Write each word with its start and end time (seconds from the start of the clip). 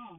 come. 0.00 0.18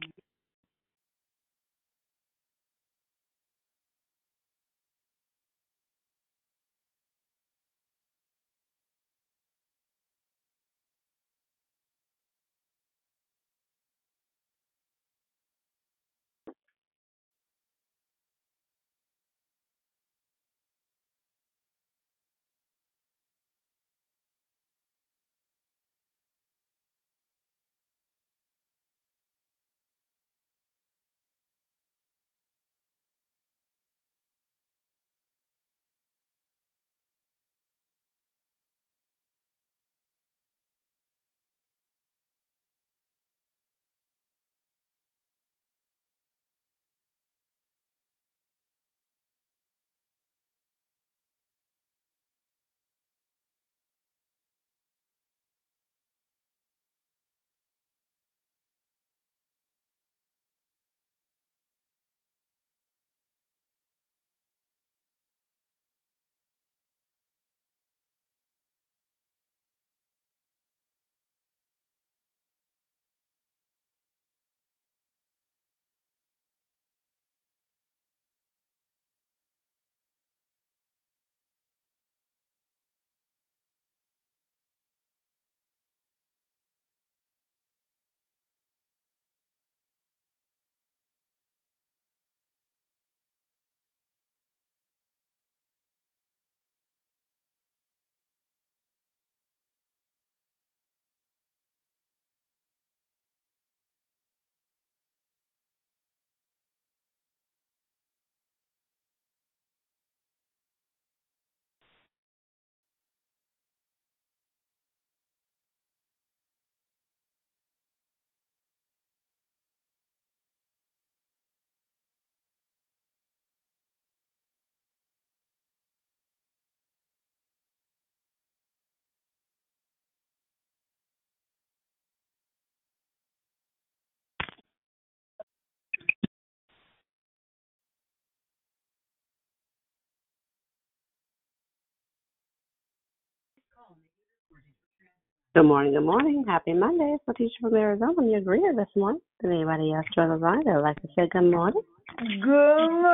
Good 145.54 145.64
morning, 145.64 145.92
good 145.92 146.06
morning. 146.06 146.44
Happy 146.48 146.72
Monday. 146.72 147.14
It's 147.14 147.28
Letitia 147.28 147.50
from 147.60 147.74
Arizona. 147.74 148.14
I'm 148.18 148.26
your 148.30 148.40
this 148.74 148.88
morning. 148.96 149.20
Did 149.42 149.50
anybody 149.50 149.92
else 149.92 150.06
join 150.14 150.30
the 150.30 150.36
line 150.36 150.64
that 150.64 150.76
would 150.76 150.82
like 150.82 150.96
to 151.02 151.08
say 151.14 151.28
good 151.30 151.50
morning? 151.50 151.82
Good 152.16 152.88
morning, 152.88 153.12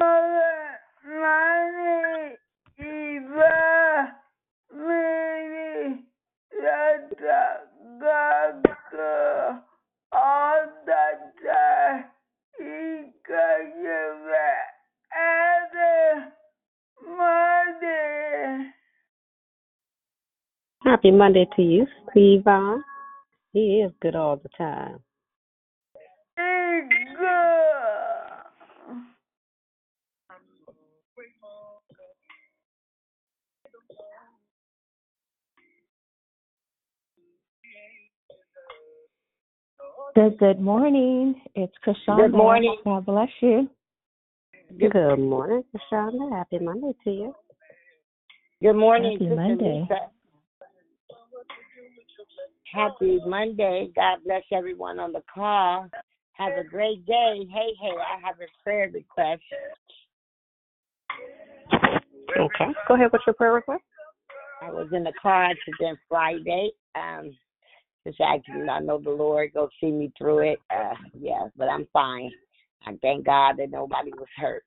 Eva, 2.79 4.13
Mary, 4.73 6.05
Yata, 6.63 7.43
Gaga, 7.99 9.63
all 10.13 10.67
the 10.87 11.05
time, 11.43 12.05
Ika, 12.61 13.47
Yeva, 13.83 14.68
Happy 20.89 21.11
Monday 21.11 21.47
to 21.55 21.61
you, 21.61 21.87
Stevon. 22.17 22.81
He 23.53 23.83
is 23.85 23.93
good 24.01 24.17
all 24.17 24.39
the 24.39 24.49
time. 24.57 25.01
It's 26.39 26.89
good. 27.19 27.29
Good, 40.15 40.39
good 40.39 40.59
morning. 40.59 41.35
It's 41.55 41.75
Krishanda. 41.87 42.31
Good 42.31 42.33
morning. 42.33 42.77
God 42.83 43.05
bless 43.05 43.29
you. 43.43 43.69
Good 44.79 45.19
morning, 45.19 45.65
Shonda. 45.93 46.35
Happy 46.35 46.65
Monday 46.65 46.95
to 47.05 47.11
you. 47.11 47.35
Good 48.63 48.73
morning, 48.73 49.13
Happy 49.13 49.25
Sister 49.27 49.37
Monday. 49.37 49.87
Lisa. 49.91 50.18
Happy 52.73 53.21
Monday. 53.27 53.91
God 53.97 54.19
bless 54.25 54.43
everyone 54.53 54.99
on 54.99 55.13
the 55.13 55.23
call. 55.33 55.89
Have 56.33 56.53
a 56.59 56.65
great 56.65 57.05
day. 57.07 57.47
Hey, 57.51 57.73
hey, 57.81 57.91
I 57.97 58.21
have 58.25 58.37
a 58.37 58.63
prayer 58.63 58.91
request. 58.93 59.43
Okay. 62.39 62.73
Go 62.87 62.95
ahead 62.95 63.11
with 63.13 63.23
your 63.27 63.35
prayer 63.35 63.55
request. 63.55 63.83
I 64.63 64.71
was 64.71 64.89
in 64.93 65.07
a 65.07 65.13
car 65.21 65.45
accident 65.45 65.99
Friday. 66.09 66.71
Um, 66.95 67.37
this 68.05 68.15
accident, 68.25 68.69
I 68.71 68.81
know 68.81 68.99
the 68.99 69.11
Lord 69.11 69.53
go 69.55 69.69
see 69.81 69.91
me 69.91 70.13
through 70.17 70.51
it. 70.51 70.59
Uh, 70.71 70.95
yeah, 71.19 71.49
but 71.57 71.69
I'm 71.69 71.87
fine. 71.93 72.31
I 72.87 72.97
thank 73.03 73.27
God 73.27 73.57
that 73.59 73.71
nobody 73.71 74.13
was 74.13 74.29
hurt. 74.37 74.65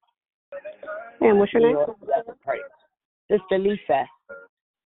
And 1.22 1.40
what's 1.40 1.54
your 1.54 1.62
name? 1.62 1.76
Lord, 1.76 1.96
bless 2.02 2.26
the 2.26 2.34
prayer. 2.34 2.62
Sister 3.30 3.58
Lisa. 3.58 4.06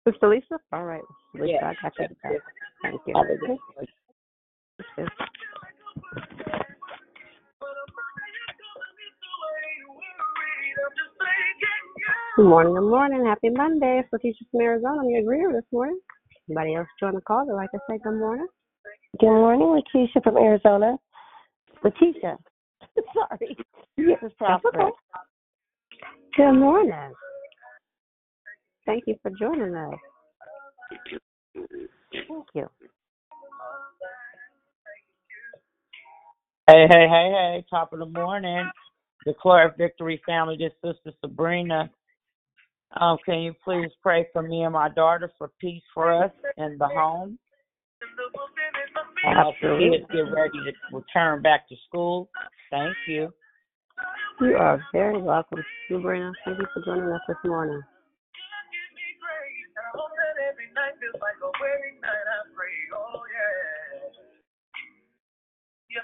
Sister 0.06 0.28
Lisa? 0.28 0.58
All 0.72 0.84
right. 0.84 1.02
Lisa, 1.34 1.46
Yes. 1.46 1.64
I 1.64 1.74
got 1.82 1.92
you. 1.98 2.16
yes. 2.24 2.40
Thank 2.82 3.00
you. 3.06 3.14
Have 3.16 3.26
good 12.36 12.44
morning, 12.44 12.74
good 12.74 12.90
morning. 12.90 13.24
Happy 13.24 13.48
Monday. 13.50 14.00
It's 14.00 14.12
Letitia 14.12 14.46
from 14.50 14.60
Arizona. 14.60 15.00
I'm 15.00 15.08
your 15.08 15.22
greeter 15.22 15.52
this 15.52 15.64
morning. 15.72 15.98
Anybody 16.50 16.74
else 16.74 16.88
join 17.00 17.14
the 17.14 17.22
call? 17.22 17.46
They'd 17.46 17.54
like 17.54 17.70
to 17.70 17.78
say 17.88 17.98
good 18.04 18.18
morning. 18.18 18.46
Good 19.20 19.28
morning, 19.28 19.68
Letitia 19.94 20.20
from 20.22 20.36
Arizona. 20.36 20.98
Letitia. 21.82 22.36
Sorry. 23.14 23.56
This 23.96 24.18
is 24.22 24.32
Prosper. 24.36 24.90
Good 26.36 26.52
morning. 26.52 27.14
Thank 28.86 29.04
you 29.06 29.16
for 29.22 29.30
joining 29.30 29.74
us. 29.74 29.94
Thank 32.28 32.46
you. 32.54 32.68
Hey, 36.66 36.86
hey, 36.88 37.06
hey, 37.08 37.30
hey, 37.30 37.64
top 37.68 37.92
of 37.92 37.98
the 37.98 38.06
morning. 38.06 38.68
Declare 39.26 39.74
victory 39.76 40.20
family, 40.26 40.56
this 40.58 40.72
Sister 40.84 41.12
Sabrina. 41.20 41.90
Um, 43.00 43.18
can 43.24 43.40
you 43.40 43.54
please 43.64 43.90
pray 44.02 44.28
for 44.32 44.42
me 44.42 44.62
and 44.62 44.72
my 44.72 44.88
daughter 44.88 45.30
for 45.36 45.50
peace 45.60 45.82
for 45.92 46.12
us 46.12 46.30
in 46.56 46.76
the 46.78 46.86
home? 46.86 47.38
The 49.22 49.28
Absolutely. 49.28 49.98
kids 49.98 50.10
get 50.12 50.32
ready 50.32 50.58
to 50.64 50.96
return 50.96 51.42
back 51.42 51.68
to 51.68 51.76
school. 51.88 52.28
Thank 52.70 52.94
you. 53.08 53.32
You 54.40 54.56
are 54.56 54.82
very 54.92 55.20
welcome, 55.20 55.62
Sabrina. 55.90 56.32
Thank 56.44 56.58
you 56.58 56.66
for 56.74 56.84
joining 56.84 57.10
us 57.10 57.20
this 57.26 57.36
morning. 57.44 57.82
Good 65.94 66.02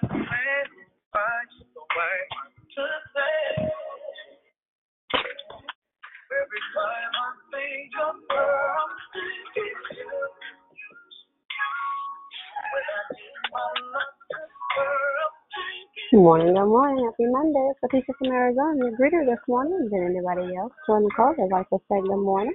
morning, 16.23 16.55
good 16.55 16.67
morning. 16.67 17.05
Happy 17.05 17.27
Monday. 17.27 17.71
It's 17.71 17.83
Letitia 17.83 18.15
from 18.19 18.31
Arizona. 18.31 18.79
Your 18.79 18.95
greeter 18.95 19.27
this 19.27 19.43
morning. 19.49 19.89
Did 19.91 20.05
anybody 20.07 20.55
else 20.55 20.73
join 20.87 21.03
the 21.03 21.11
call? 21.17 21.35
They'd 21.37 21.51
like 21.51 21.69
to 21.71 21.79
say 21.91 22.01
good 22.01 22.23
morning. 22.23 22.55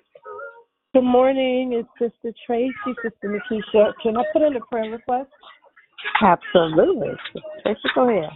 Good 0.93 1.03
morning. 1.03 1.73
It's 1.73 1.89
Sister 1.99 2.31
Tracy, 2.47 2.71
Sister 3.03 3.27
Nikisha. 3.27 3.91
Can 4.01 4.15
I 4.15 4.23
put 4.31 4.41
in 4.41 4.55
a 4.55 4.61
prayer 4.71 4.89
request? 4.89 5.29
Absolutely. 6.21 7.13
Go 7.93 8.09
ahead. 8.09 8.31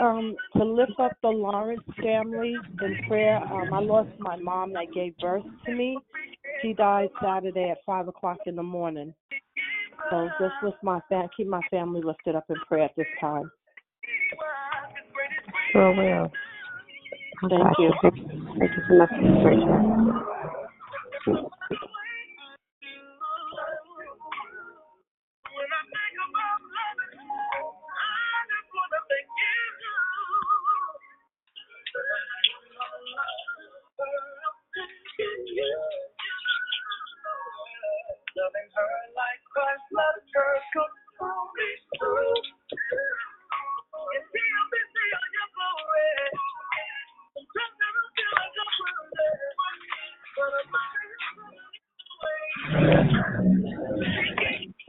Um, 0.00 0.34
to 0.56 0.64
lift 0.64 0.98
up 0.98 1.12
the 1.22 1.28
Lawrence 1.28 1.82
family 2.02 2.60
in 2.80 2.96
prayer. 3.06 3.40
Um, 3.52 3.72
I 3.74 3.80
lost 3.80 4.08
my 4.18 4.36
mom 4.36 4.72
that 4.72 4.86
gave 4.94 5.16
birth 5.18 5.44
to 5.66 5.72
me. 5.72 6.02
She 6.62 6.72
died 6.72 7.10
Saturday 7.22 7.70
at 7.70 7.78
five 7.84 8.08
o'clock 8.08 8.38
in 8.46 8.56
the 8.56 8.62
morning. 8.62 9.14
So 10.10 10.30
just 10.40 10.54
lift 10.62 10.78
my 10.82 11.00
fam- 11.08 11.28
keep 11.36 11.46
my 11.46 11.60
family 11.70 12.02
lifted 12.02 12.34
up 12.34 12.44
in 12.48 12.56
prayer 12.66 12.84
at 12.84 12.96
this 12.96 13.06
time. 13.20 13.50
Sure 15.72 15.94
will. 15.94 16.32
Thank 17.48 17.62
Okay. 17.66 17.82
you. 17.82 17.92
Thank 18.58 18.70
you 18.76 18.82
so 18.88 18.94
much, 18.94 19.10
Tracy. 19.42 19.92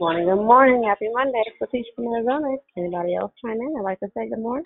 Morning, 0.00 0.26
good 0.26 0.36
morning. 0.36 0.84
Happy 0.88 1.08
Monday. 1.12 1.44
Letitia 1.60 1.84
from 1.96 2.08
Arizona. 2.08 2.56
Anybody 2.76 3.14
else 3.16 3.32
chime 3.42 3.60
in? 3.60 3.74
I'd 3.78 3.84
like 3.84 4.00
to 4.00 4.08
say 4.16 4.28
good 4.28 4.40
morning. 4.40 4.64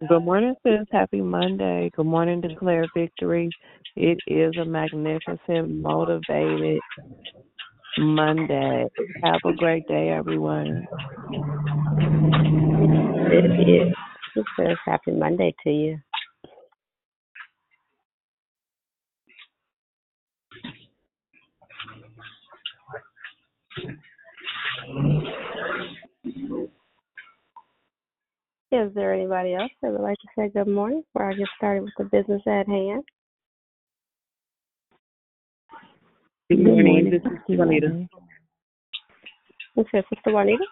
Good 0.00 0.24
morning, 0.24 0.54
sis. 0.62 0.86
Happy 0.92 1.22
Monday. 1.22 1.90
Good 1.96 2.04
morning, 2.04 2.42
Declare 2.42 2.84
Victory. 2.94 3.48
It 3.96 4.18
is 4.26 4.52
a 4.60 4.66
magnificent, 4.66 5.80
motivated 5.80 6.80
Monday. 7.98 8.84
Have 9.24 9.40
a 9.46 9.54
great 9.54 9.88
day, 9.88 10.10
everyone. 10.10 10.86
It 13.32 13.86
is. 13.86 13.94
It 14.58 14.78
happy 14.84 15.12
Monday 15.12 15.54
to 15.64 15.70
you. 15.70 15.98
Is 28.72 28.92
there 28.94 29.14
anybody 29.14 29.54
else 29.54 29.70
that 29.80 29.92
would 29.92 30.00
like 30.00 30.18
to 30.18 30.28
say 30.36 30.48
good 30.48 30.66
morning 30.66 31.04
before 31.12 31.30
I 31.30 31.34
get 31.34 31.46
started 31.56 31.84
with 31.84 31.92
the 31.98 32.04
business 32.04 32.42
at 32.48 32.66
hand? 32.66 33.04
Good 36.50 36.56
Good 36.56 36.64
morning. 36.64 36.86
morning, 36.86 37.10
This 37.12 37.22
is 37.22 37.38
Sister 37.46 37.56
Juanita. 37.58 37.86
Renee. 37.86 38.08
It 39.76 39.86
says 39.94 40.04
Sister 40.12 40.32
Juanita. 40.32 40.64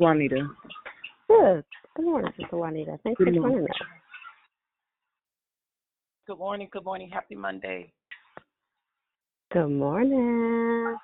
Juanita. 0.00 0.48
Good. 1.28 1.64
Good 1.94 2.04
morning, 2.04 2.32
Sister 2.36 2.56
Juanita. 2.56 2.98
Thanks 3.04 3.18
Good 3.18 3.28
for 3.28 3.40
morning. 3.40 3.58
joining 3.58 3.70
us. 3.70 3.76
Good 6.26 6.38
morning, 6.38 6.68
good 6.72 6.84
morning. 6.84 7.10
Happy 7.12 7.36
Monday. 7.36 7.92
Good 9.52 9.68
morning. 9.68 10.96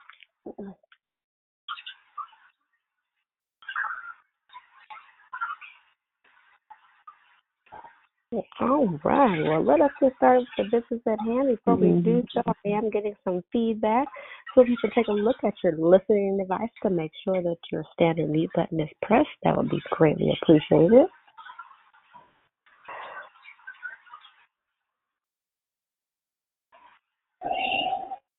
All 8.62 9.00
right. 9.04 9.44
Well, 9.44 9.64
let 9.66 9.82
us 9.82 9.92
get 10.00 10.14
started 10.16 10.48
with 10.58 10.72
the 10.72 10.80
business 10.80 11.02
at 11.06 11.20
hand. 11.26 11.50
Before 11.50 11.76
we 11.76 12.02
do 12.02 12.22
mm-hmm. 12.22 12.28
so, 12.34 12.42
I 12.46 12.70
am 12.70 12.90
getting 12.90 13.14
some 13.26 13.42
feedback. 13.52 14.08
So 14.56 14.62
if 14.62 14.70
you 14.70 14.78
could 14.82 14.94
take 14.94 15.08
a 15.08 15.12
look 15.12 15.36
at 15.44 15.54
your 15.64 15.74
listening 15.74 16.38
device 16.38 16.70
to 16.84 16.90
make 16.90 17.12
sure 17.26 17.42
that 17.42 17.58
your 17.72 17.84
standard 17.94 18.30
mute 18.30 18.50
button 18.56 18.80
is 18.80 18.90
pressed, 19.02 19.28
that 19.44 19.58
would 19.58 19.70
be 19.70 19.82
greatly 19.92 20.32
appreciated. 20.42 21.08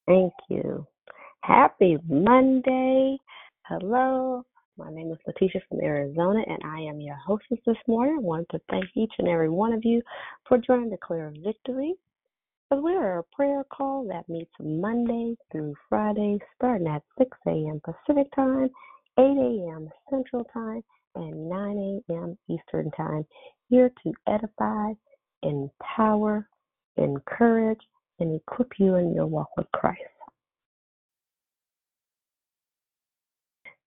Thank 0.06 0.32
you. 0.48 0.86
Happy 1.42 1.98
Monday. 2.08 3.18
Hello. 3.66 4.44
My 4.78 4.90
name 4.90 5.12
is 5.12 5.18
Letitia 5.26 5.60
from 5.68 5.82
Arizona, 5.82 6.42
and 6.46 6.58
I 6.64 6.80
am 6.80 6.98
your 6.98 7.16
hostess 7.16 7.58
this 7.66 7.76
morning. 7.86 8.16
I 8.16 8.22
want 8.22 8.48
to 8.50 8.60
thank 8.70 8.86
each 8.94 9.12
and 9.18 9.28
every 9.28 9.50
one 9.50 9.74
of 9.74 9.84
you 9.84 10.00
for 10.48 10.56
joining 10.56 10.88
Declare 10.88 11.34
Victory. 11.44 11.94
Because 12.70 12.82
we 12.82 12.94
are 12.94 13.18
a 13.18 13.24
prayer 13.36 13.64
call 13.64 14.06
that 14.08 14.26
meets 14.30 14.50
Monday 14.58 15.36
through 15.50 15.74
Friday, 15.90 16.38
starting 16.56 16.86
at 16.86 17.02
6 17.18 17.36
a.m. 17.46 17.82
Pacific 17.84 18.32
Time, 18.34 18.70
8 19.18 19.22
a.m. 19.22 19.90
Central 20.08 20.44
Time, 20.54 20.82
and 21.16 21.50
9 21.50 22.02
a.m. 22.08 22.38
Eastern 22.48 22.90
Time, 22.92 23.26
here 23.68 23.92
to 24.02 24.12
edify, 24.26 24.92
empower, 25.42 26.48
encourage, 26.96 27.80
and 28.20 28.40
equip 28.40 28.72
you 28.78 28.94
in 28.94 29.12
your 29.12 29.26
walk 29.26 29.54
with 29.58 29.70
Christ. 29.72 30.00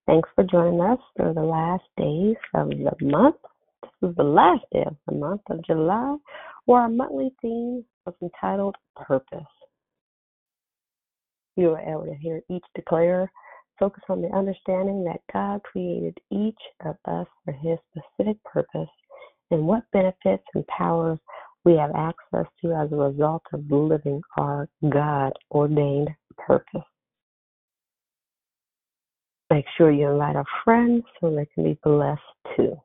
Thanks 0.08 0.30
for 0.36 0.44
joining 0.44 0.82
us 0.82 1.00
for 1.18 1.34
the 1.34 1.42
last 1.42 1.84
days 1.98 2.36
of 2.54 2.70
the 2.70 3.06
month. 3.06 3.38
This 3.82 4.12
is 4.12 4.16
the 4.16 4.24
last 4.24 4.64
day 4.72 4.84
of 4.86 4.96
the 5.08 5.16
month 5.16 5.42
of 5.50 5.66
July, 5.66 6.18
where 6.66 6.82
our 6.82 6.90
monthly 6.90 7.34
theme 7.42 7.84
was 8.06 8.14
entitled 8.22 8.76
Purpose. 8.96 9.40
You 11.56 11.70
were 11.70 11.80
able 11.80 12.06
to 12.06 12.14
hear 12.14 12.42
each 12.52 12.64
declare 12.76 13.32
focus 13.80 14.04
on 14.08 14.22
the 14.22 14.30
understanding 14.30 15.04
that 15.06 15.22
God 15.34 15.64
created 15.64 16.18
each 16.32 16.60
of 16.86 16.98
us 17.06 17.28
for 17.44 17.52
his 17.54 17.80
specific 17.90 18.38
purpose 18.44 18.90
and 19.50 19.66
what 19.66 19.90
benefits 19.92 20.44
and 20.54 20.68
powers 20.68 21.18
we 21.64 21.76
have 21.78 21.92
access 21.96 22.46
to 22.62 22.74
as 22.74 22.92
a 22.92 22.96
result 22.96 23.42
of 23.54 23.72
living 23.72 24.22
our 24.38 24.70
God 24.88 25.34
ordained 25.52 26.10
purpose. 26.38 26.82
Make 29.56 29.68
sure 29.78 29.90
you 29.90 30.12
invite 30.12 30.36
a 30.36 30.44
friend 30.66 31.02
so 31.22 31.34
they 31.34 31.46
can 31.46 31.64
be 31.64 31.80
blessed 31.82 32.20
too. 32.58 32.76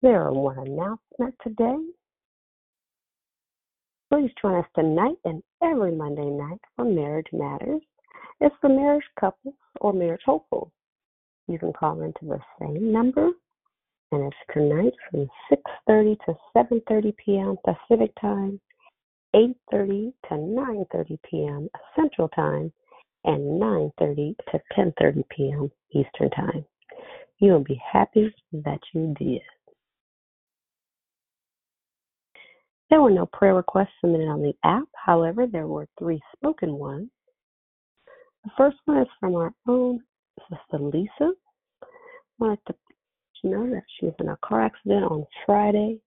There 0.00 0.22
are 0.22 0.32
one 0.32 0.58
announcement 0.58 1.34
today. 1.42 1.76
Please 4.12 4.30
join 4.40 4.60
us 4.60 4.66
tonight 4.76 5.16
and 5.24 5.42
every 5.60 5.90
Monday 5.90 6.30
night 6.30 6.60
for 6.76 6.84
Marriage 6.84 7.26
Matters. 7.32 7.82
It's 8.40 8.54
for 8.60 8.68
marriage 8.68 9.02
couples 9.18 9.56
or 9.80 9.92
marriage 9.92 10.22
hopefuls. 10.24 10.70
You 11.48 11.58
can 11.58 11.72
call 11.72 12.00
into 12.02 12.20
the 12.26 12.38
same 12.60 12.92
number, 12.92 13.32
and 14.12 14.22
it's 14.22 14.36
tonight 14.54 14.92
from 15.10 15.28
6:30 15.50 16.16
to 16.26 16.36
7:30 16.56 17.16
p.m. 17.16 17.56
Pacific 17.64 18.12
Time, 18.20 18.60
8:30 19.34 20.12
to 20.28 20.34
9:30 20.34 21.18
p.m. 21.28 21.68
Central 21.96 22.28
Time, 22.28 22.72
and 23.24 23.60
9:30 23.60 24.34
to 24.50 24.60
10:30 24.76 25.24
p.m. 25.30 25.70
Eastern 25.92 26.30
Time. 26.30 26.64
You 27.38 27.52
will 27.52 27.64
be 27.64 27.80
happy 27.92 28.34
that 28.52 28.80
you 28.92 29.14
did. 29.18 29.42
There 32.90 33.00
were 33.00 33.10
no 33.10 33.26
prayer 33.26 33.54
requests 33.54 33.88
submitted 34.00 34.28
on 34.28 34.42
the 34.42 34.52
app. 34.64 34.86
However, 34.94 35.46
there 35.46 35.66
were 35.66 35.88
three 35.98 36.20
spoken 36.36 36.74
ones. 36.74 37.08
The 38.44 38.50
first 38.56 38.76
one 38.84 38.98
is 38.98 39.08
from 39.18 39.34
our 39.34 39.54
own 39.66 40.00
sister 40.50 40.78
Lisa. 40.78 41.32
I 41.82 41.86
wanted 42.38 42.58
to 42.66 42.74
know 43.44 43.70
that 43.70 43.84
she 43.96 44.06
was 44.06 44.14
in 44.20 44.28
a 44.28 44.36
car 44.44 44.62
accident 44.62 45.04
on 45.04 45.24
Friday, 45.46 46.00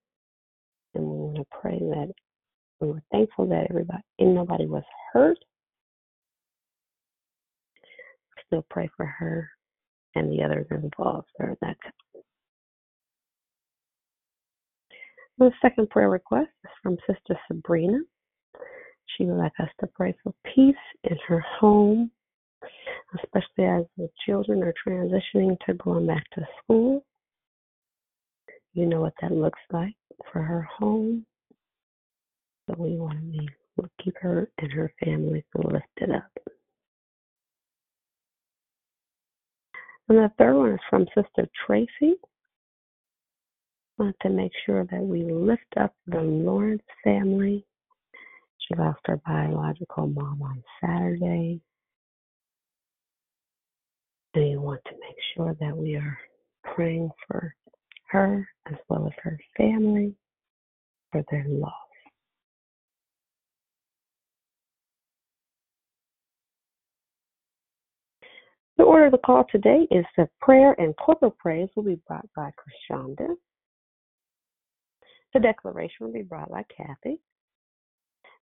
and 0.94 1.03
we 1.03 1.17
want 1.17 1.38
to 1.38 1.46
pray 1.60 1.79
that 1.79 2.13
we 2.79 2.88
were 2.88 3.01
thankful 3.12 3.48
that 3.48 3.67
everybody 3.70 4.03
and 4.20 4.36
nobody 4.36 4.65
was 4.65 4.84
hurt. 5.13 5.38
Still 8.48 8.65
pray 8.70 8.89
for 8.96 9.05
her 9.05 9.50
and 10.15 10.32
the 10.32 10.44
others 10.44 10.67
involved 10.70 11.27
during 11.39 11.55
that. 11.62 11.77
The 15.38 15.51
second 15.62 15.89
prayer 15.89 16.10
request 16.10 16.51
is 16.63 16.72
from 16.82 16.98
Sister 17.08 17.38
Sabrina. 17.48 18.00
She 19.05 19.25
would 19.25 19.38
like 19.38 19.53
us 19.60 19.70
to 19.82 19.88
pray 19.88 20.15
for 20.24 20.34
peace 20.55 20.75
in 21.03 21.17
her 21.27 21.44
home, 21.60 22.10
especially 23.15 23.65
as 23.65 23.84
the 23.98 24.10
children 24.25 24.63
are 24.63 24.74
transitioning 24.88 25.58
to 25.65 25.74
going 25.74 26.08
back 26.08 26.24
to 26.36 26.48
school. 26.63 27.05
You 28.74 28.86
know 28.86 29.01
what 29.01 29.13
that 29.22 29.32
looks 29.32 29.60
like 29.72 29.96
for 30.32 30.41
her 30.41 30.62
home. 30.62 31.25
So 32.67 32.75
we 32.77 32.98
want 32.98 33.19
to 33.19 33.25
be, 33.25 33.50
we'll 33.77 33.89
keep 34.03 34.15
her 34.22 34.50
and 34.57 34.72
her 34.72 34.91
family 35.03 35.43
lifted 35.53 36.12
up. 36.15 36.31
And 40.07 40.17
the 40.19 40.31
third 40.38 40.55
one 40.55 40.74
is 40.74 40.79
from 40.89 41.05
Sister 41.15 41.48
Tracy. 41.65 42.15
Want 43.98 44.15
to 44.22 44.29
make 44.29 44.51
sure 44.65 44.86
that 44.91 45.01
we 45.01 45.24
lift 45.24 45.62
up 45.79 45.95
the 46.07 46.22
Lawrence 46.22 46.84
family. 47.03 47.65
She 48.60 48.75
lost 48.75 49.00
her 49.05 49.17
biological 49.25 50.07
mom 50.07 50.41
on 50.41 50.63
Saturday. 50.81 51.62
And 54.34 54.43
we 54.43 54.57
want 54.57 54.81
to 54.86 54.91
make 54.91 55.15
sure 55.36 55.55
that 55.60 55.75
we 55.75 55.95
are 55.95 56.17
praying 56.63 57.10
for 57.27 57.55
her 58.10 58.48
as 58.72 58.77
well 58.89 59.07
as 59.07 59.13
her 59.24 59.39
family 59.55 60.13
for 61.12 61.24
their 61.31 61.45
loss. 61.48 61.85
The 68.77 68.84
order 68.84 69.05
of 69.05 69.12
the 69.13 69.17
call 69.20 69.46
today 69.50 69.88
is 69.89 70.05
that 70.17 70.29
prayer 70.41 70.74
and 70.79 70.96
corporate 70.98 71.38
praise 71.38 71.70
will 71.75 71.84
be 71.84 72.00
brought 72.08 72.27
by 72.36 72.51
Krishanda. 72.51 73.36
The 75.34 75.39
declaration 75.39 76.05
will 76.05 76.13
be 76.13 76.24
brought 76.24 76.50
by 76.50 76.63
Kathy. 76.75 77.20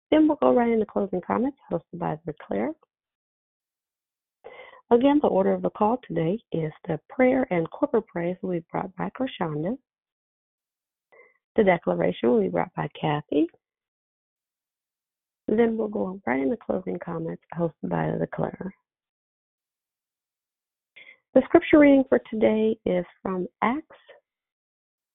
Then 0.09 0.27
we'll 0.27 0.37
go 0.37 0.53
right 0.53 0.71
into 0.71 0.85
closing 0.85 1.21
comments 1.21 1.57
hosted 1.71 1.99
by 1.99 2.19
the 2.25 2.33
Claire. 2.47 2.71
Again, 4.91 5.19
the 5.21 5.27
order 5.27 5.53
of 5.53 5.61
the 5.61 5.71
call 5.71 5.99
today 6.07 6.39
is 6.51 6.71
the 6.87 6.99
prayer 7.09 7.47
and 7.51 7.69
corporate 7.71 8.07
praise 8.07 8.37
will 8.41 8.51
be 8.51 8.63
brought 8.71 8.95
by 8.95 9.09
Krishanda. 9.09 9.77
The 11.55 11.63
declaration 11.63 12.29
will 12.29 12.41
be 12.41 12.49
brought 12.49 12.73
by 12.75 12.89
Kathy. 12.99 13.47
Then 15.47 15.77
we'll 15.77 15.87
go 15.87 16.19
right 16.25 16.41
into 16.41 16.57
closing 16.57 16.97
comments 17.03 17.43
hosted 17.55 17.89
by 17.89 18.11
the 18.19 18.27
Claire. 18.33 18.73
The 21.33 21.41
scripture 21.45 21.79
reading 21.79 22.03
for 22.09 22.19
today 22.29 22.77
is 22.85 23.03
from 23.23 23.47
Acts 23.63 23.97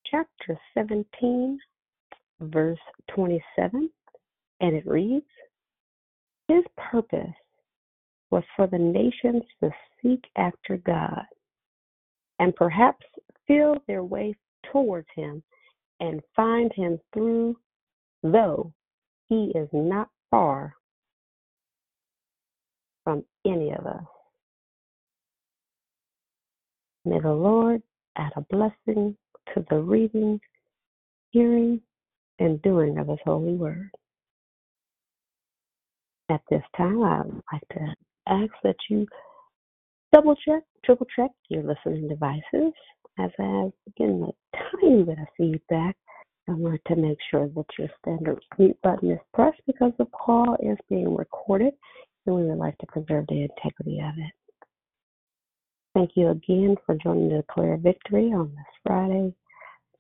chapter 0.05 0.59
17, 0.75 1.57
verse 2.41 2.79
27, 3.15 3.89
and 4.61 4.75
it 4.75 4.85
reads 4.85 5.29
His 6.49 6.65
purpose 6.77 7.37
was 8.33 8.43
for 8.57 8.67
the 8.67 8.79
nations 8.79 9.45
to 9.63 9.71
seek 10.03 10.25
after 10.35 10.79
God 10.79 11.23
and 12.41 12.53
perhaps 12.57 13.07
feel 13.47 13.77
their 13.87 14.03
way 14.03 14.35
towards 14.73 15.07
Him 15.15 15.41
and 16.01 16.21
find 16.35 16.73
Him 16.75 16.99
through, 17.15 17.57
though 18.25 18.73
He 19.29 19.53
is 19.55 19.69
not 19.73 20.09
far 20.33 20.75
from 23.05 23.25
any 23.47 23.71
of 23.71 23.87
us. 23.87 24.18
May 27.09 27.21
the 27.21 27.33
Lord 27.33 27.83
add 28.17 28.33
a 28.37 28.43
blessing 28.51 29.17
to 29.55 29.65
the 29.71 29.81
reading, 29.81 30.39
hearing, 31.31 31.81
and 32.39 32.61
doing 32.61 32.99
of 32.99 33.09
His 33.09 33.19
holy 33.25 33.55
word. 33.55 33.91
At 36.31 36.43
this 36.51 36.63
time, 36.77 37.03
I 37.03 37.23
would 37.23 37.43
like 37.51 37.69
to 37.73 37.95
ask 38.27 38.53
that 38.63 38.77
you 38.91 39.07
double 40.13 40.37
check, 40.37 40.63
triple 40.85 41.07
check 41.17 41.31
your 41.49 41.63
listening 41.63 42.09
devices. 42.09 42.75
As 43.19 43.31
I 43.41 43.43
have 43.43 43.73
again 43.89 44.29
a 44.29 44.57
tiny 44.81 45.03
bit 45.03 45.19
of 45.19 45.27
feedback, 45.37 45.97
I 46.47 46.53
want 46.53 46.81
to 46.89 46.97
make 46.97 47.19
sure 47.31 47.49
that 47.49 47.65
your 47.79 47.89
standard 48.03 48.39
mute 48.59 48.77
button 48.83 49.13
is 49.13 49.19
pressed 49.33 49.61
because 49.67 49.93
the 49.99 50.07
call 50.07 50.57
is 50.61 50.77
being 50.91 51.17
recorded 51.17 51.73
and 52.27 52.37
we 52.37 52.43
would 52.45 52.59
like 52.59 52.77
to 52.79 52.87
preserve 52.87 53.25
the 53.29 53.49
integrity 53.49 53.99
of 54.01 54.15
it. 54.19 54.33
Thank 55.95 56.11
you 56.15 56.29
again 56.29 56.77
for 56.87 56.97
joining 57.03 57.29
the 57.29 57.37
Declare 57.37 57.79
Victory 57.79 58.27
on 58.33 58.51
this 58.55 58.67
Friday, 58.85 59.35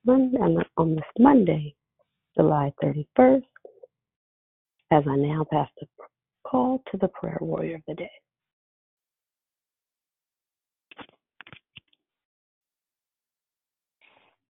Monday, 0.05 0.39
on 0.77 0.95
this 0.95 1.05
Monday, 1.19 1.75
July 2.37 2.73
31st, 2.83 3.43
as 4.93 5.03
I 5.09 5.17
now 5.17 5.45
pass 5.51 5.69
the 5.81 5.87
call 6.45 6.83
to 6.91 6.99
the 6.99 7.09
prayer 7.09 7.39
warrior 7.41 7.77
of 7.77 7.83
the 7.89 7.95
day. 7.95 8.11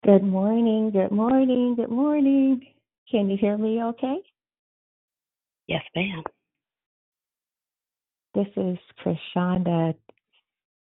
Good 0.05 0.23
morning, 0.23 0.91
good 0.91 1.11
morning, 1.11 1.75
good 1.75 1.89
morning. 1.89 2.61
Can 3.11 3.29
you 3.29 3.37
hear 3.37 3.57
me 3.57 3.83
okay? 3.83 4.17
Yes, 5.67 5.83
ma'am. 5.95 6.23
This 8.33 8.47
is 8.55 8.77
Krishanda, 9.03 9.95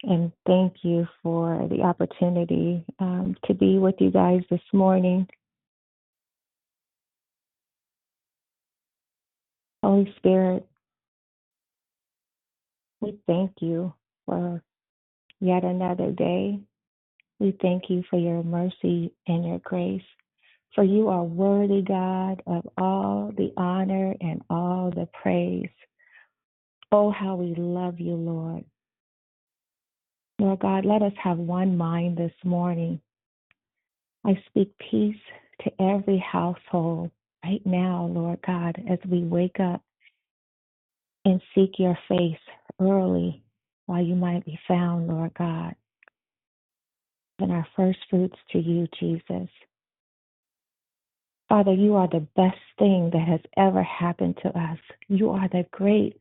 and 0.08 0.32
thank 0.46 0.76
you 0.82 1.06
for 1.23 1.66
the 1.70 1.82
opportunity 1.82 2.84
um, 2.99 3.37
to 3.46 3.54
be 3.54 3.78
with 3.78 3.94
you 3.99 4.11
guys 4.11 4.40
this 4.50 4.61
morning. 4.73 5.26
Holy 9.82 10.12
Spirit, 10.16 10.66
we 13.00 13.18
thank 13.26 13.52
you 13.61 13.92
for 14.26 14.62
yet 15.40 15.64
another 15.64 16.11
day. 16.11 16.58
We 17.38 17.56
thank 17.61 17.90
you 17.90 18.02
for 18.08 18.18
your 18.18 18.42
mercy 18.42 19.12
and 19.26 19.46
your 19.46 19.58
grace. 19.58 20.02
For 20.75 20.82
you 20.82 21.08
are 21.08 21.23
worthy, 21.23 21.82
God, 21.82 22.42
of 22.46 22.66
all 22.78 23.32
the 23.37 23.52
honor 23.56 24.14
and 24.20 24.42
all 24.50 24.90
the 24.90 25.08
praise. 25.23 25.68
Oh, 26.90 27.11
how 27.11 27.37
we 27.37 27.54
love 27.54 28.00
you, 28.00 28.14
Lord. 28.14 28.64
Lord 30.38 30.59
God, 30.61 30.85
let 30.85 31.03
us 31.03 31.12
have 31.23 31.38
one 31.38 31.76
mind 31.76 32.17
this 32.17 32.33
morning. 32.45 33.00
I 34.26 34.37
speak 34.47 34.73
peace 34.91 35.17
to 35.61 35.71
every 35.81 36.19
household 36.19 37.11
right 37.45 37.64
now, 37.64 38.11
Lord 38.12 38.41
God, 38.47 38.76
as 38.91 38.99
we 39.09 39.23
wake 39.23 39.61
up 39.61 39.83
and 41.25 41.41
seek 41.55 41.79
your 41.79 41.97
face 42.09 42.38
early 42.81 43.43
while 43.87 44.03
you 44.03 44.17
might 44.17 44.45
be 44.45 44.59
found, 44.67 45.09
Lord 45.09 45.33
God. 45.38 45.75
And 47.38 47.53
our 47.53 47.67
first 47.76 47.99
fruits 48.11 48.38
to 48.53 48.59
you, 48.59 48.88
Jesus. 48.99 49.49
Father, 51.49 51.75
you 51.75 51.95
are 51.95 52.09
the 52.09 52.26
best 52.37 52.59
thing 52.79 53.11
that 53.12 53.29
has 53.29 53.41
ever 53.57 53.83
happened 53.83 54.38
to 54.43 54.49
us. 54.59 54.79
You 55.09 55.31
are 55.31 55.49
the 55.49 55.67
great 55.71 56.21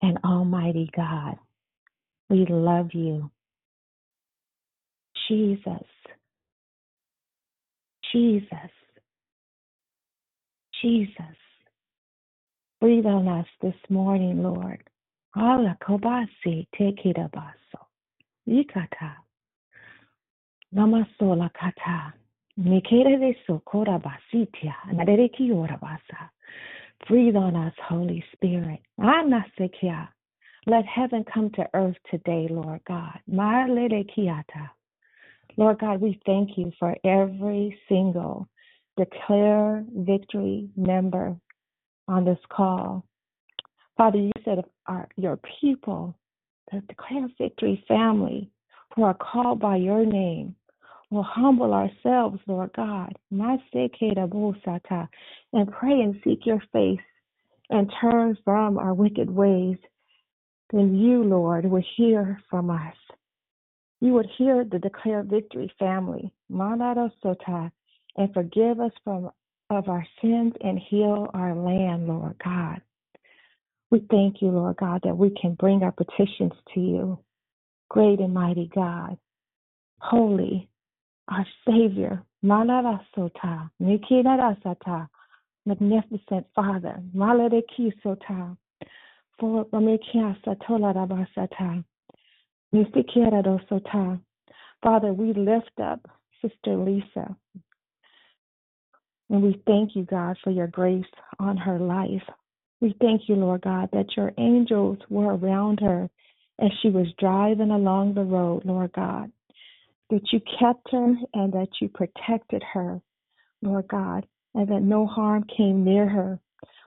and 0.00 0.18
almighty 0.24 0.88
God. 0.96 1.36
We 2.30 2.46
love 2.48 2.90
you. 2.92 3.30
Jesus. 5.28 5.88
Jesus. 8.12 8.70
Jesus. 10.82 11.36
Breathe 12.80 13.06
on 13.06 13.28
us 13.28 13.46
this 13.62 13.74
morning, 13.90 14.42
Lord. 14.42 14.82
Ala 15.36 15.76
kobasi 15.82 16.66
tekirabaso. 16.76 17.80
Ikata. 18.48 19.16
Namasola 20.74 21.50
kata. 21.54 22.12
Mikere 22.58 23.36
sokora 23.46 23.98
basitia. 24.00 24.74
Nadereki 24.92 25.52
orabasa. 25.52 26.30
Breathe 27.08 27.36
on 27.36 27.56
us, 27.56 27.74
Holy 27.88 28.24
Spirit. 28.32 28.80
Anasekia. 29.00 30.08
Let 30.66 30.84
heaven 30.86 31.24
come 31.24 31.50
to 31.52 31.66
earth 31.74 31.96
today, 32.10 32.48
Lord 32.50 32.80
God. 32.88 33.20
Marledekiata. 33.30 34.70
Lord 35.56 35.78
God, 35.78 36.00
we 36.00 36.20
thank 36.26 36.56
you 36.56 36.72
for 36.78 36.96
every 37.04 37.78
single 37.88 38.48
declare 38.96 39.84
victory 39.92 40.68
member 40.76 41.36
on 42.08 42.24
this 42.24 42.38
call. 42.48 43.04
Father, 43.96 44.18
you 44.18 44.32
said 44.44 44.64
our, 44.86 45.08
your 45.16 45.38
people, 45.60 46.16
the 46.72 46.80
declare 46.88 47.28
victory 47.38 47.84
family, 47.86 48.50
who 48.94 49.02
are 49.04 49.14
called 49.14 49.60
by 49.60 49.76
your 49.76 50.04
name, 50.04 50.54
will 51.10 51.22
humble 51.22 51.72
ourselves, 51.72 52.40
Lord 52.46 52.70
God, 52.76 53.16
and 53.30 53.58
pray 55.72 56.00
and 56.00 56.20
seek 56.24 56.46
your 56.46 56.62
face 56.72 57.00
and 57.70 57.92
turn 58.00 58.36
from 58.44 58.78
our 58.78 58.94
wicked 58.94 59.30
ways, 59.30 59.76
then 60.72 60.94
you, 60.94 61.22
Lord, 61.22 61.64
will 61.64 61.84
hear 61.96 62.40
from 62.50 62.70
us. 62.70 62.94
You 64.00 64.12
would 64.14 64.28
hear 64.36 64.64
the 64.64 64.78
Declare 64.78 65.22
Victory 65.24 65.72
family, 65.78 66.32
Manado 66.50 67.10
Sota, 67.24 67.70
and 68.16 68.32
forgive 68.34 68.80
us 68.80 68.92
from 69.02 69.30
of 69.70 69.88
our 69.88 70.06
sins 70.20 70.52
and 70.60 70.78
heal 70.78 71.30
our 71.34 71.54
land, 71.54 72.06
Lord 72.06 72.36
God. 72.44 72.80
We 73.90 74.04
thank 74.10 74.42
you, 74.42 74.48
Lord 74.48 74.76
God, 74.76 75.00
that 75.04 75.16
we 75.16 75.30
can 75.40 75.54
bring 75.54 75.82
our 75.82 75.92
petitions 75.92 76.52
to 76.74 76.80
you. 76.80 77.18
Great 77.88 78.18
and 78.20 78.34
mighty 78.34 78.70
God, 78.74 79.16
holy, 79.98 80.68
our 81.28 81.46
Savior, 81.66 82.22
Manada 82.42 83.00
Sota, 83.16 83.70
Nikida 83.80 84.60
Sata, 84.62 85.08
magnificent 85.64 86.46
Father, 86.54 87.00
Maledeki 87.14 87.92
Sota, 88.04 88.56
for 89.38 89.64
Satola 89.64 90.94
Rabasata, 90.94 91.84
Father, 94.82 95.12
we 95.12 95.32
lift 95.32 95.70
up 95.80 96.00
Sister 96.42 96.76
Lisa. 96.76 97.36
And 99.30 99.42
we 99.42 99.62
thank 99.66 99.96
you, 99.96 100.04
God, 100.04 100.36
for 100.42 100.50
your 100.50 100.66
grace 100.66 101.04
on 101.38 101.56
her 101.56 101.78
life. 101.78 102.22
We 102.80 102.94
thank 103.00 103.22
you, 103.28 103.36
Lord 103.36 103.62
God, 103.62 103.88
that 103.92 104.16
your 104.16 104.32
angels 104.38 104.98
were 105.08 105.36
around 105.36 105.80
her 105.80 106.10
as 106.60 106.70
she 106.82 106.90
was 106.90 107.06
driving 107.18 107.70
along 107.70 108.14
the 108.14 108.24
road, 108.24 108.64
Lord 108.64 108.92
God. 108.92 109.30
That 110.10 110.32
you 110.32 110.40
kept 110.58 110.90
her 110.90 111.14
and 111.32 111.52
that 111.52 111.68
you 111.80 111.88
protected 111.88 112.62
her, 112.74 113.00
Lord 113.62 113.88
God, 113.88 114.26
and 114.54 114.68
that 114.68 114.82
no 114.82 115.06
harm 115.06 115.44
came 115.56 115.84
near 115.84 116.08
her. 116.08 116.38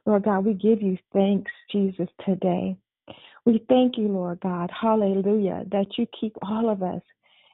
Lord 0.05 0.23
God, 0.23 0.45
we 0.45 0.53
give 0.53 0.81
you 0.81 0.97
thanks, 1.13 1.51
Jesus, 1.71 2.09
today. 2.25 2.77
We 3.47 3.63
thank 3.69 3.97
you, 3.97 4.09
Lord 4.09 4.41
God, 4.41 4.69
hallelujah, 4.77 5.63
that 5.71 5.97
you 5.97 6.05
keep 6.19 6.35
all 6.41 6.69
of 6.69 6.83
us 6.83 7.01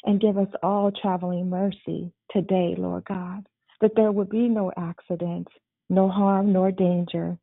and 0.06 0.20
give 0.20 0.40
us 0.40 0.48
all 0.64 0.92
traveling 0.92 1.52
mercy 1.52 2.12
today, 2.32 2.74
Lord 2.76 3.06
God, 3.06 3.46
that 3.80 3.92
there 3.96 4.12
would 4.12 4.32
be 4.32 4.50
no 4.50 4.72
accidents, 4.76 5.52
no 5.92 6.10
harm, 6.10 6.52
nor 6.52 6.72
danger. 6.72 7.38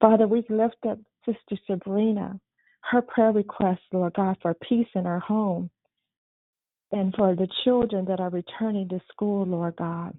Father, 0.00 0.28
we 0.28 0.44
lift 0.48 0.76
up 0.88 1.00
Sister 1.26 1.60
Sabrina, 1.66 2.38
her 2.82 3.02
prayer 3.02 3.32
request, 3.32 3.80
Lord 3.92 4.14
God, 4.14 4.36
for 4.40 4.54
peace 4.54 4.86
in 4.94 5.04
her 5.04 5.18
home 5.18 5.68
and 6.92 7.12
for 7.16 7.34
the 7.34 7.48
children 7.64 8.04
that 8.04 8.20
are 8.20 8.30
returning 8.30 8.88
to 8.90 9.00
school, 9.10 9.44
Lord 9.44 9.74
God. 9.74 10.16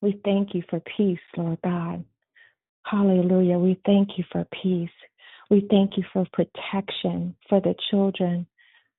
We 0.00 0.18
thank 0.24 0.54
you 0.54 0.62
for 0.70 0.80
peace, 0.96 1.18
Lord 1.36 1.58
God. 1.62 2.06
Hallelujah. 2.86 3.58
We 3.58 3.78
thank 3.84 4.16
you 4.16 4.24
for 4.32 4.46
peace. 4.62 4.88
We 5.50 5.66
thank 5.70 5.96
you 5.96 6.04
for 6.12 6.26
protection 6.32 7.36
for 7.48 7.60
the 7.60 7.74
children 7.90 8.46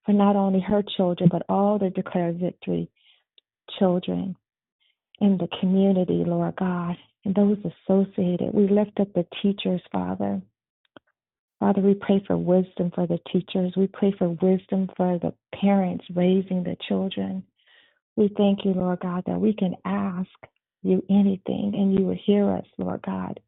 for 0.05 0.13
not 0.13 0.35
only 0.35 0.59
her 0.61 0.83
children, 0.97 1.29
but 1.31 1.43
all 1.49 1.79
the 1.79 1.89
Declare 1.89 2.33
Victory 2.33 2.89
children 3.79 4.35
in 5.19 5.37
the 5.37 5.47
community, 5.59 6.23
Lord 6.25 6.55
God, 6.57 6.95
and 7.25 7.35
those 7.35 7.57
associated. 7.59 8.53
We 8.53 8.67
lift 8.67 8.99
up 8.99 9.13
the 9.13 9.25
teachers, 9.41 9.81
Father. 9.91 10.41
Father, 11.59 11.81
we 11.81 11.93
pray 11.93 12.23
for 12.25 12.37
wisdom 12.37 12.91
for 12.93 13.07
the 13.07 13.19
teachers. 13.31 13.73
We 13.77 13.87
pray 13.87 14.13
for 14.17 14.29
wisdom 14.29 14.89
for 14.97 15.19
the 15.19 15.33
parents 15.59 16.05
raising 16.15 16.63
the 16.63 16.75
children. 16.87 17.43
We 18.15 18.29
thank 18.37 18.65
you, 18.65 18.73
Lord 18.73 18.99
God, 19.01 19.23
that 19.27 19.39
we 19.39 19.53
can 19.53 19.75
ask 19.85 20.29
you 20.83 21.03
anything 21.09 21.73
and 21.75 21.93
you 21.97 22.05
will 22.05 22.17
hear 22.25 22.51
us, 22.51 22.65
Lord 22.77 23.03
God. 23.03 23.39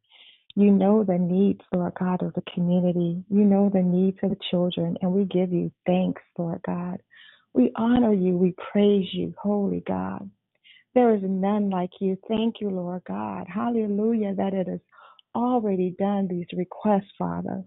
You 0.56 0.70
know 0.70 1.04
the 1.04 1.18
needs, 1.18 1.62
Lord 1.74 1.94
God, 1.98 2.22
of 2.22 2.34
the 2.34 2.42
community. 2.54 3.24
You 3.30 3.44
know 3.44 3.70
the 3.72 3.82
needs 3.82 4.18
of 4.22 4.30
the 4.30 4.38
children, 4.50 4.96
and 5.02 5.12
we 5.12 5.24
give 5.24 5.52
you 5.52 5.72
thanks, 5.86 6.22
Lord 6.38 6.60
God. 6.66 7.02
We 7.54 7.72
honor 7.76 8.12
you. 8.12 8.36
We 8.36 8.54
praise 8.72 9.08
you, 9.12 9.34
holy 9.40 9.82
God. 9.86 10.30
There 10.94 11.14
is 11.14 11.22
none 11.24 11.70
like 11.70 11.90
you. 12.00 12.18
Thank 12.28 12.56
you, 12.60 12.70
Lord 12.70 13.02
God. 13.08 13.46
Hallelujah, 13.48 14.34
that 14.36 14.54
it 14.54 14.68
is 14.68 14.80
already 15.34 15.94
done, 15.98 16.28
these 16.28 16.46
requests, 16.56 17.12
Father. 17.18 17.64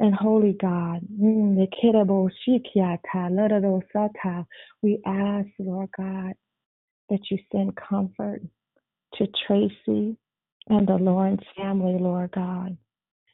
And 0.00 0.14
holy 0.14 0.54
God, 0.60 1.00
mm, 1.12 1.68
we 4.82 5.00
ask, 5.06 5.48
Lord 5.58 5.90
God, 5.96 6.34
that 7.10 7.20
you 7.30 7.38
send 7.52 7.76
comfort 7.76 8.42
to 9.16 9.26
Tracy 9.46 10.16
and 10.68 10.88
the 10.88 10.96
Lawrence 10.96 11.42
family, 11.56 11.98
Lord 12.00 12.32
God. 12.32 12.76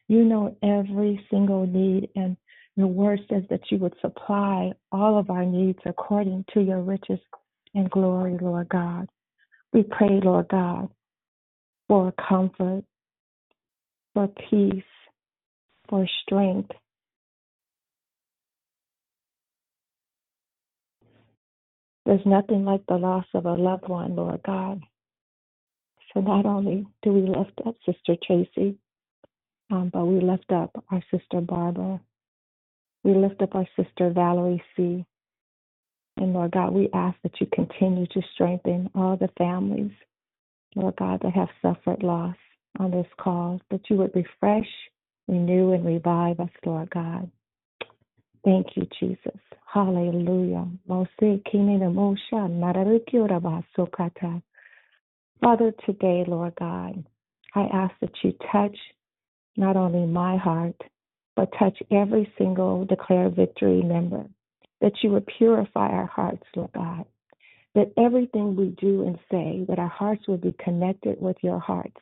You 0.09 0.25
know 0.25 0.57
every 0.63 1.25
single 1.31 1.67
need, 1.67 2.11
and 2.17 2.37
Your 2.77 2.89
word 2.89 3.21
says 3.31 3.45
that 3.51 3.71
you 3.71 3.79
would 3.79 3.95
supply 4.01 4.73
all 4.93 5.19
of 5.19 5.31
our 5.31 5.47
needs 5.47 5.81
according 5.87 6.45
to 6.55 6.61
your 6.63 6.83
riches 6.83 7.21
and 7.75 7.91
glory, 7.91 8.39
Lord 8.41 8.69
God. 8.71 9.09
We 9.73 9.85
pray, 9.85 10.21
Lord 10.23 10.49
God, 10.49 10.91
for 11.89 12.13
comfort, 12.29 12.85
for 14.15 14.29
peace, 14.51 14.85
for 15.89 16.07
strength. 16.25 16.73
There's 22.07 22.27
nothing 22.27 22.65
like 22.65 22.83
the 22.89 22.97
loss 22.97 23.27
of 23.35 23.47
a 23.47 23.55
loved 23.55 23.89
one, 23.89 24.17
Lord 24.17 24.41
God. 24.47 24.83
Not 26.23 26.47
only 26.47 26.87
do 27.03 27.13
we 27.13 27.23
lift 27.23 27.61
up 27.67 27.77
Sister 27.87 28.17
Tracy, 28.27 28.77
um, 29.71 29.91
but 29.93 30.07
we 30.07 30.21
lift 30.21 30.51
up 30.53 30.85
our 30.91 31.03
sister 31.11 31.41
Barbara. 31.41 32.01
We 33.05 33.15
lift 33.15 33.43
up 33.43 33.55
our 33.55 33.67
sister 33.77 34.11
Valerie 34.11 34.63
C. 34.77 35.05
And 36.17 36.33
Lord 36.33 36.53
God, 36.53 36.73
we 36.73 36.89
ask 36.95 37.17
that 37.23 37.41
you 37.41 37.47
continue 37.53 38.07
to 38.07 38.23
strengthen 38.35 38.91
all 38.95 39.17
the 39.17 39.31
families, 39.39 39.93
Lord 40.75 40.97
God, 40.97 41.21
that 41.23 41.33
have 41.33 41.49
suffered 41.63 42.03
loss 42.03 42.37
on 42.79 42.91
this 42.91 43.07
call, 43.21 43.61
that 43.71 43.83
you 43.91 43.97
would 43.97 44.15
refresh, 44.15 44.69
renew, 45.29 45.73
and 45.73 45.85
revive 45.85 46.41
us, 46.41 46.51
Lord 46.65 46.91
God. 46.91 47.31
Thank 48.45 48.69
you, 48.77 48.87
Jesus. 48.99 49.41
Hallelujah. 49.73 50.67
Father, 55.43 55.73
today, 55.87 56.25
Lord 56.27 56.55
God, 56.59 57.05
I 57.55 57.63
ask 57.73 57.95
that 58.01 58.13
you 58.23 58.33
touch 58.53 58.77
not 59.57 59.77
only 59.77 60.07
my 60.07 60.37
heart, 60.37 60.77
but 61.37 61.53
touch 61.59 61.79
every 61.93 62.33
single 62.39 62.85
Declare 62.85 63.31
Victory 63.31 63.83
member, 63.83 64.25
that 64.81 64.95
you 65.03 65.11
would 65.11 65.27
purify 65.39 65.89
our 65.89 66.07
hearts, 66.07 66.43
Lord 66.57 66.73
God, 66.75 67.05
that 67.75 67.93
everything 67.97 68.57
we 68.57 68.71
do 68.81 69.07
and 69.07 69.19
say, 69.31 69.65
that 69.69 69.79
our 69.79 69.89
hearts 69.89 70.27
would 70.27 70.41
be 70.41 70.55
connected 70.59 71.21
with 71.21 71.37
your 71.43 71.61
hearts, 71.61 72.01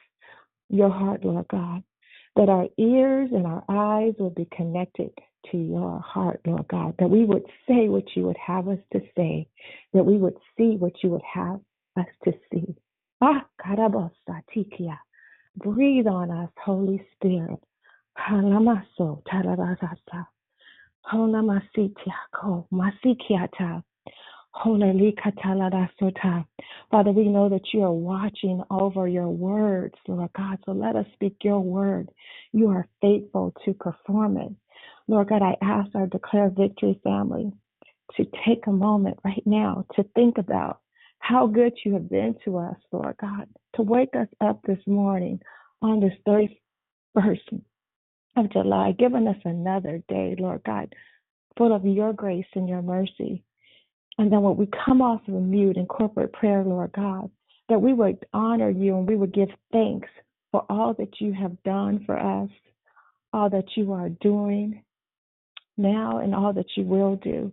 your 0.70 0.90
heart, 0.90 1.24
Lord 1.24 1.46
God, 1.48 1.82
that 2.36 2.48
our 2.48 2.68
ears 2.78 3.30
and 3.32 3.46
our 3.46 3.64
eyes 3.68 4.14
would 4.18 4.34
be 4.34 4.48
connected 4.56 5.10
to 5.52 5.58
your 5.58 6.00
heart, 6.00 6.40
Lord 6.46 6.66
God, 6.68 6.94
that 6.98 7.10
we 7.10 7.24
would 7.26 7.44
say 7.68 7.88
what 7.88 8.04
you 8.16 8.24
would 8.24 8.38
have 8.38 8.68
us 8.68 8.78
to 8.94 9.00
say, 9.16 9.48
that 9.92 10.04
we 10.06 10.16
would 10.16 10.36
see 10.56 10.76
what 10.76 10.94
you 11.02 11.10
would 11.10 11.22
have 11.34 11.60
us 11.98 12.06
to 12.24 12.32
see. 12.52 12.74
Ah. 13.20 13.46
Breathe 15.56 16.06
on 16.06 16.30
us, 16.30 16.50
Holy 16.64 17.02
Spirit. 17.14 17.60
Halamaso 18.18 19.22
tarabasasa. 19.24 20.26
Honamasitiako 21.12 22.66
masikiata. 22.70 23.82
Honalikataladasota. 24.54 26.44
Father, 26.90 27.12
we 27.12 27.28
know 27.28 27.48
that 27.48 27.72
you 27.72 27.82
are 27.82 27.92
watching 27.92 28.62
over 28.70 29.08
your 29.08 29.28
words, 29.28 29.94
Lord 30.08 30.30
God. 30.36 30.58
So 30.66 30.72
let 30.72 30.96
us 30.96 31.06
speak 31.14 31.36
your 31.42 31.60
word. 31.60 32.10
You 32.52 32.68
are 32.70 32.86
faithful 33.00 33.54
to 33.64 33.74
perform 33.74 34.36
it. 34.38 34.52
Lord 35.08 35.28
God, 35.28 35.42
I 35.42 35.56
ask 35.62 35.94
our 35.94 36.06
Declare 36.06 36.50
Victory 36.50 37.00
family 37.02 37.52
to 38.16 38.26
take 38.46 38.66
a 38.66 38.72
moment 38.72 39.18
right 39.24 39.42
now 39.46 39.86
to 39.96 40.04
think 40.14 40.38
about 40.38 40.80
how 41.18 41.46
good 41.46 41.72
you 41.84 41.94
have 41.94 42.08
been 42.08 42.36
to 42.44 42.58
us, 42.58 42.76
Lord 42.92 43.16
God, 43.20 43.48
to 43.74 43.82
wake 43.82 44.14
us 44.14 44.28
up 44.40 44.60
this 44.64 44.78
morning 44.86 45.40
on 45.82 46.00
this 46.00 46.12
31st 46.26 47.62
of 48.36 48.52
July, 48.52 48.92
giving 48.98 49.26
us 49.26 49.36
another 49.44 50.02
day, 50.08 50.36
Lord 50.38 50.62
God, 50.64 50.94
full 51.56 51.74
of 51.74 51.84
your 51.84 52.12
grace 52.12 52.46
and 52.54 52.68
your 52.68 52.82
mercy. 52.82 53.42
And 54.18 54.32
then 54.32 54.42
when 54.42 54.56
we 54.56 54.68
come 54.84 55.02
off 55.02 55.20
of 55.28 55.34
a 55.34 55.40
mute 55.40 55.76
in 55.76 55.86
corporate 55.86 56.32
prayer, 56.32 56.62
Lord 56.62 56.92
God, 56.92 57.30
that 57.68 57.80
we 57.80 57.92
would 57.92 58.24
honor 58.32 58.70
you 58.70 58.96
and 58.96 59.08
we 59.08 59.16
would 59.16 59.34
give 59.34 59.48
thanks 59.72 60.08
for 60.50 60.64
all 60.70 60.94
that 60.94 61.20
you 61.20 61.32
have 61.32 61.62
done 61.64 62.02
for 62.06 62.18
us, 62.18 62.50
all 63.32 63.50
that 63.50 63.76
you 63.76 63.92
are 63.92 64.08
doing 64.08 64.82
now, 65.76 66.18
and 66.18 66.34
all 66.34 66.52
that 66.52 66.76
you 66.76 66.84
will 66.84 67.16
do. 67.16 67.52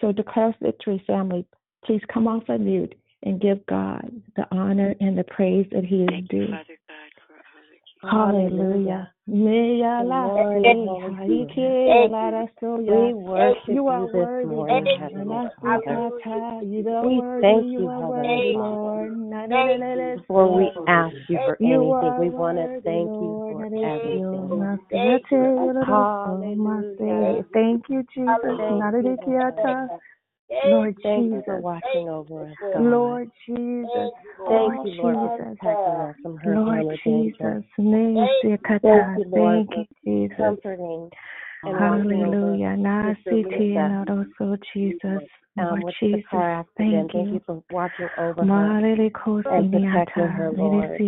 So, 0.00 0.12
Declare 0.12 0.54
Victory 0.62 1.02
family, 1.06 1.44
please 1.84 2.02
come 2.12 2.26
off 2.26 2.48
of 2.48 2.60
mute 2.60 2.94
and 3.22 3.40
give 3.40 3.64
God 3.66 4.10
the 4.36 4.46
honor 4.50 4.94
and 5.00 5.16
the 5.18 5.24
praise 5.24 5.66
that 5.72 5.84
He 5.84 6.04
is 6.04 6.28
due. 6.28 6.46
Hallelujah. 8.02 9.12
Mea 9.26 10.02
la 10.04 10.28
Lord, 10.28 10.62
se, 10.62 10.74
Lord, 10.74 11.12
haike 11.14 12.10
la 12.10 12.28
ra 12.30 12.46
so 12.60 12.78
ya. 12.80 13.06
We 13.06 13.12
worship 13.14 13.68
You 13.68 14.10
this 14.12 14.44
morning, 14.44 14.86
Heavenly 14.98 15.48
Father. 15.60 15.82
su 15.82 15.82
ka 15.84 16.10
ta. 16.24 16.60
You 16.62 16.88
are 16.88 17.06
We 17.06 17.22
thank 17.42 17.66
you 17.66 17.80
you, 17.80 17.88
are 17.88 18.00
Heavenly 18.00 18.52
Father. 18.54 19.10
Lord. 19.50 20.16
Before 20.16 20.48
we 20.56 20.70
ask 20.86 21.16
you 21.28 21.38
for 21.44 21.58
anything, 21.60 22.14
we 22.18 22.30
want 22.30 22.58
to 22.58 22.80
thank 22.84 23.10
you 23.20 23.42
for 23.48 23.64
Na 23.64 23.68
everything. 23.84 24.58
na 24.58 24.76
se 24.88 24.96
ya 24.96 25.18
te 25.28 25.36
ya 25.36 25.72
ra 25.72 25.84
ra 25.84 26.06
so 26.24 26.54
ma 26.56 26.82
se. 26.96 27.04
Hallelujah. 27.08 27.44
Thank 27.52 27.82
you, 27.88 28.04
Jesus. 28.14 28.38
Thank 30.48 30.64
Na 30.64 30.84
de 30.84 30.92
you, 30.94 31.02
de 31.02 31.02
ki 31.02 31.02
ya 31.02 31.02
Lord. 31.02 31.02
ta. 31.02 31.02
Lord 31.02 31.02
Thank 31.02 31.32
you 31.32 31.42
for 31.44 31.56
Jesus. 31.56 31.62
watching 31.62 32.08
over 32.08 32.42
us, 32.46 32.56
God. 32.72 32.82
Lord 32.82 33.30
Jesus. 33.46 33.90
Thank 33.92 34.14
Lord 34.38 34.86
you, 34.86 34.92
Lord, 34.92 35.16
for 35.16 35.28
Jesus. 35.28 35.58
protecting 35.58 36.00
us 36.00 36.16
from 36.22 36.36
hurt, 36.38 36.56
Lord 36.56 36.68
harm, 36.68 36.86
or 36.86 36.96
danger. 37.04 37.60
Jesus. 37.60 37.64
Ne 37.78 38.14
Thank 38.14 38.44
you, 38.44 39.24
Lord, 39.30 39.66
Thank 39.68 39.70
you, 39.70 39.84
Jesus. 40.04 40.36
comforting 40.38 41.10
and 41.64 41.72
watching 41.74 42.22
over 42.22 42.58
Hallelujah. 42.58 42.76
Sister 43.04 43.30
Nasiti 43.32 43.58
Lisa 43.58 43.80
and 43.80 44.10
also 44.10 44.56
Jesus. 44.74 45.22
Um, 45.58 45.80
Lord 45.80 45.82
with 45.82 45.94
the 46.00 46.18
Jesus. 46.18 46.30
car 46.30 46.60
accident. 46.60 47.10
Thank 47.12 47.12
Thank 47.12 47.28
you 47.32 47.34
you. 47.34 47.40
for 47.46 47.62
watching 47.70 48.08
over 48.18 48.44
her 48.44 48.66
and 49.56 49.70
protecting 49.70 50.28
her. 50.28 50.50
Lord. 50.52 50.98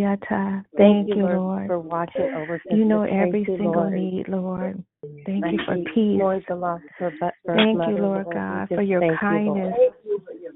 Thank 0.77 1.07
Thank 1.07 1.09
you, 1.09 1.15
you, 1.17 1.23
Lord, 1.23 1.41
Lord. 1.41 1.67
for 1.67 1.79
watching 1.79 2.31
over 2.37 2.61
You 2.71 2.85
know 2.85 3.03
every 3.03 3.45
Tracy, 3.45 3.59
single 3.59 3.85
Lord. 3.85 3.93
need, 3.95 4.29
Lord. 4.29 4.85
Thank 5.27 5.45
you 5.53 5.59
for 5.67 5.77
peace. 5.95 6.19
mourns 6.19 6.45
the 6.49 6.57
loss 6.57 6.81
of 6.85 6.91
her 6.99 7.11
bu- 7.11 7.31
birth 7.47 7.57
Thank 7.57 7.79
you, 7.89 8.03
Lord 8.03 8.25
Lord. 8.25 8.37
God, 8.37 8.69
for 8.69 8.77
just 8.77 8.91
your 8.91 9.01
thank 9.01 9.21
you, 9.21 9.21
kindness. 9.21 9.75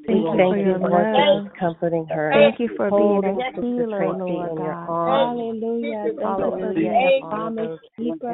Thank 0.06 0.26
you 0.26 0.38
for 0.48 0.56
your 0.58 0.78
Lord, 0.78 1.06
love. 1.14 1.46
comforting 1.58 2.06
her, 2.06 2.30
Thank 2.32 2.60
you 2.60 2.68
for 2.76 2.90
being 2.90 3.20
holding 3.20 3.40
a 3.40 3.50
Sister 3.50 3.60
healer, 3.60 4.06
Lord 4.18 4.50
in 4.50 4.62
your 4.64 4.74
God. 4.74 4.88
arms. 4.88 5.38
Hallelujah. 5.38 6.04
Thank 6.18 6.38
you 6.38 6.44
for 6.44 6.52
Hallelujah. 6.60 6.90
And 6.90 7.08
a 7.08 7.20
promise 7.20 7.80
keeper 7.96 8.30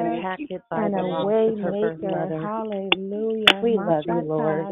and 0.75 0.95
a 0.95 1.25
way 1.25 1.47
of 1.49 1.59
her 1.59 1.71
birth 1.81 2.01
maker. 2.01 2.39
Hallelujah. 2.41 3.59
We 3.63 3.77
love 3.77 4.03
you, 4.07 4.21
Lord. 4.21 4.67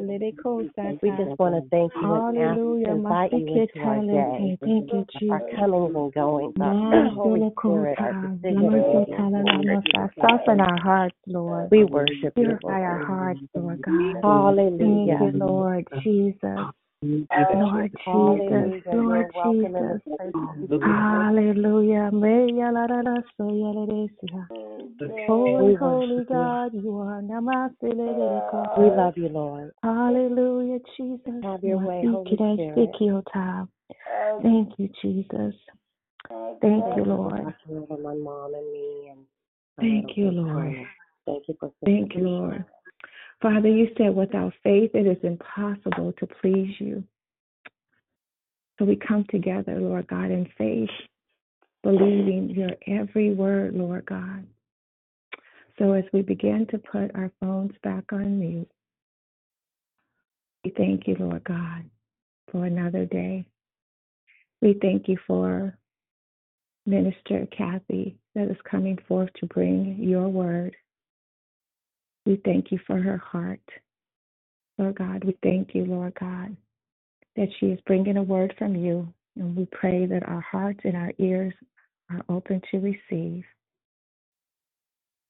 We 1.01 1.09
just 1.11 1.39
want 1.39 1.55
to 1.55 1.69
thank 1.69 1.91
you 2.01 2.13
and 2.13 2.37
ask, 2.37 2.57
Hallelujah. 2.57 2.89
invite 2.91 3.31
you 3.33 3.45
into 3.47 3.79
our 3.79 3.99
day, 3.99 4.57
Thank 4.61 5.07
you, 5.21 5.29
our 5.31 5.41
comings 5.57 5.95
and 5.95 6.13
goings, 6.13 6.55
our 6.61 7.09
Holy 7.09 7.51
Spirit, 7.59 7.97
our 7.99 8.13
Masulokota, 8.13 8.41
decision 8.43 9.65
making. 9.65 10.09
Soften 10.21 10.59
our 10.61 10.77
hearts, 10.79 11.15
Lord. 11.27 11.69
We 11.71 11.83
worship 11.85 12.33
you, 12.37 12.45
Purify 12.45 12.81
our 12.81 13.05
hearts, 13.05 13.39
Lord 13.55 13.81
God. 13.81 14.21
Thank 14.21 14.23
Hallelujah. 14.23 15.19
you, 15.21 15.31
Lord 15.39 15.87
Jesus. 16.03 16.73
Lord 17.01 17.91
Jesus, 17.95 18.01
Hallelujah. 18.05 18.81
Oh, 18.91 19.01
Lord 19.01 19.31
You're 19.31 19.31
welcome 19.33 19.75
in 19.75 20.01
Jesus. 20.03 20.81
Hallelujah. 20.83 22.09
De 23.89 24.07
sia. 24.19 24.47
Holy, 25.27 25.75
holy. 25.75 26.25
God, 26.25 26.73
you 26.73 26.99
are 26.99 27.21
namaste 27.21 27.83
le 27.83 28.13
de 28.13 28.13
de 28.15 28.41
ko. 28.51 28.63
We 28.77 28.89
love 28.89 29.17
you, 29.17 29.29
Lord. 29.29 29.71
Hallelujah, 29.81 30.79
Jesus. 30.97 31.43
Have 31.43 31.63
your 31.63 31.77
way, 31.77 32.03
Holy 32.05 32.35
Masikira 32.35 32.53
Spirit. 32.55 32.89
sikiota. 32.91 33.67
Thank 34.41 34.73
you, 34.77 34.89
Jesus. 35.01 35.55
Thank 36.27 36.63
you, 36.63 36.83
Thank 36.83 36.97
you 36.97 37.03
Lord. 37.05 37.53
my 38.03 38.15
mom 38.15 38.53
and 38.53 38.73
me 38.73 39.09
and 39.11 39.25
Thank 39.79 40.17
you, 40.17 40.31
Lord. 40.31 40.75
Thank 41.25 41.47
you 41.47 41.55
for 41.59 41.71
Thank 41.85 42.15
you, 42.15 42.27
Lord. 42.27 42.65
Father, 43.41 43.69
you 43.69 43.87
said 43.97 44.15
without 44.15 44.53
faith 44.63 44.91
it 44.93 45.07
is 45.07 45.23
impossible 45.23 46.13
to 46.19 46.27
please 46.41 46.75
you. 46.79 47.03
So 48.77 48.85
we 48.85 48.95
come 48.95 49.25
together, 49.29 49.79
Lord 49.79 50.07
God, 50.07 50.31
in 50.31 50.47
faith, 50.57 50.89
believing 51.83 52.49
your 52.49 52.71
every 52.87 53.33
word, 53.33 53.75
Lord 53.75 54.05
God. 54.05 54.45
So 55.77 55.93
as 55.93 56.03
we 56.11 56.21
begin 56.21 56.67
to 56.71 56.77
put 56.77 57.15
our 57.15 57.31
phones 57.39 57.71
back 57.83 58.11
on 58.11 58.39
mute, 58.39 58.69
we 60.65 60.71
thank 60.75 61.07
you, 61.07 61.15
Lord 61.17 61.43
God, 61.45 61.85
for 62.51 62.65
another 62.65 63.05
day. 63.05 63.45
We 64.61 64.77
thank 64.81 65.07
you 65.07 65.17
for 65.25 65.77
Minister 66.85 67.47
Kathy 67.55 68.17
that 68.35 68.49
is 68.49 68.57
coming 68.69 68.97
forth 69.07 69.29
to 69.39 69.45
bring 69.45 69.97
your 69.99 70.27
word. 70.27 70.75
We 72.29 72.39
thank 72.45 72.71
you 72.71 72.79
for 72.85 73.01
her 73.01 73.17
heart. 73.17 73.59
Lord 74.77 74.99
God, 74.99 75.23
we 75.23 75.35
thank 75.41 75.73
you, 75.73 75.85
Lord 75.85 76.13
God, 76.19 76.55
that 77.35 77.47
she 77.59 77.67
is 77.67 77.79
bringing 77.87 78.17
a 78.17 78.23
word 78.23 78.53
from 78.59 78.75
you. 78.75 79.11
And 79.35 79.55
we 79.55 79.67
pray 79.71 80.05
that 80.05 80.29
our 80.29 80.41
hearts 80.41 80.81
and 80.83 80.95
our 80.95 81.11
ears 81.17 81.55
are 82.11 82.21
open 82.29 82.61
to 82.69 82.77
receive. 82.77 83.43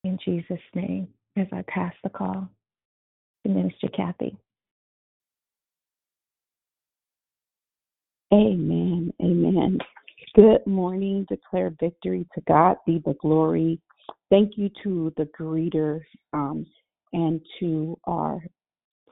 In 0.03 0.19
Jesus' 0.25 0.59
name, 0.75 1.07
as 1.37 1.47
I 1.53 1.63
pass 1.69 1.93
the 2.03 2.09
call. 2.09 2.49
to 3.45 3.49
Minister 3.53 3.87
Kathy. 3.95 4.35
Amen. 8.33 9.13
Amen. 9.21 9.79
Good 10.35 10.67
morning. 10.67 11.25
Declare 11.29 11.75
victory. 11.79 12.27
To 12.35 12.41
God 12.45 12.75
be 12.85 13.01
the 13.05 13.15
glory. 13.21 13.79
Thank 14.29 14.57
you 14.57 14.69
to 14.83 15.13
the 15.15 15.29
greeters 15.39 16.03
um, 16.33 16.65
and 17.13 17.41
to 17.59 17.97
our 18.05 18.41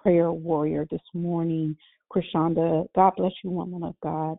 prayer 0.01 0.31
warrior 0.31 0.85
this 0.89 1.01
morning, 1.13 1.75
Krishanda. 2.13 2.85
God 2.95 3.13
bless 3.17 3.33
you, 3.43 3.49
woman 3.49 3.83
of 3.83 3.95
God. 4.01 4.37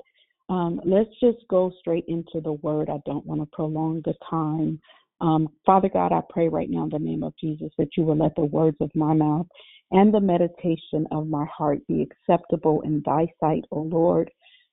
Um, 0.48 0.80
let's 0.84 1.10
just 1.20 1.46
go 1.48 1.72
straight 1.78 2.04
into 2.08 2.40
the 2.42 2.54
word. 2.54 2.88
I 2.88 2.98
don't 3.04 3.26
want 3.26 3.40
to 3.42 3.46
prolong 3.52 4.00
the 4.04 4.14
time. 4.30 4.80
Um, 5.20 5.48
Father 5.66 5.90
God, 5.92 6.12
I 6.12 6.20
pray 6.30 6.48
right 6.48 6.70
now 6.70 6.84
in 6.84 6.90
the 6.90 6.98
name 6.98 7.22
of 7.22 7.34
Jesus 7.38 7.70
that 7.76 7.88
you 7.96 8.04
will 8.04 8.16
let 8.16 8.34
the 8.36 8.44
words 8.44 8.76
of 8.80 8.90
my 8.94 9.12
mouth 9.12 9.46
and 9.90 10.12
the 10.12 10.20
meditation 10.20 11.06
of 11.10 11.26
my 11.26 11.44
heart 11.46 11.86
be 11.86 12.02
acceptable 12.02 12.80
in 12.82 13.02
thy 13.04 13.26
sight, 13.40 13.64
O 13.70 13.80
Lord, 13.80 14.30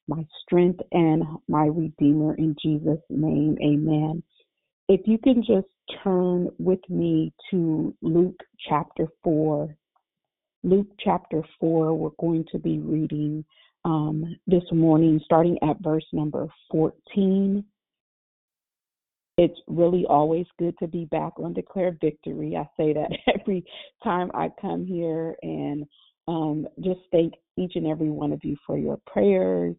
my 0.08 0.24
strength 0.42 0.80
and 0.92 1.24
my 1.48 1.66
redeemer 1.66 2.36
in 2.36 2.56
Jesus' 2.62 3.00
name. 3.10 3.58
Amen. 3.62 4.22
If 4.88 5.02
you 5.06 5.18
can 5.18 5.44
just 5.44 5.68
turn 6.04 6.50
with 6.60 6.80
me 6.90 7.34
to 7.52 7.96
Luke 8.02 8.40
chapter 8.70 9.08
4. 9.24 9.76
Luke 10.64 10.88
chapter 11.00 11.44
4, 11.60 11.94
we're 11.94 12.10
going 12.20 12.46
to 12.52 12.60
be 12.60 12.80
reading 12.80 13.46
um, 13.84 14.36
this 14.48 14.64
morning, 14.72 15.20
starting 15.26 15.58
at 15.64 15.82
verse 15.82 16.06
number 16.12 16.48
14 16.72 17.64
it's 19.38 19.60
really 19.68 20.06
always 20.06 20.46
good 20.58 20.78
to 20.80 20.88
be 20.88 21.06
back 21.06 21.34
on 21.38 21.54
Declare 21.54 21.98
Victory. 22.00 22.56
I 22.56 22.64
say 22.78 22.94
that 22.94 23.10
every 23.40 23.66
time 24.04 24.32
I 24.34 24.50
come 24.62 24.86
here 24.86 25.36
and 25.42 25.86
um, 26.28 26.68
just 26.82 27.02
thank 27.12 27.34
each 27.58 27.74
and 27.76 27.86
every 27.86 28.10
one 28.10 28.32
of 28.32 28.44
you 28.44 28.56
for 28.66 28.78
your 28.78 29.00
prayers, 29.06 29.76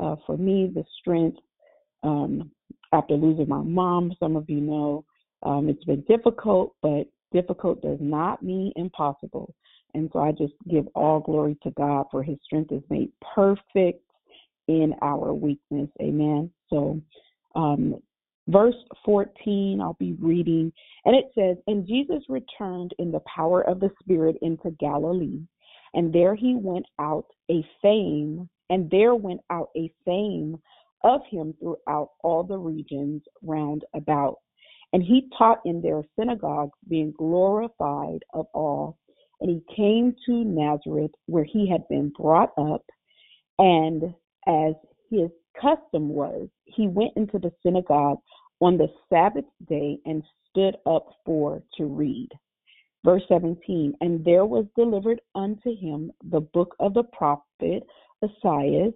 uh, 0.00 0.16
for 0.26 0.36
me, 0.36 0.70
the 0.74 0.84
strength. 1.00 1.38
Um, 2.02 2.50
after 2.92 3.14
losing 3.14 3.48
my 3.48 3.62
mom, 3.62 4.12
some 4.20 4.36
of 4.36 4.48
you 4.48 4.60
know 4.60 5.04
um, 5.42 5.68
it's 5.68 5.84
been 5.84 6.02
difficult, 6.02 6.74
but 6.82 7.06
difficult 7.32 7.82
does 7.82 7.98
not 8.00 8.42
mean 8.42 8.72
impossible. 8.76 9.54
And 9.94 10.10
so 10.12 10.20
I 10.20 10.32
just 10.32 10.54
give 10.70 10.86
all 10.94 11.20
glory 11.20 11.56
to 11.62 11.70
God 11.72 12.06
for 12.10 12.22
his 12.22 12.38
strength 12.44 12.72
is 12.72 12.82
made 12.90 13.10
perfect 13.34 14.02
in 14.68 14.94
our 15.02 15.32
weakness. 15.32 15.88
Amen. 16.00 16.50
So 16.70 17.00
um, 17.54 18.00
verse 18.48 18.74
14, 19.04 19.80
I'll 19.80 19.96
be 20.00 20.16
reading, 20.20 20.72
and 21.04 21.14
it 21.14 21.26
says, 21.34 21.56
And 21.66 21.86
Jesus 21.86 22.22
returned 22.28 22.92
in 22.98 23.12
the 23.12 23.20
power 23.20 23.62
of 23.62 23.80
the 23.80 23.90
Spirit 24.00 24.36
into 24.42 24.70
Galilee, 24.80 25.40
and 25.92 26.12
there 26.12 26.34
he 26.34 26.56
went 26.56 26.86
out 26.98 27.26
a 27.50 27.64
fame, 27.82 28.48
and 28.70 28.90
there 28.90 29.14
went 29.14 29.40
out 29.50 29.68
a 29.76 29.92
fame 30.04 30.58
of 31.04 31.20
him 31.30 31.54
throughout 31.60 32.10
all 32.22 32.42
the 32.42 32.58
regions 32.58 33.22
round 33.42 33.84
about. 33.94 34.38
And 34.92 35.02
he 35.02 35.28
taught 35.36 35.60
in 35.64 35.80
their 35.80 36.02
synagogues, 36.18 36.78
being 36.88 37.12
glorified 37.16 38.24
of 38.32 38.46
all. 38.54 38.98
And 39.40 39.50
he 39.50 39.74
came 39.76 40.14
to 40.26 40.44
Nazareth, 40.44 41.10
where 41.26 41.44
he 41.44 41.68
had 41.68 41.86
been 41.88 42.12
brought 42.16 42.52
up, 42.56 42.84
and 43.58 44.14
as 44.46 44.74
his 45.10 45.30
custom 45.60 46.08
was, 46.08 46.48
he 46.64 46.88
went 46.88 47.12
into 47.16 47.38
the 47.38 47.52
synagogue 47.62 48.18
on 48.60 48.76
the 48.76 48.88
Sabbath 49.08 49.44
day 49.68 49.98
and 50.06 50.22
stood 50.50 50.76
up 50.86 51.06
for 51.24 51.62
to 51.76 51.84
read. 51.84 52.28
Verse 53.04 53.22
17, 53.28 53.94
and 54.00 54.24
there 54.24 54.46
was 54.46 54.64
delivered 54.76 55.20
unto 55.34 55.76
him 55.76 56.10
the 56.30 56.40
book 56.40 56.74
of 56.80 56.94
the 56.94 57.04
prophet 57.04 57.82
Isaiah. 58.24 58.90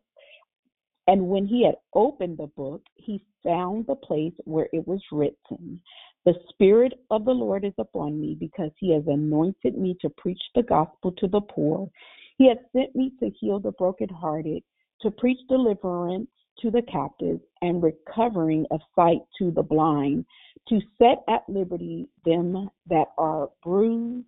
And 1.08 1.26
when 1.26 1.46
he 1.46 1.64
had 1.64 1.76
opened 1.94 2.36
the 2.36 2.48
book, 2.48 2.82
he 2.94 3.24
found 3.42 3.86
the 3.86 3.96
place 3.96 4.34
where 4.44 4.68
it 4.74 4.86
was 4.86 5.00
written, 5.10 5.80
The 6.26 6.34
Spirit 6.50 6.92
of 7.10 7.24
the 7.24 7.32
Lord 7.32 7.64
is 7.64 7.72
upon 7.78 8.20
me, 8.20 8.36
because 8.38 8.70
he 8.76 8.92
has 8.92 9.04
anointed 9.06 9.78
me 9.78 9.96
to 10.02 10.10
preach 10.10 10.42
the 10.54 10.62
gospel 10.62 11.12
to 11.12 11.26
the 11.26 11.40
poor. 11.40 11.88
He 12.36 12.46
has 12.48 12.58
sent 12.76 12.94
me 12.94 13.12
to 13.20 13.30
heal 13.30 13.58
the 13.58 13.72
brokenhearted, 13.72 14.62
to 15.00 15.10
preach 15.10 15.38
deliverance 15.48 16.28
to 16.58 16.70
the 16.70 16.82
captives 16.82 17.40
and 17.62 17.82
recovering 17.82 18.66
of 18.70 18.80
sight 18.94 19.20
to 19.38 19.50
the 19.50 19.62
blind, 19.62 20.26
to 20.68 20.78
set 20.98 21.24
at 21.26 21.48
liberty 21.48 22.06
them 22.26 22.68
that 22.86 23.08
are 23.16 23.48
bruised, 23.64 24.26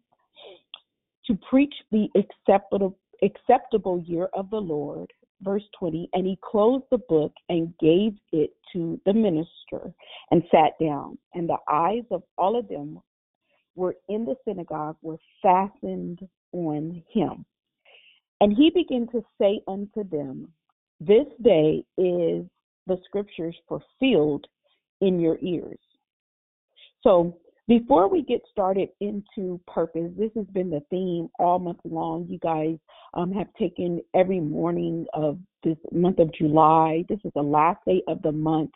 to 1.26 1.38
preach 1.48 1.74
the 1.92 2.08
acceptable 2.16 2.96
acceptable 3.22 4.00
year 4.06 4.30
of 4.32 4.48
the 4.48 4.56
Lord. 4.56 5.12
Verse 5.42 5.64
20, 5.78 6.10
and 6.12 6.26
he 6.26 6.38
closed 6.42 6.84
the 6.90 6.98
book 7.08 7.32
and 7.48 7.72
gave 7.78 8.12
it 8.32 8.50
to 8.72 9.00
the 9.06 9.12
minister 9.12 9.94
and 10.30 10.42
sat 10.50 10.72
down. 10.80 11.16
And 11.34 11.48
the 11.48 11.56
eyes 11.68 12.04
of 12.10 12.22
all 12.36 12.58
of 12.58 12.68
them 12.68 13.00
were 13.74 13.96
in 14.08 14.26
the 14.26 14.36
synagogue 14.46 14.96
were 15.00 15.18
fastened 15.42 16.20
on 16.52 17.02
him. 17.10 17.46
And 18.40 18.54
he 18.54 18.70
began 18.70 19.06
to 19.08 19.22
say 19.40 19.60
unto 19.66 20.04
them, 20.08 20.52
this 21.00 21.26
day 21.42 21.84
is 21.96 22.44
the 22.86 22.98
scriptures 23.06 23.56
fulfilled 23.66 24.46
in 25.00 25.20
your 25.20 25.38
ears. 25.40 25.78
So, 27.02 27.38
before 27.70 28.08
we 28.08 28.22
get 28.22 28.40
started 28.50 28.88
into 28.98 29.60
purpose, 29.68 30.10
this 30.18 30.32
has 30.34 30.46
been 30.46 30.70
the 30.70 30.82
theme 30.90 31.28
all 31.38 31.60
month 31.60 31.78
long. 31.84 32.26
You 32.28 32.40
guys 32.40 32.76
um, 33.14 33.30
have 33.30 33.46
taken 33.56 34.00
every 34.12 34.40
morning 34.40 35.06
of 35.14 35.38
this 35.62 35.76
month 35.92 36.18
of 36.18 36.34
July. 36.34 37.04
This 37.08 37.20
is 37.24 37.30
the 37.36 37.42
last 37.42 37.78
day 37.86 38.02
of 38.08 38.20
the 38.22 38.32
month 38.32 38.72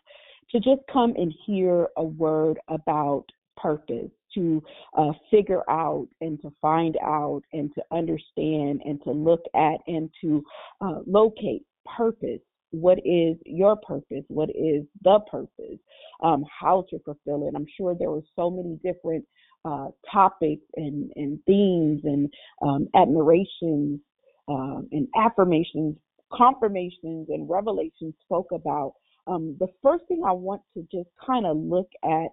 to 0.51 0.61
just 0.61 0.79
come 0.89 1.13
and 1.17 1.33
hear 1.45 1.89
a 1.97 2.03
word 2.05 2.57
about 2.69 3.25
purpose, 3.57 4.11
to 4.33 4.63
uh, 4.97 5.11
figure 5.29 5.69
out 5.69 6.07
and 6.21 6.41
to 6.41 6.53
find 6.61 6.95
out 7.03 7.41
and 7.51 7.75
to 7.75 7.83
understand 7.91 8.81
and 8.85 9.03
to 9.03 9.11
look 9.11 9.41
at 9.55 9.75
and 9.87 10.09
to 10.21 10.41
uh, 10.79 10.99
locate 11.05 11.65
purpose. 11.97 12.39
What 12.71 12.99
is 13.05 13.37
your 13.45 13.75
purpose? 13.75 14.23
What 14.27 14.49
is 14.49 14.83
the 15.03 15.19
purpose? 15.31 15.79
Um, 16.23 16.43
how 16.59 16.85
to 16.89 16.99
fulfill 16.99 17.47
it? 17.47 17.53
I'm 17.55 17.67
sure 17.77 17.95
there 17.97 18.11
were 18.11 18.23
so 18.35 18.49
many 18.49 18.79
different 18.83 19.25
uh, 19.63 19.87
topics 20.11 20.63
and, 20.75 21.11
and 21.15 21.39
themes 21.45 22.01
and 22.03 22.31
um, 22.61 22.87
admirations 22.95 23.99
um, 24.47 24.87
and 24.91 25.07
affirmations, 25.17 25.95
confirmations, 26.31 27.27
and 27.29 27.49
revelations 27.49 28.13
spoke 28.23 28.51
about. 28.51 28.93
Um, 29.27 29.55
the 29.59 29.67
first 29.81 30.03
thing 30.07 30.21
I 30.25 30.33
want 30.33 30.61
to 30.75 30.87
just 30.91 31.09
kind 31.25 31.45
of 31.45 31.57
look 31.57 31.89
at 32.03 32.27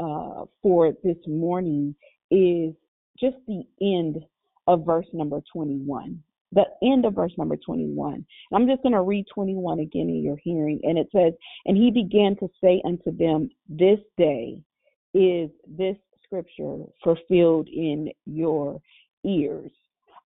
uh, 0.00 0.44
for 0.62 0.92
this 1.04 1.18
morning 1.26 1.94
is 2.30 2.72
just 3.20 3.36
the 3.46 3.64
end 3.82 4.24
of 4.66 4.86
verse 4.86 5.06
number 5.12 5.40
21 5.52 6.22
the 6.52 6.64
end 6.82 7.04
of 7.04 7.14
verse 7.14 7.32
number 7.36 7.56
21. 7.56 8.14
And 8.14 8.24
I'm 8.52 8.66
just 8.66 8.82
going 8.82 8.94
to 8.94 9.02
read 9.02 9.26
21 9.34 9.80
again 9.80 10.08
in 10.08 10.22
your 10.22 10.38
hearing. 10.42 10.80
And 10.82 10.98
it 10.98 11.08
says, 11.12 11.32
And 11.66 11.76
he 11.76 11.90
began 11.90 12.36
to 12.36 12.48
say 12.62 12.80
unto 12.84 13.16
them, 13.16 13.50
This 13.68 13.98
day 14.16 14.62
is 15.14 15.50
this 15.66 15.96
scripture 16.24 16.84
fulfilled 17.02 17.68
in 17.68 18.10
your 18.26 18.80
ears. 19.24 19.70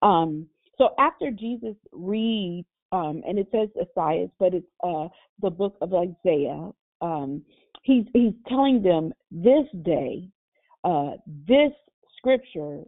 Um, 0.01 0.47
so 0.77 0.89
after 0.99 1.31
Jesus 1.31 1.75
reads, 1.91 2.67
um, 2.91 3.23
and 3.27 3.39
it 3.39 3.47
says 3.51 3.69
Isaiah, 3.97 4.27
but 4.39 4.53
it's 4.53 4.67
uh, 4.83 5.07
the 5.41 5.49
book 5.49 5.75
of 5.81 5.93
Isaiah. 5.93 6.69
Um, 7.01 7.41
he's 7.81 8.05
he's 8.13 8.33
telling 8.47 8.83
them 8.83 9.13
this 9.31 9.65
day, 9.83 10.29
uh, 10.83 11.13
this 11.47 11.71
scripture 12.17 12.83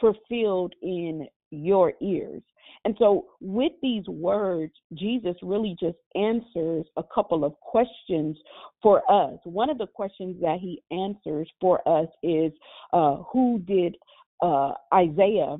fulfilled 0.00 0.74
in 0.82 1.26
your 1.50 1.94
ears. 2.00 2.42
And 2.84 2.94
so, 2.98 3.26
with 3.40 3.72
these 3.82 4.06
words, 4.06 4.72
Jesus 4.94 5.36
really 5.42 5.76
just 5.78 5.98
answers 6.14 6.86
a 6.96 7.02
couple 7.14 7.44
of 7.44 7.58
questions 7.60 8.36
for 8.82 9.02
us. 9.10 9.38
One 9.44 9.68
of 9.68 9.78
the 9.78 9.86
questions 9.86 10.36
that 10.40 10.58
he 10.60 10.82
answers 10.90 11.48
for 11.60 11.86
us 11.86 12.08
is 12.22 12.52
uh, 12.92 13.16
Who 13.32 13.58
did 13.66 13.96
uh, 14.40 14.72
Isaiah 14.94 15.56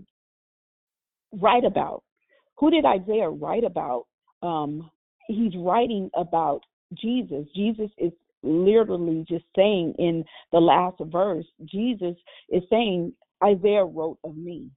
write 1.33 1.65
about? 1.65 2.03
Who 2.59 2.71
did 2.71 2.85
Isaiah 2.85 3.29
write 3.29 3.65
about? 3.65 4.07
Um, 4.43 4.91
he's 5.27 5.53
writing 5.57 6.11
about 6.15 6.61
Jesus. 6.95 7.47
Jesus 7.55 7.91
is 7.99 8.13
literally 8.43 9.25
just 9.29 9.45
saying 9.55 9.95
in 9.99 10.25
the 10.53 10.59
last 10.59 10.97
verse, 11.01 11.47
Jesus 11.65 12.17
is 12.49 12.63
saying, 12.71 13.13
Isaiah 13.45 13.85
wrote 13.85 14.19
of 14.25 14.37
me. 14.37 14.71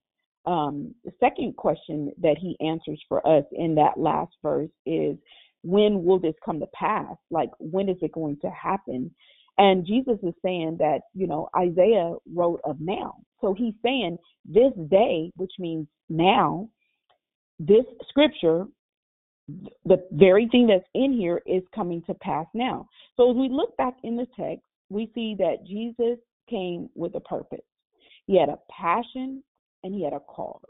Um, 0.46 0.94
the 1.06 1.14
second 1.20 1.56
question 1.56 2.12
that 2.22 2.38
he 2.38 2.58
answers 2.60 3.02
for 3.08 3.26
us 3.28 3.46
in 3.54 3.76
that 3.76 3.98
last 3.98 4.34
verse 4.42 4.70
is, 4.86 5.18
when 5.64 6.04
will 6.04 6.20
this 6.20 6.36
come 6.44 6.60
to 6.60 6.68
pass? 6.74 7.16
Like, 7.32 7.50
when 7.60 7.88
is 7.88 7.98
it 8.02 8.12
going 8.12 8.38
to 8.42 8.50
happen? 8.50 9.12
And 9.58 9.86
Jesus 9.86 10.18
is 10.24 10.34
saying 10.44 10.78
that, 10.80 11.02
you 11.14 11.28
know, 11.28 11.48
Isaiah 11.56 12.16
wrote 12.34 12.60
of 12.66 12.78
now. 12.82 13.16
So 13.40 13.54
he's 13.54 13.76
saying 13.84 14.18
this 14.46 14.74
day, 14.90 15.32
which 15.38 15.54
means 15.60 15.88
now, 16.10 16.70
this 17.60 17.86
scripture, 18.10 18.66
the 19.86 20.06
very 20.12 20.48
thing 20.50 20.68
that's 20.68 20.88
in 20.94 21.14
here 21.14 21.42
is 21.46 21.64
coming 21.74 22.02
to 22.08 22.14
pass 22.16 22.48
now. 22.54 22.88
So 23.16 23.32
as 23.32 23.38
we 23.38 23.50
look 23.50 23.78
back 23.78 23.96
in 24.04 24.18
the 24.18 24.28
text, 24.38 24.66
we 24.90 25.12
see 25.14 25.36
that 25.40 25.66
Jesus 25.66 26.18
came 26.50 26.90
with 26.96 27.16
a 27.16 27.20
purpose. 27.22 27.64
He 28.26 28.40
had 28.40 28.50
a 28.50 28.60
passion 28.70 29.44
and 29.84 29.94
he 29.94 30.04
had 30.04 30.14
a 30.14 30.20
cause. 30.20 30.62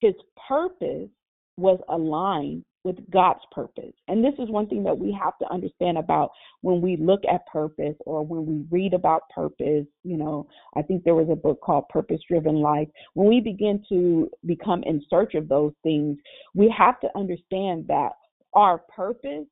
His 0.00 0.14
purpose 0.48 1.08
was 1.56 1.78
aligned 1.88 2.64
with 2.84 2.96
God's 3.10 3.40
purpose. 3.52 3.92
And 4.08 4.24
this 4.24 4.34
is 4.38 4.50
one 4.50 4.66
thing 4.66 4.82
that 4.84 4.98
we 4.98 5.12
have 5.12 5.38
to 5.38 5.52
understand 5.52 5.98
about 5.98 6.32
when 6.62 6.80
we 6.80 6.96
look 6.96 7.20
at 7.32 7.46
purpose 7.46 7.94
or 8.06 8.24
when 8.24 8.44
we 8.44 8.64
read 8.70 8.92
about 8.92 9.28
purpose. 9.34 9.86
You 10.02 10.16
know, 10.16 10.48
I 10.74 10.82
think 10.82 11.04
there 11.04 11.14
was 11.14 11.28
a 11.30 11.36
book 11.36 11.60
called 11.60 11.88
Purpose 11.88 12.20
Driven 12.28 12.56
Life. 12.56 12.88
When 13.14 13.28
we 13.28 13.40
begin 13.40 13.84
to 13.88 14.28
become 14.46 14.82
in 14.84 15.04
search 15.08 15.34
of 15.34 15.48
those 15.48 15.72
things, 15.82 16.18
we 16.54 16.74
have 16.76 16.98
to 17.00 17.08
understand 17.14 17.86
that 17.86 18.12
our 18.54 18.78
purpose 18.94 19.46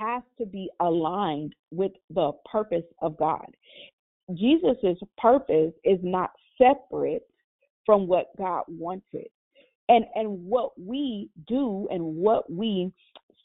has 0.00 0.22
to 0.38 0.44
be 0.44 0.68
aligned 0.80 1.54
with 1.70 1.92
the 2.10 2.32
purpose 2.50 2.84
of 3.00 3.16
God. 3.16 3.46
Jesus' 4.34 4.98
purpose 5.18 5.72
is 5.84 6.00
not 6.02 6.30
separate 6.58 7.22
from 7.86 8.06
what 8.06 8.26
God 8.36 8.64
wanted 8.68 9.28
and 9.88 10.04
and 10.14 10.44
what 10.44 10.72
we 10.78 11.30
do 11.46 11.88
and 11.90 12.02
what 12.02 12.50
we 12.50 12.92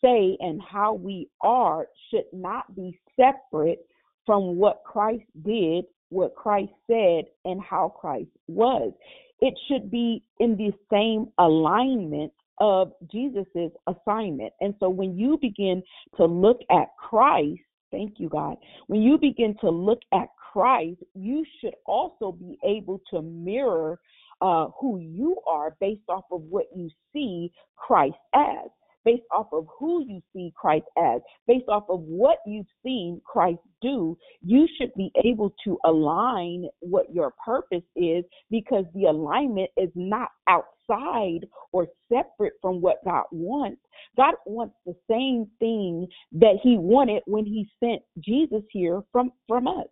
say 0.04 0.36
and 0.40 0.62
how 0.62 0.94
we 0.94 1.30
are 1.42 1.88
should 2.10 2.26
not 2.34 2.76
be 2.76 3.00
separate 3.16 3.80
from 4.26 4.56
what 4.58 4.84
Christ 4.84 5.24
did, 5.44 5.86
what 6.10 6.36
Christ 6.36 6.72
said, 6.88 7.26
and 7.46 7.62
how 7.62 7.94
Christ 8.00 8.30
was. 8.48 8.92
It 9.40 9.54
should 9.68 9.90
be 9.90 10.24
in 10.40 10.56
the 10.56 10.72
same 10.92 11.28
alignment 11.38 12.32
of 12.60 12.94
Jesus's 13.12 13.72
assignment. 13.88 14.54
And 14.62 14.76
so 14.80 14.90
when 14.90 15.18
you 15.18 15.38
begin 15.42 15.82
to 16.18 16.26
look 16.26 16.60
at 16.70 16.90
Christ, 16.98 17.62
thank 17.92 18.20
you, 18.20 18.30
God, 18.30 18.58
when 18.88 19.02
you 19.02 19.18
begin 19.18 19.56
to 19.62 19.70
look 19.70 20.02
at 20.14 20.28
Christ, 20.54 21.00
you 21.16 21.44
should 21.60 21.74
also 21.86 22.32
be 22.32 22.60
able 22.64 23.02
to 23.12 23.22
mirror 23.22 24.00
uh, 24.42 24.68
who 24.80 25.00
you 25.00 25.38
are 25.48 25.76
based 25.80 26.02
off 26.10 26.26
of 26.32 26.42
what 26.44 26.66
you 26.76 26.90
see 27.14 27.52
Christ 27.76 28.16
as, 28.34 28.70
based 29.06 29.24
off 29.32 29.48
of 29.52 29.66
who 29.80 30.04
you 30.06 30.22
see 30.34 30.54
Christ 30.56 30.86
as, 30.98 31.22
based 31.48 31.68
off 31.70 31.84
of 31.90 32.02
what 32.02 32.38
you've 32.46 32.68
seen 32.84 33.22
Christ 33.26 33.60
do. 33.82 34.18
You 34.44 34.68
should 34.78 34.94
be 34.96 35.12
able 35.24 35.54
to 35.64 35.78
align 35.86 36.66
what 36.80 37.14
your 37.14 37.34
purpose 37.44 37.84
is 37.96 38.24
because 38.50 38.86
the 38.94 39.06
alignment 39.06 39.70
is 39.78 39.90
not 39.96 40.30
outside 40.50 41.46
or 41.72 41.88
separate 42.12 42.54
from 42.62 42.82
what 42.82 43.04
God 43.06 43.26
wants. 43.32 43.82
God 44.18 44.34
wants 44.46 44.76
the 44.86 44.96
same 45.10 45.48
thing 45.60 46.08
that 46.34 46.60
He 46.62 46.78
wanted 46.78 47.24
when 47.26 47.46
He 47.46 47.70
sent 47.80 48.02
Jesus 48.20 48.64
here 48.72 49.02
from, 49.12 49.32
from 49.48 49.68
us. 49.68 49.88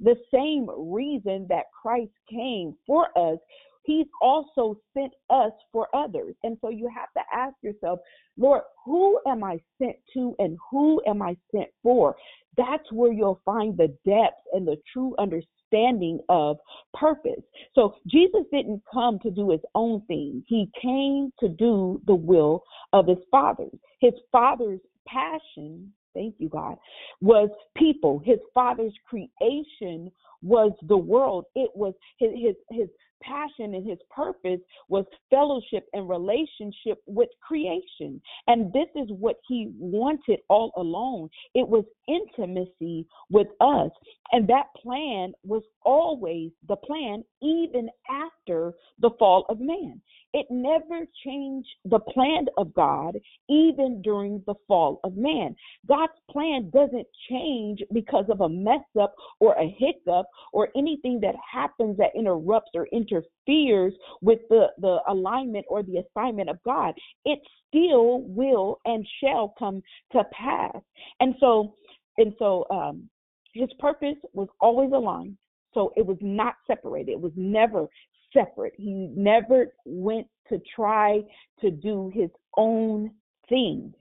The 0.00 0.16
same 0.34 0.68
reason 0.92 1.46
that 1.48 1.66
Christ 1.80 2.10
came 2.28 2.74
for 2.86 3.06
us 3.16 3.38
He's 3.84 4.06
also 4.20 4.78
sent 4.94 5.12
us 5.30 5.52
for 5.72 5.88
others. 5.94 6.34
And 6.42 6.56
so 6.60 6.68
you 6.68 6.88
have 6.94 7.12
to 7.16 7.36
ask 7.36 7.54
yourself, 7.62 8.00
Lord, 8.36 8.62
who 8.84 9.20
am 9.26 9.42
I 9.42 9.58
sent 9.78 9.96
to 10.14 10.34
and 10.38 10.56
who 10.70 11.02
am 11.06 11.22
I 11.22 11.36
sent 11.54 11.68
for? 11.82 12.16
That's 12.56 12.90
where 12.92 13.12
you'll 13.12 13.40
find 13.44 13.76
the 13.76 13.88
depth 14.06 14.42
and 14.52 14.66
the 14.66 14.76
true 14.92 15.14
understanding 15.18 16.20
of 16.28 16.58
purpose. 16.94 17.42
So 17.74 17.94
Jesus 18.06 18.42
didn't 18.52 18.82
come 18.92 19.18
to 19.20 19.30
do 19.30 19.50
his 19.50 19.60
own 19.74 20.02
thing, 20.02 20.44
he 20.46 20.70
came 20.80 21.32
to 21.40 21.48
do 21.48 22.00
the 22.06 22.14
will 22.14 22.62
of 22.92 23.06
his 23.06 23.18
Father. 23.30 23.68
His 24.00 24.14
Father's 24.30 24.80
passion 25.06 25.92
thank 26.14 26.34
you 26.38 26.48
god 26.48 26.76
was 27.20 27.48
people 27.76 28.20
his 28.24 28.38
father's 28.54 28.92
creation 29.08 30.10
was 30.42 30.72
the 30.88 30.96
world 30.96 31.44
it 31.54 31.70
was 31.74 31.94
his 32.18 32.30
his, 32.34 32.54
his 32.70 32.88
passion 33.22 33.74
and 33.74 33.88
his 33.88 33.98
purpose 34.10 34.60
was 34.88 35.04
fellowship 35.30 35.86
and 35.92 36.08
relationship 36.08 36.98
with 37.06 37.28
creation. 37.40 38.20
And 38.46 38.72
this 38.72 38.88
is 38.96 39.08
what 39.10 39.36
he 39.48 39.70
wanted 39.78 40.40
all 40.48 40.72
along. 40.76 41.30
It 41.54 41.66
was 41.66 41.84
intimacy 42.08 43.06
with 43.30 43.48
us. 43.60 43.90
And 44.32 44.48
that 44.48 44.66
plan 44.82 45.32
was 45.44 45.62
always 45.84 46.50
the 46.68 46.76
plan, 46.76 47.24
even 47.42 47.88
after 48.08 48.72
the 49.00 49.10
fall 49.18 49.44
of 49.48 49.60
man. 49.60 50.00
It 50.34 50.46
never 50.48 51.06
changed 51.24 51.68
the 51.84 51.98
plan 51.98 52.46
of 52.56 52.72
God, 52.72 53.18
even 53.50 54.00
during 54.00 54.42
the 54.46 54.54
fall 54.66 55.00
of 55.04 55.16
man. 55.16 55.54
God's 55.86 56.12
plan 56.30 56.70
doesn't 56.72 57.06
change 57.28 57.82
because 57.92 58.24
of 58.30 58.40
a 58.40 58.48
mess 58.48 58.80
up 58.98 59.14
or 59.40 59.54
a 59.54 59.76
hiccup 59.78 60.26
or 60.52 60.70
anything 60.74 61.20
that 61.20 61.34
happens 61.52 61.98
that 61.98 62.16
interrupts 62.16 62.70
or 62.74 62.88
interferes 62.92 63.92
with 64.22 64.40
the, 64.48 64.68
the 64.78 65.00
alignment 65.08 65.66
or 65.68 65.82
the 65.82 65.98
assignment 65.98 66.48
of 66.48 66.62
God. 66.64 66.94
It 67.26 67.38
still 67.68 68.20
will 68.22 68.80
and 68.84 69.06
shall 69.22 69.54
come 69.58 69.82
to 70.12 70.24
pass. 70.32 70.80
And 71.20 71.34
so, 71.40 71.74
and 72.18 72.34
so, 72.38 72.66
um, 72.70 73.08
his 73.54 73.68
purpose 73.78 74.16
was 74.32 74.48
always 74.60 74.92
aligned. 74.92 75.36
So 75.74 75.92
it 75.96 76.04
was 76.04 76.18
not 76.20 76.54
separated. 76.66 77.12
It 77.12 77.20
was 77.20 77.32
never 77.36 77.86
separate. 78.32 78.74
He 78.76 79.10
never 79.14 79.74
went 79.84 80.26
to 80.48 80.60
try 80.74 81.22
to 81.60 81.70
do 81.70 82.10
his 82.14 82.30
own 82.56 83.10
thing. 83.48 83.92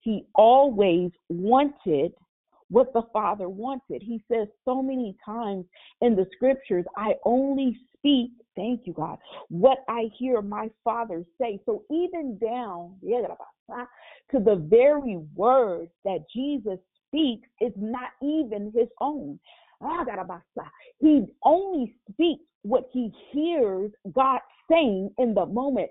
He 0.00 0.26
always 0.34 1.10
wanted 1.28 2.12
what 2.68 2.92
the 2.92 3.02
Father 3.12 3.48
wanted. 3.48 4.02
He 4.02 4.22
says 4.30 4.48
so 4.64 4.82
many 4.82 5.16
times 5.24 5.64
in 6.00 6.16
the 6.16 6.26
scriptures, 6.34 6.84
I 6.96 7.14
only 7.24 7.78
speak, 7.96 8.32
thank 8.56 8.86
you, 8.86 8.92
God, 8.92 9.18
what 9.48 9.78
I 9.88 10.10
hear 10.18 10.42
my 10.42 10.70
Father 10.82 11.24
say. 11.40 11.60
So 11.66 11.84
even 11.90 12.38
down 12.38 12.96
to 14.30 14.40
the 14.40 14.56
very 14.56 15.18
words 15.34 15.90
that 16.04 16.24
Jesus 16.34 16.78
speaks 17.14 17.48
is 17.60 17.72
not 17.76 18.10
even 18.22 18.72
his 18.74 18.88
own. 19.00 19.38
He 21.00 21.24
only 21.44 21.94
speaks 22.10 22.42
what 22.62 22.84
he 22.92 23.10
hears 23.32 23.90
God 24.12 24.40
saying 24.70 25.10
in 25.18 25.34
the 25.34 25.46
moment. 25.46 25.90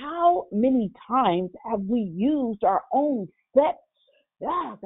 How 0.00 0.46
many 0.50 0.90
times 1.06 1.50
have 1.70 1.80
we 1.80 2.00
used 2.00 2.64
our 2.64 2.82
own 2.92 3.28
set, 3.54 3.78
ah, 4.46 4.76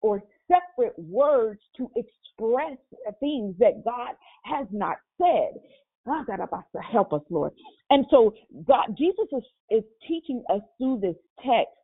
or 0.00 0.22
separate 0.48 0.98
words 0.98 1.60
to 1.76 1.90
express 1.94 2.78
things 3.20 3.54
that 3.58 3.84
God 3.84 4.14
has 4.44 4.66
not 4.72 4.96
said? 5.20 5.60
Ah, 6.08 6.24
help 6.90 7.12
us, 7.12 7.22
Lord. 7.30 7.52
And 7.90 8.06
so 8.10 8.32
God, 8.66 8.96
Jesus 8.96 9.26
is, 9.32 9.42
is 9.70 9.84
teaching 10.08 10.42
us 10.48 10.60
through 10.78 11.00
this 11.00 11.16
text 11.44 11.74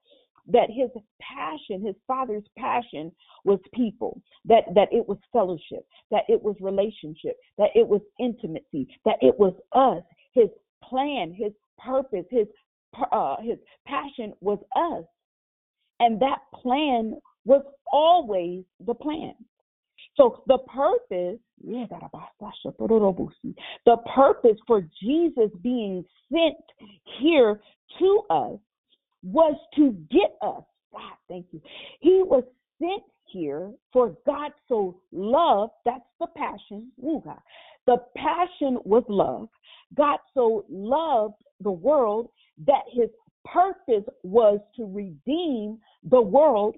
that 0.48 0.68
his 0.70 0.90
passion, 1.20 1.85
his 1.85 1.94
father's 2.07 2.44
passion 2.59 3.12
was 3.44 3.59
people, 3.72 4.20
that, 4.44 4.64
that 4.74 4.88
it 4.90 5.07
was 5.09 5.18
fellowship, 5.33 5.87
that 6.11 6.24
it 6.28 6.42
was 6.42 6.57
relationship, 6.61 7.37
that 7.59 7.70
it 7.74 7.87
was 7.87 8.00
intimacy, 8.18 8.88
that 9.05 9.16
it 9.20 9.38
was 9.38 9.55
us. 9.72 10.02
His 10.35 10.48
plan, 10.83 11.33
his 11.33 11.52
purpose, 11.78 12.26
his, 12.31 12.46
uh, 13.12 13.37
his 13.40 13.59
passion 13.87 14.33
was 14.40 14.59
us. 14.76 15.05
And 16.00 16.20
that 16.20 16.40
plan 16.61 17.14
was 17.44 17.62
always 17.92 18.64
the 18.85 18.94
plan. 18.94 19.35
So 20.16 20.42
the 20.46 20.59
purpose, 20.59 21.38
the 23.87 23.96
purpose 24.14 24.59
for 24.66 24.81
Jesus 25.02 25.50
being 25.62 26.05
sent 26.31 26.57
here 27.21 27.60
to 27.98 28.23
us 28.31 28.58
was 29.23 29.56
to 29.77 29.92
get 30.10 30.37
us. 30.42 30.62
God, 30.92 31.12
thank 31.29 31.46
you. 31.52 31.60
He 32.00 32.23
was 32.25 32.44
sent 32.79 33.02
here 33.27 33.73
for 33.92 34.14
God 34.27 34.52
so 34.68 35.00
loved, 35.10 35.73
that's 35.85 36.04
the 36.20 36.27
passion. 36.37 36.92
Ooh, 37.02 37.23
God. 37.25 37.40
The 37.87 37.98
passion 38.16 38.79
was 38.85 39.04
love. 39.08 39.48
God 39.94 40.18
so 40.35 40.64
loved 40.68 41.35
the 41.60 41.70
world 41.70 42.29
that 42.66 42.83
his 42.92 43.08
purpose 43.44 44.04
was 44.23 44.60
to 44.77 44.85
redeem 44.85 45.79
the 46.04 46.20
world 46.20 46.77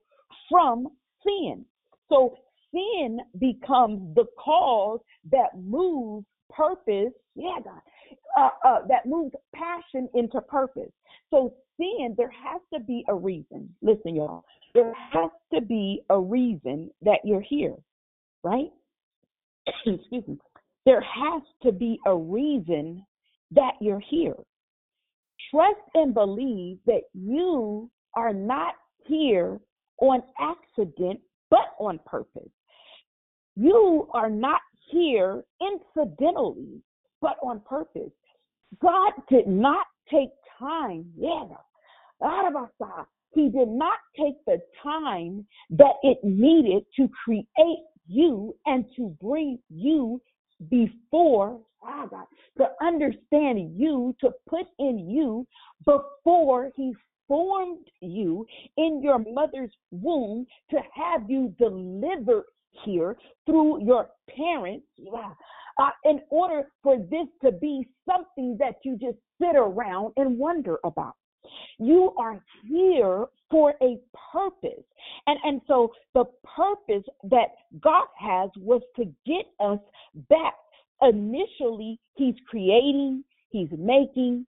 from 0.51 0.89
sin. 1.27 1.65
So 2.09 2.37
sin 2.73 3.19
becomes 3.39 4.15
the 4.15 4.27
cause 4.43 5.01
that 5.31 5.51
moves 5.57 6.27
purpose, 6.51 7.13
yeah, 7.35 7.59
God, 7.63 7.81
uh, 8.39 8.51
uh, 8.65 8.87
that 8.89 9.07
moves 9.07 9.35
passion 9.55 10.09
into 10.15 10.41
purpose. 10.43 10.93
So 11.31 11.55
sin, 11.77 12.15
there 12.17 12.31
has 12.31 12.61
to 12.73 12.81
be 12.81 13.05
a 13.09 13.15
reason. 13.15 13.75
Listen, 13.83 14.15
y'all, 14.15 14.45
there 14.75 14.93
has 15.13 15.31
to 15.53 15.61
be 15.61 16.03
a 16.11 16.19
reason 16.19 16.91
that 17.03 17.21
you're 17.25 17.41
here, 17.41 17.75
right? 18.43 18.71
excuse 19.87 20.27
me, 20.29 20.39
there 20.87 21.01
has 21.01 21.43
to 21.63 21.73
be 21.73 21.99
a 22.07 22.15
reason 22.15 23.05
that 23.53 23.73
you're 23.81 24.03
here. 24.11 24.35
Trust 25.51 25.81
and 25.95 26.15
believe 26.15 26.79
that 26.87 27.03
you 27.13 27.91
are 28.17 28.33
not 28.33 28.75
here 29.07 29.59
on 30.01 30.23
accident, 30.41 31.21
but 31.51 31.75
on 31.79 32.01
purpose. 32.07 32.51
You 33.57 34.09
are 34.13 34.31
not 34.31 34.61
here 34.91 35.45
incidentally, 35.61 36.83
but 37.21 37.37
on 37.43 37.61
purpose. 37.61 38.11
God 38.83 39.13
did 39.31 39.47
not 39.47 39.87
take 40.11 40.31
time, 40.65 41.07
yeah, 41.19 41.45
he 43.35 43.49
did 43.49 43.69
not 43.69 43.99
take 44.17 44.37
the 44.47 44.59
time 44.83 45.47
that 45.71 45.95
it 46.03 46.19
needed 46.23 46.85
to 46.97 47.09
create 47.25 47.85
you 48.07 48.55
and 48.67 48.85
to 48.97 49.17
bring 49.21 49.59
you 49.69 50.21
before 50.71 51.61
ah, 51.85 52.07
God, 52.07 52.27
to 52.59 52.67
understand 52.85 53.79
you, 53.79 54.15
to 54.21 54.31
put 54.49 54.67
in 54.79 55.11
you 55.11 55.47
before 55.85 56.71
he 56.77 56.95
formed 57.29 57.87
you 58.01 58.47
in 58.77 59.03
your 59.03 59.19
mother's 59.19 59.73
womb 59.91 60.47
to 60.71 60.79
have 60.95 61.29
you 61.29 61.55
delivered 61.59 62.45
here 62.85 63.17
through 63.47 63.85
your 63.85 64.09
parents. 64.37 64.87
Uh, 65.77 65.91
in 66.05 66.21
order 66.31 66.69
for 66.83 66.99
this 66.99 67.27
to 67.43 67.51
be 67.51 67.87
something 68.09 68.57
that 68.59 68.77
you 68.85 68.97
just 68.97 69.19
sit 69.41 69.57
around 69.57 70.13
and 70.17 70.39
wonder 70.39 70.79
about. 70.85 71.15
You 71.79 72.13
are 72.17 72.41
here 72.69 73.27
for 73.51 73.75
a 73.83 73.99
purpose. 74.33 74.85
And, 75.27 75.39
and 75.45 75.61
so 75.67 75.93
the 76.15 76.25
purpose 76.57 77.05
that 77.25 77.49
God 77.81 78.07
has 78.19 78.51
was 78.57 78.83
to 78.97 79.05
get 79.27 79.47
us 79.61 79.79
back. 80.29 80.55
Initially, 81.03 81.99
He's 82.15 82.37
creating, 82.49 83.25
He's 83.51 83.69
making 83.77 84.47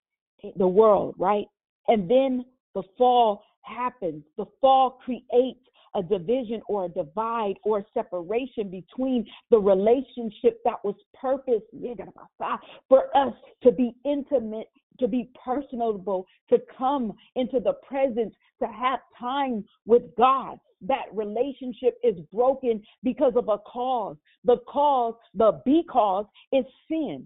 the 0.58 0.68
world, 0.68 1.16
right? 1.18 1.46
And 1.88 2.10
then 2.10 2.46
the 2.76 2.84
fall 2.98 3.44
happens. 3.62 4.24
The 4.38 4.46
fall 4.60 5.00
creates 5.04 5.60
a 5.96 6.04
division 6.04 6.62
or 6.68 6.86
a 6.86 6.90
divide 6.90 7.56
or 7.64 7.80
a 7.80 7.86
separation 7.94 8.70
between 8.70 9.26
the 9.52 9.60
relationship 9.60 10.60
that 10.66 10.84
was 10.84 10.96
purposed 11.14 11.66
for 12.90 13.18
us 13.18 13.34
to 13.62 13.72
be 13.72 13.96
intimate 14.06 14.68
to 15.00 15.08
be 15.08 15.30
personable, 15.44 16.26
to 16.50 16.60
come 16.78 17.14
into 17.36 17.60
the 17.60 17.74
presence, 17.88 18.34
to 18.62 18.68
have 18.68 19.00
time 19.20 19.64
with 19.86 20.04
God. 20.18 20.60
That 20.82 21.06
relationship 21.14 21.98
is 22.04 22.16
broken 22.34 22.84
because 23.04 23.34
of 23.36 23.48
a 23.48 23.58
cause. 23.60 24.18
The 24.44 24.58
cause, 24.68 25.16
the 25.34 25.62
because 25.66 26.26
is 26.52 26.66
sin. 26.88 27.26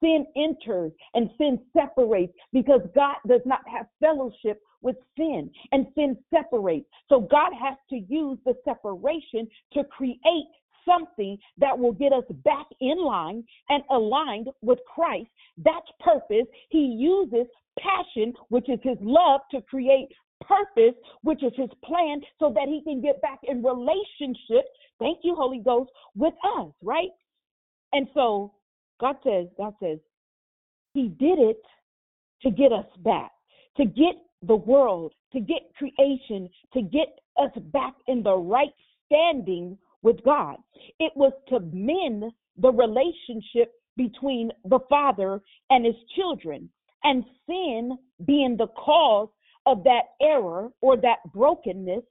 Sin 0.00 0.26
enters 0.36 0.92
and 1.14 1.30
sin 1.38 1.58
separates 1.72 2.32
because 2.52 2.80
God 2.94 3.16
does 3.26 3.40
not 3.46 3.60
have 3.66 3.86
fellowship 4.00 4.60
with 4.82 4.96
sin 5.16 5.50
and 5.72 5.86
sin 5.94 6.16
separates. 6.32 6.86
So 7.08 7.20
God 7.20 7.52
has 7.60 7.76
to 7.90 7.96
use 7.96 8.38
the 8.44 8.54
separation 8.64 9.48
to 9.72 9.84
create 9.84 10.48
something 10.86 11.36
that 11.58 11.76
will 11.76 11.92
get 11.92 12.12
us 12.12 12.24
back 12.44 12.66
in 12.80 13.02
line 13.02 13.42
and 13.68 13.82
aligned 13.90 14.48
with 14.62 14.78
Christ. 14.92 15.28
That's 15.58 15.86
purpose. 16.00 16.46
He 16.70 16.96
uses 16.98 17.46
passion, 17.78 18.32
which 18.48 18.68
is 18.68 18.78
his 18.82 18.98
love, 19.00 19.40
to 19.50 19.60
create 19.62 20.08
purpose, 20.40 20.94
which 21.22 21.42
is 21.42 21.52
his 21.56 21.70
plan, 21.84 22.20
so 22.38 22.52
that 22.54 22.68
he 22.68 22.82
can 22.84 23.00
get 23.00 23.20
back 23.22 23.40
in 23.42 23.62
relationship. 23.62 24.66
Thank 24.98 25.18
you, 25.22 25.34
Holy 25.34 25.58
Ghost, 25.58 25.90
with 26.14 26.34
us, 26.58 26.72
right? 26.82 27.10
And 27.92 28.06
so 28.14 28.52
God 29.00 29.16
says, 29.24 29.46
God 29.56 29.74
says, 29.80 29.98
He 30.94 31.08
did 31.08 31.38
it 31.38 31.62
to 32.42 32.50
get 32.50 32.72
us 32.72 32.86
back, 32.98 33.32
to 33.76 33.84
get 33.84 34.14
the 34.42 34.56
world, 34.56 35.12
to 35.32 35.40
get 35.40 35.72
creation, 35.76 36.48
to 36.72 36.82
get 36.82 37.18
us 37.38 37.50
back 37.72 37.94
in 38.06 38.22
the 38.22 38.34
right 38.34 38.72
standing 39.06 39.76
with 40.02 40.22
God. 40.24 40.56
It 40.98 41.12
was 41.16 41.32
to 41.48 41.60
mend 41.72 42.24
the 42.58 42.72
relationship 42.72 43.72
between 43.96 44.50
the 44.64 44.80
father 44.88 45.40
and 45.70 45.84
his 45.84 45.94
children. 46.14 46.68
And 47.04 47.24
sin 47.46 47.96
being 48.26 48.56
the 48.56 48.68
cause 48.68 49.28
of 49.64 49.84
that 49.84 50.02
error 50.20 50.70
or 50.80 50.96
that 50.96 51.18
brokenness, 51.32 52.02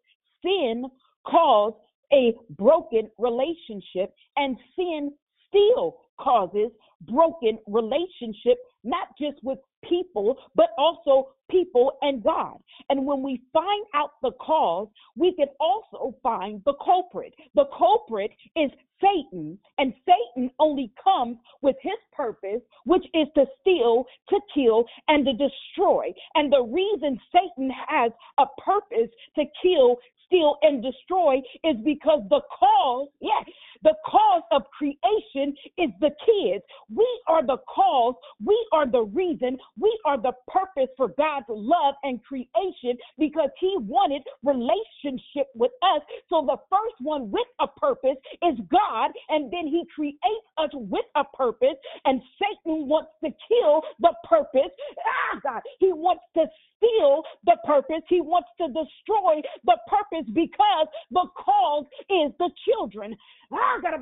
sin 0.43 0.85
caused 1.27 1.77
a 2.13 2.33
broken 2.51 3.09
relationship, 3.17 4.13
and 4.37 4.57
sin 4.75 5.11
still 5.47 5.97
causes 6.19 6.71
broken 7.07 7.59
relationship, 7.67 8.57
not 8.83 9.07
just 9.19 9.37
with 9.43 9.59
people, 9.87 10.37
but 10.55 10.69
also 10.77 11.29
people 11.49 11.97
and 12.01 12.23
God. 12.23 12.57
And 12.89 13.05
when 13.05 13.21
we 13.21 13.41
find 13.53 13.85
out 13.93 14.11
the 14.21 14.31
cause, 14.41 14.87
we 15.15 15.33
can 15.35 15.47
also 15.59 16.15
find 16.23 16.61
the 16.65 16.73
culprit. 16.83 17.33
The 17.53 17.65
culprit 17.77 18.31
is 18.55 18.71
Satan, 19.01 19.59
and 19.77 19.93
Satan 20.05 20.49
only 20.59 20.91
comes 21.03 21.37
with 21.61 21.75
his 21.81 21.99
purpose, 22.13 22.61
which 22.85 23.05
is 23.13 23.27
to 23.35 23.45
steal, 23.61 24.05
to 24.29 24.39
kill, 24.53 24.85
and 25.07 25.25
to 25.25 25.33
destroy. 25.33 26.13
And 26.35 26.51
the 26.51 26.63
reason 26.63 27.19
Satan 27.31 27.71
has 27.87 28.11
a 28.39 28.45
purpose 28.63 29.09
to 29.35 29.43
kill, 29.61 29.97
steal, 30.25 30.55
and 30.61 30.81
destroy 30.81 31.37
is 31.63 31.75
because 31.83 32.21
the 32.29 32.41
cause, 32.57 33.09
yes, 33.21 33.45
the 33.83 33.95
cause 34.05 34.43
of 34.51 34.63
creation 34.77 35.55
is 35.77 35.89
the 35.99 36.04
kids. 36.25 36.63
We 36.93 37.07
are 37.27 37.45
the 37.45 37.57
cause, 37.73 38.15
we 38.43 38.57
are 38.71 38.89
the 38.89 39.03
reason, 39.03 39.57
we 39.79 39.97
are 40.05 40.17
the 40.21 40.33
purpose 40.47 40.89
for 40.97 41.09
God's 41.17 41.45
love 41.49 41.95
and 42.03 42.23
creation 42.23 42.97
because 43.17 43.49
He 43.59 43.75
wanted 43.79 44.21
relationship 44.43 45.47
with 45.55 45.71
us. 45.81 46.01
So 46.29 46.45
the 46.45 46.57
first 46.69 46.95
one 47.01 47.31
with 47.31 47.47
a 47.59 47.67
purpose 47.67 48.17
is 48.43 48.59
God, 48.71 49.11
and 49.29 49.51
then 49.51 49.67
He 49.67 49.83
creates 49.93 50.47
us 50.57 50.69
with 50.73 51.05
a 51.15 51.23
purpose, 51.23 51.77
and 52.05 52.21
Satan 52.39 52.87
wants 52.87 53.11
to 53.23 53.29
kill 53.47 53.81
the 53.99 54.13
purpose. 54.27 54.71
Ah, 54.99 55.39
God, 55.43 55.61
He 55.79 55.93
wants 55.93 56.23
to 56.35 56.45
steal 56.77 57.23
the 57.45 57.57
purpose, 57.65 58.03
He 58.09 58.21
wants 58.21 58.49
to 58.59 58.67
destroy 58.67 59.41
the 59.63 59.77
purpose 59.87 60.27
because 60.33 60.87
the 61.11 61.25
cause 61.35 61.85
is 62.09 62.31
the 62.39 62.49
children. 62.65 63.15
Ah, 63.51 63.77
God, 63.81 63.95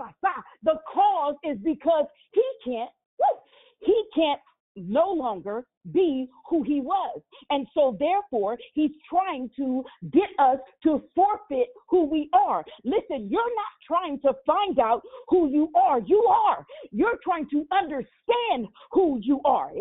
the 0.63 0.79
cause 0.91 1.35
is 1.43 1.57
because 1.63 1.92
He 2.31 2.43
can't. 2.65 2.89
He 3.79 4.03
can't 4.15 4.39
no 4.75 5.11
longer 5.11 5.65
be 5.91 6.27
who 6.49 6.63
he 6.63 6.81
was. 6.81 7.21
And 7.49 7.67
so, 7.73 7.97
therefore, 7.99 8.57
he's 8.73 8.91
trying 9.09 9.49
to 9.57 9.83
get 10.11 10.29
us 10.39 10.57
to 10.83 11.03
forfeit 11.13 11.67
who 11.89 12.05
we 12.05 12.29
are. 12.33 12.63
Listen, 12.83 13.27
you're 13.29 13.55
not 13.55 13.73
trying 13.85 14.19
to 14.21 14.33
find 14.45 14.79
out 14.79 15.01
who 15.27 15.49
you 15.49 15.69
are. 15.75 15.99
You 15.99 16.23
are. 16.23 16.65
You're 16.91 17.19
trying 17.23 17.49
to 17.49 17.67
understand 17.71 18.67
who 18.91 19.19
you 19.21 19.41
are. 19.45 19.71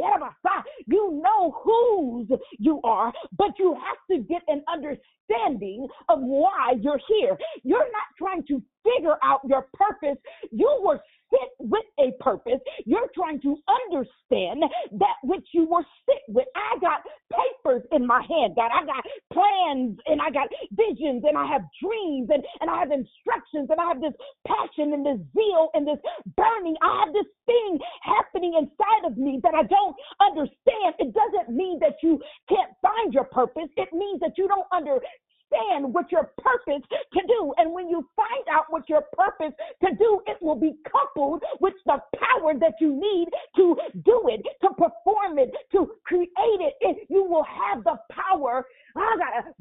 You 0.87 1.23
know 1.23 1.55
whose 1.63 2.29
you 2.59 2.81
are, 2.85 3.13
but 3.39 3.53
you 3.59 3.75
have 3.75 3.97
to 4.11 4.25
get 4.25 4.43
an 4.49 4.63
understanding 4.73 5.87
of 6.09 6.19
why 6.21 6.75
you're 6.81 7.01
here. 7.09 7.39
You're 7.63 7.79
not 7.79 8.09
trying 8.19 8.45
to 8.49 8.63
figure 8.85 9.17
out 9.23 9.41
your 9.45 9.67
purpose. 9.75 10.19
You 10.51 10.83
were 10.85 11.01
sit 11.33 11.51
with 11.59 11.89
a 11.99 12.13
purpose. 12.23 12.61
You're 12.85 13.09
trying 13.17 13.41
to 13.43 13.57
understand 13.89 14.63
that 15.01 15.17
which 15.25 15.49
you 15.53 15.65
were 15.67 15.85
sit 16.05 16.23
with. 16.29 16.47
I 16.55 16.79
got 16.81 17.01
papers 17.33 17.83
in 17.93 18.07
my 18.07 18.21
hand, 18.29 18.55
God. 18.57 18.71
I 18.71 18.85
got 18.85 19.05
plans 19.33 19.97
and 20.07 20.21
I 20.21 20.29
got 20.31 20.49
visions 20.77 21.25
and 21.25 21.37
I 21.37 21.49
have 21.49 21.65
dreams 21.81 22.29
and, 22.29 22.45
and 22.61 22.69
I 22.69 22.79
have 22.79 22.93
instructions 22.93 23.73
and 23.73 23.81
I 23.81 23.89
have 23.89 24.01
this 24.01 24.15
passion 24.47 24.93
and 24.93 25.05
this 25.05 25.21
zeal 25.33 25.73
and 25.75 25.89
this 25.89 25.99
burning. 26.37 26.77
I 26.85 27.05
have 27.05 27.13
this 27.17 27.31
thing 27.49 27.79
happening 28.05 28.55
inside 28.61 29.09
of 29.09 29.17
me 29.17 29.41
that 29.43 29.55
I 29.57 29.65
don't 29.65 29.97
understand. 30.21 31.01
It 31.01 31.17
doesn't 31.17 31.57
mean 31.57 31.81
that 31.81 31.97
you 32.03 32.21
can't 32.49 32.73
find 32.83 33.13
your 33.15 33.25
purpose. 33.33 33.73
It 33.77 33.89
means 33.93 34.21
that 34.21 34.37
you 34.37 34.49
don't 34.49 34.69
understand 34.73 35.09
understand 35.53 35.93
what 35.93 36.11
your 36.11 36.31
purpose 36.39 36.83
to 36.91 37.21
do. 37.27 37.55
And 37.59 37.73
when 37.73 37.89
you 37.89 38.07
find 38.17 38.47
out 38.51 38.65
what 38.69 38.89
your 38.89 39.03
purpose 39.17 39.55
to 39.83 39.95
do, 39.97 40.21
it 40.27 40.37
will 40.41 40.57
be 40.57 40.75
coupled 40.91 41.43
with 41.61 41.75
the 41.87 41.99
power 42.17 42.55
that 42.59 42.75
you 42.81 42.93
need 42.93 43.29
to 43.57 43.77
do 44.05 44.23
it, 44.29 44.43
to 44.63 44.69
perform 44.71 45.39
it, 45.39 45.51
to 45.73 45.91
create 46.05 46.31
it. 46.37 46.75
And 46.83 46.97
you 47.09 47.25
will 47.25 47.45
have 47.45 47.85
the 47.85 47.97
power, 48.11 48.65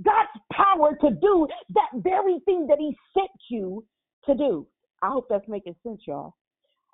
God's 0.04 0.30
power 0.52 0.98
to 1.02 1.12
do 1.22 1.48
that 1.74 1.90
very 1.96 2.40
thing 2.46 2.68
that 2.68 2.80
He 2.80 2.96
sent 3.14 3.30
you 3.50 3.86
to 4.26 4.36
do. 4.36 4.68
I 5.02 5.10
hope 5.10 5.28
that's 5.30 5.48
making 5.48 5.76
sense, 5.84 6.02
y'all. 6.06 6.36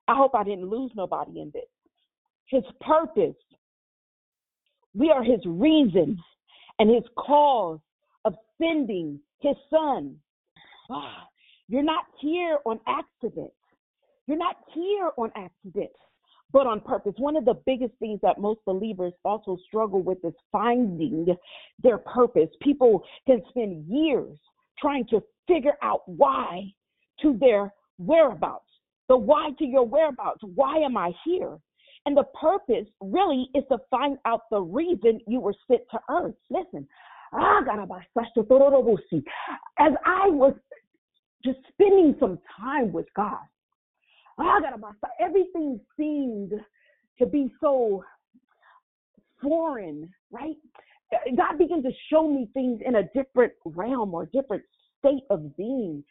I 0.07 0.15
hope 0.15 0.35
I 0.35 0.43
didn't 0.43 0.69
lose 0.69 0.91
nobody 0.95 1.41
in 1.41 1.51
this. 1.53 1.63
His 2.45 2.63
purpose. 2.79 3.35
We 4.93 5.11
are 5.11 5.21
his 5.21 5.41
reason 5.45 6.17
and 6.79 6.89
his 6.89 7.03
cause 7.17 7.79
of 8.27 8.35
sending 8.61 9.19
his 9.39 9.55
son. 9.69 10.17
Ah, 10.91 11.27
you're 11.69 11.81
not 11.83 12.05
here 12.19 12.59
on 12.65 12.79
accident. 12.87 13.51
You're 14.27 14.37
not 14.37 14.57
here 14.73 15.11
on 15.17 15.31
accident, 15.35 15.91
but 16.51 16.67
on 16.67 16.81
purpose. 16.81 17.13
One 17.17 17.37
of 17.37 17.45
the 17.45 17.55
biggest 17.65 17.93
things 17.99 18.19
that 18.23 18.39
most 18.39 18.59
believers 18.65 19.13
also 19.23 19.57
struggle 19.65 20.01
with 20.01 20.17
is 20.25 20.33
finding 20.51 21.25
their 21.81 21.97
purpose. 21.99 22.49
People 22.61 23.03
can 23.25 23.41
spend 23.49 23.85
years 23.87 24.37
trying 24.77 25.05
to 25.07 25.23
figure 25.47 25.77
out 25.81 26.01
why 26.05 26.63
to 27.21 27.37
their 27.39 27.73
whereabouts. 27.97 28.65
The 29.07 29.17
why 29.17 29.51
to 29.57 29.65
your 29.65 29.85
whereabouts. 29.85 30.41
Why 30.55 30.79
am 30.79 30.97
I 30.97 31.13
here? 31.23 31.57
And 32.05 32.15
the 32.15 32.25
purpose 32.39 32.87
really 33.01 33.49
is 33.55 33.63
to 33.71 33.77
find 33.89 34.17
out 34.25 34.41
the 34.51 34.61
reason 34.61 35.21
you 35.27 35.39
were 35.39 35.55
sent 35.69 35.81
to 35.91 35.99
earth. 36.09 36.35
Listen, 36.49 36.87
as 39.79 39.93
I 40.05 40.29
was 40.29 40.53
just 41.43 41.59
spending 41.71 42.15
some 42.19 42.39
time 42.59 42.91
with 42.91 43.07
God, 43.15 43.37
ah, 44.39 44.59
everything 45.19 45.79
seemed 45.97 46.53
to 47.19 47.25
be 47.25 47.51
so 47.61 48.03
foreign, 49.41 50.09
right? 50.31 50.55
God 51.37 51.57
began 51.57 51.81
to 51.83 51.91
show 52.11 52.27
me 52.27 52.49
things 52.53 52.81
in 52.85 52.95
a 52.95 53.03
different 53.15 53.53
realm 53.65 54.13
or 54.13 54.25
different 54.25 54.63
state 54.99 55.23
of 55.29 55.55
being. 55.55 56.03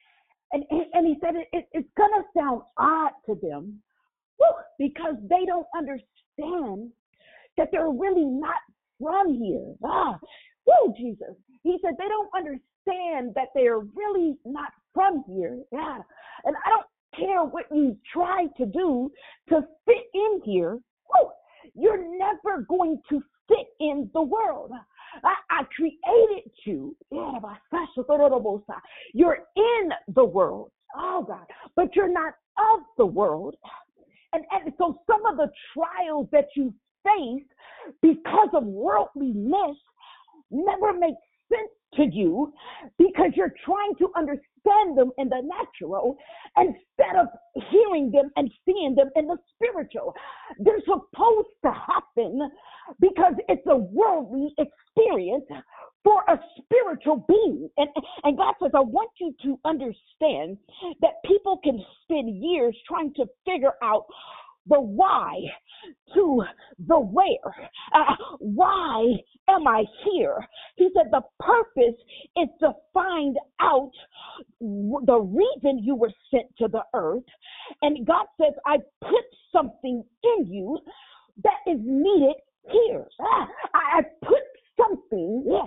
And, 0.53 0.65
and 0.71 1.07
he 1.07 1.17
said 1.21 1.35
it, 1.35 1.49
it, 1.53 1.69
it's 1.73 1.89
going 1.97 2.11
to 2.15 2.23
sound 2.39 2.63
odd 2.79 3.11
to 3.27 3.35
them 3.43 3.83
because 4.79 5.15
they 5.29 5.45
don't 5.47 5.67
understand 5.77 6.91
that 7.57 7.69
they're 7.73 7.91
really 7.91 8.25
not 8.25 8.57
from 9.01 9.35
here. 9.43 9.75
Ah, 9.85 10.19
whoa, 10.67 10.93
Jesus. 10.97 11.35
He 11.63 11.79
said 11.83 11.95
they 11.99 12.09
don't 12.09 12.31
understand 12.37 13.35
that 13.35 13.49
they're 13.55 13.79
really 13.79 14.37
not 14.45 14.71
from 14.95 15.25
here. 15.27 15.59
Yeah. 15.73 15.99
And 16.45 16.57
I 16.65 16.71
don't 16.71 16.87
care 17.17 17.45
what 17.45 17.65
you 17.73 17.97
try 18.13 18.47
to 18.57 18.67
do 18.67 19.11
to 19.49 19.63
fit 19.85 20.05
in 20.15 20.41
here. 20.45 20.79
Whew, 21.13 21.31
you're 21.75 22.19
never 22.19 22.63
going 22.69 23.01
to 23.09 23.23
fit 23.49 23.67
in 23.81 24.11
the 24.15 24.23
world. 24.23 24.73
I, 25.25 25.35
I 25.51 25.63
created 25.75 26.51
you. 26.65 26.97
You're 29.15 29.39
in 29.57 29.91
the 30.15 30.25
world. 30.25 30.71
Oh 30.97 31.25
God. 31.27 31.47
But 31.75 31.97
you're 31.97 32.13
not 32.13 32.35
of 32.59 32.81
the 32.97 33.07
world. 33.07 33.57
And, 34.33 34.45
and 34.51 34.73
so 34.79 35.01
some 35.07 35.25
of 35.27 35.37
the 35.37 35.51
trials 35.75 36.29
that 36.33 36.49
you 36.57 36.75
face 37.05 37.45
because 38.03 38.49
of 38.55 38.65
worldliness 38.65 39.77
never 40.51 40.93
make 40.93 41.15
sense 41.49 41.71
to 41.95 42.05
you 42.05 42.53
because 42.99 43.31
you're 43.35 43.55
trying 43.65 43.95
to 43.99 44.09
understand 44.17 44.97
them 44.97 45.11
in 45.19 45.29
the 45.29 45.43
natural 45.43 46.17
instead 46.57 47.17
of 47.19 47.29
hearing 47.71 48.11
them 48.11 48.31
and 48.37 48.51
seeing 48.65 48.95
them 48.95 49.11
in 49.17 49.27
the 49.27 49.37
spiritual. 49.55 50.15
They're 50.59 50.81
supposed 50.81 51.49
to 51.65 51.71
happen 51.73 52.51
because 53.01 53.35
it's 53.49 53.67
a 53.67 53.77
worldly 53.77 54.55
experience 54.59 55.45
for 56.05 56.23
a 56.29 56.39
spiritual 56.59 57.25
being. 57.27 57.69
And, 57.79 57.89
and 58.23 58.37
God 58.37 58.55
says, 58.63 58.71
I 58.75 58.81
want 58.81 59.11
you 59.21 59.35
to 59.43 59.59
understand 59.65 60.57
that 61.01 61.15
people 61.25 61.59
can 61.65 61.83
spend 62.05 62.43
years 62.43 62.77
trying 62.87 63.13
to 63.15 63.27
figure 63.45 63.73
out 63.83 64.07
the 64.69 64.81
why 64.81 65.41
to 66.15 66.43
the 66.87 66.99
where. 66.99 67.71
Uh, 67.95 68.15
why 68.39 69.05
am 69.49 69.67
I 69.67 69.85
here? 70.05 70.47
He 70.77 70.89
said 70.95 71.11
the 71.11 71.23
purpose 71.41 72.01
is 72.37 72.49
to 72.61 72.73
find 72.93 73.37
out 73.61 73.93
the 74.61 75.21
reason 75.21 75.81
you 75.83 75.95
were 75.95 76.13
sent 76.31 76.47
to 76.59 76.69
the 76.69 76.83
earth. 76.95 77.25
And 77.83 78.07
God 78.07 78.27
says, 78.41 78.55
I 78.67 78.79
put 79.01 79.25
something 79.53 80.05
in 80.25 80.47
you 80.47 80.79
that 81.45 81.59
is 81.67 81.79
needed 81.81 82.37
here. 82.71 83.07
Uh, 83.21 83.47
I 83.75 84.03
put 84.23 84.43
something 84.77 85.61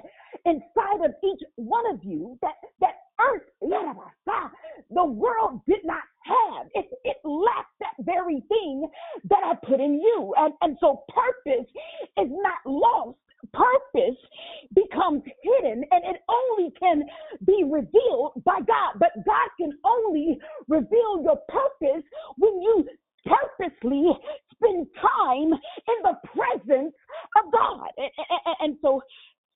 inside 0.45 1.05
of 1.05 1.11
each 1.23 1.41
one 1.55 1.85
of 1.93 2.03
you 2.03 2.37
that, 2.41 2.55
that 2.81 2.95
earth, 3.21 3.43
the 4.89 5.05
world 5.05 5.61
did 5.67 5.79
not 5.83 6.03
have. 6.23 6.67
It, 6.73 6.85
it 7.03 7.17
lacks 7.23 7.73
that 7.79 7.93
very 7.99 8.43
thing 8.47 8.87
that 9.29 9.43
I 9.43 9.53
put 9.65 9.79
in 9.79 9.95
you. 9.95 10.33
And, 10.37 10.53
and 10.61 10.77
so 10.79 11.03
purpose 11.09 11.67
is 12.17 12.29
not 12.29 12.59
lost. 12.65 13.17
Purpose 13.53 14.19
becomes 14.75 15.23
hidden 15.41 15.83
and 15.91 16.03
it 16.03 16.21
only 16.29 16.71
can 16.77 17.03
be 17.45 17.63
revealed 17.63 18.33
by 18.45 18.59
God. 18.59 18.99
But 18.99 19.11
God 19.25 19.49
can 19.59 19.71
only 19.85 20.37
reveal 20.67 21.23
your 21.23 21.37
purpose 21.47 22.03
when 22.37 22.61
you 22.61 22.85
purposely 23.25 24.11
spend 24.53 24.87
time 25.01 25.53
in 25.53 25.97
the 26.03 26.15
presence 26.35 26.93
of 27.37 27.51
God. 27.51 27.87
And, 27.97 28.11
and, 28.45 28.55
and 28.59 28.77
so 28.81 29.01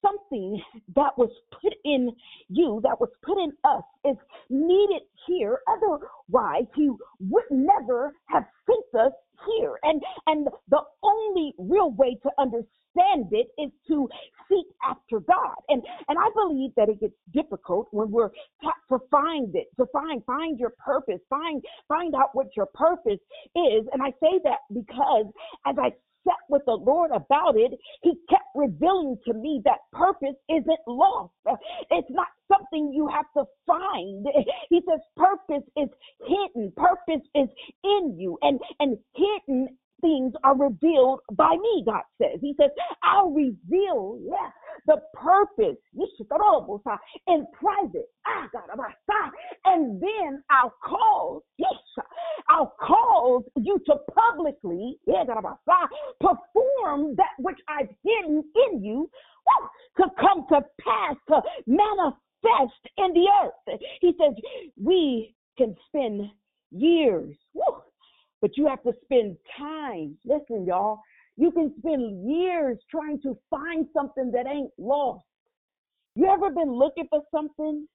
something 0.03 0.61
that 0.95 1.17
was 1.17 1.31
put 1.61 1.73
in 1.85 2.11
you, 2.49 2.81
that 2.83 2.99
was 2.99 3.09
put 3.23 3.37
in 3.39 3.53
us, 3.63 3.83
is 4.05 4.17
needed 4.49 5.03
here. 5.27 5.59
Otherwise, 5.67 6.65
He 6.75 6.91
would 7.19 7.45
never 7.49 8.13
have 8.27 8.45
sent 8.67 9.05
us 9.05 9.13
here. 9.47 9.79
And 9.83 10.01
and 10.27 10.47
the 10.69 10.81
only 11.03 11.53
real 11.57 11.91
way 11.91 12.17
to 12.23 12.29
understand 12.39 13.27
it 13.31 13.47
is 13.57 13.71
to 13.87 14.09
seek 14.49 14.67
after 14.87 15.19
God. 15.19 15.55
And 15.69 15.83
and 16.07 16.17
I 16.19 16.29
believe 16.35 16.71
that 16.75 16.89
it 16.89 16.99
gets 16.99 17.15
difficult 17.33 17.87
when 17.91 18.11
we're 18.11 18.29
taught 18.63 18.75
to 18.89 18.99
find 19.09 19.55
it, 19.55 19.67
to 19.77 19.85
find 19.91 20.23
find 20.25 20.59
your 20.59 20.73
purpose, 20.85 21.19
find 21.29 21.63
find 21.87 22.15
out 22.15 22.29
what 22.33 22.55
your 22.55 22.67
purpose 22.73 23.19
is. 23.55 23.85
And 23.91 24.01
I 24.01 24.11
say 24.21 24.39
that 24.43 24.59
because 24.73 25.25
as 25.65 25.75
I 25.79 25.91
sat 26.27 26.39
with 26.49 26.63
the 26.65 26.73
Lord 26.73 27.11
about 27.11 27.55
it, 27.55 27.71
He 28.01 28.13
kept 28.29 28.45
revealing 28.55 29.17
to 29.25 29.33
me 29.33 29.61
that 29.65 29.79
purpose 29.91 30.35
isn't 30.49 30.79
lost. 30.87 31.33
It's 31.91 32.09
not 32.09 32.27
something 32.51 32.91
you 32.93 33.07
have 33.07 33.25
to 33.37 33.45
find. 33.67 34.25
He 34.69 34.81
says 34.89 34.99
purpose 35.15 35.67
is 35.77 35.89
hidden. 36.25 36.71
Purpose 36.75 37.25
is 37.35 37.49
in 37.83 38.15
you. 38.17 38.37
And 38.41 38.59
and 38.79 38.97
hidden 39.15 39.77
things 40.03 40.33
are 40.43 40.55
revealed 40.55 41.21
by 41.31 41.55
me, 41.55 41.83
God 41.85 42.03
says. 42.21 42.39
He 42.41 42.53
says, 42.59 42.69
I'll 43.01 43.31
reveal, 43.31 44.19
yeah, 44.21 44.51
the 44.85 44.97
purpose 45.13 45.77
in 47.27 47.47
private. 47.53 48.09
Ah, 48.27 48.49
and 49.65 50.01
then 50.01 50.43
I'll 50.51 50.73
cause, 50.83 51.41
I'll 52.49 52.75
cause 52.81 53.43
you 53.55 53.79
to 53.85 53.95
publicly 54.13 54.99
perform 56.19 57.15
that 57.15 57.33
which 57.39 57.59
I've 57.69 57.89
hidden 58.03 58.43
in 58.67 58.83
you 58.83 59.09
to 59.97 60.03
come 60.19 60.45
to 60.49 60.61
pass, 60.81 61.15
to 61.29 61.41
manifest 61.65 62.83
in 62.97 63.13
the 63.13 63.27
earth. 63.43 63.79
He 64.01 64.13
says, 64.19 64.35
we 64.81 65.35
can 65.57 65.75
spend 65.87 66.29
years, 66.71 67.35
but 68.43 68.57
you 68.57 68.67
have 68.67 68.83
to 68.83 68.91
spend 69.05 69.37
time. 69.57 70.17
Listen, 70.25 70.65
y'all, 70.65 70.99
you 71.37 71.49
can 71.51 71.73
spend 71.79 72.29
years 72.29 72.77
trying 72.91 73.21
to 73.21 73.37
find 73.49 73.87
something 73.93 74.31
that 74.33 74.45
ain't 74.45 74.69
lost. 74.77 75.23
You 76.15 76.25
ever 76.25 76.49
been 76.51 76.73
looking 76.73 77.07
for 77.09 77.21
something 77.33 77.87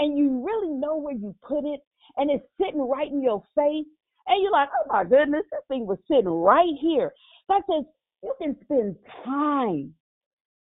and 0.00 0.18
you 0.18 0.44
really 0.44 0.72
know 0.72 0.96
where 0.96 1.14
you 1.14 1.32
put 1.46 1.64
it 1.64 1.78
and 2.16 2.28
it's 2.28 2.44
sitting 2.60 2.80
right 2.80 3.08
in 3.08 3.22
your 3.22 3.44
face? 3.54 3.86
And 4.26 4.42
you're 4.42 4.50
like, 4.50 4.68
oh 4.74 4.92
my 4.92 5.04
goodness, 5.04 5.44
this 5.52 5.60
thing 5.68 5.86
was 5.86 5.98
sitting 6.10 6.26
right 6.26 6.74
here. 6.80 7.12
God 7.48 7.62
says, 7.70 7.84
you 8.24 8.34
can 8.42 8.56
spend 8.64 8.96
time. 9.24 9.94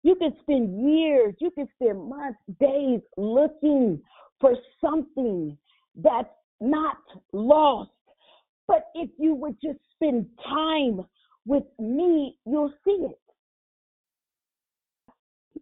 You 0.03 0.15
can 0.15 0.32
spend 0.39 0.89
years. 0.89 1.36
You 1.39 1.51
can 1.51 1.67
spend 1.75 2.01
months, 2.01 2.39
days 2.61 3.01
looking 3.17 3.99
for 4.39 4.55
something 4.80 5.57
that's 6.01 6.30
not 6.61 6.99
lost. 7.34 7.91
But 8.68 8.88
if 8.95 9.09
you 9.18 9.34
would 9.36 9.55
just 9.63 9.80
spend 9.95 10.28
time 10.43 11.05
with 11.45 11.63
me, 11.80 12.38
you'll 12.45 12.74
see 12.84 13.05
it. 13.05 13.20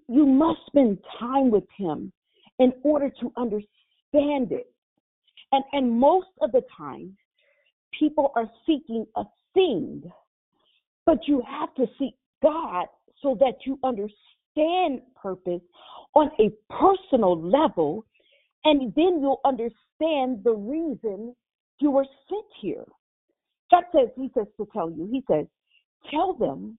You 0.07 0.25
must 0.25 0.59
spend 0.67 0.99
time 1.19 1.51
with 1.51 1.65
him 1.77 2.11
in 2.59 2.73
order 2.83 3.09
to 3.21 3.31
understand 3.37 4.51
it. 4.51 4.71
And 5.51 5.63
and 5.73 5.91
most 5.91 6.27
of 6.41 6.51
the 6.51 6.63
time, 6.75 7.15
people 7.97 8.31
are 8.35 8.49
seeking 8.65 9.05
a 9.15 9.23
thing, 9.53 10.03
but 11.05 11.19
you 11.27 11.41
have 11.47 11.73
to 11.75 11.85
seek 11.97 12.15
God 12.41 12.87
so 13.21 13.35
that 13.39 13.55
you 13.65 13.79
understand 13.83 15.01
purpose 15.21 15.61
on 16.15 16.29
a 16.39 16.49
personal 16.73 17.39
level, 17.39 18.05
and 18.63 18.93
then 18.95 19.19
you'll 19.21 19.41
understand 19.45 20.43
the 20.43 20.53
reason 20.53 21.35
you 21.79 21.91
were 21.91 22.05
sent 22.29 22.45
here. 22.61 22.85
God 23.71 23.83
says, 23.93 24.09
He 24.15 24.29
says 24.33 24.47
to 24.57 24.67
tell 24.73 24.89
you, 24.89 25.07
He 25.11 25.23
says, 25.29 25.45
tell 26.11 26.33
them 26.33 26.77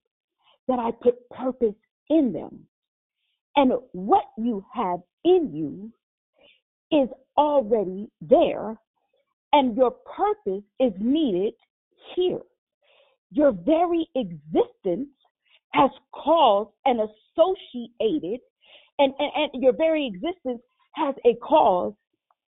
that 0.68 0.78
I 0.78 0.90
put 0.90 1.28
purpose 1.30 1.74
in 2.10 2.32
them. 2.32 2.66
And 3.56 3.72
what 3.92 4.24
you 4.36 4.64
have 4.74 5.00
in 5.24 5.50
you 5.52 5.92
is 6.92 7.08
already 7.36 8.08
there 8.20 8.76
and 9.52 9.76
your 9.76 9.90
purpose 9.90 10.62
is 10.80 10.92
needed 11.00 11.54
here. 12.14 12.40
Your 13.30 13.52
very 13.52 14.08
existence 14.14 15.08
has 15.72 15.90
caused 16.12 16.70
and 16.84 17.00
associated, 17.00 18.40
and, 18.98 19.12
and, 19.18 19.50
and 19.52 19.62
your 19.62 19.72
very 19.76 20.06
existence 20.06 20.62
has 20.92 21.14
a 21.24 21.34
cause, 21.36 21.92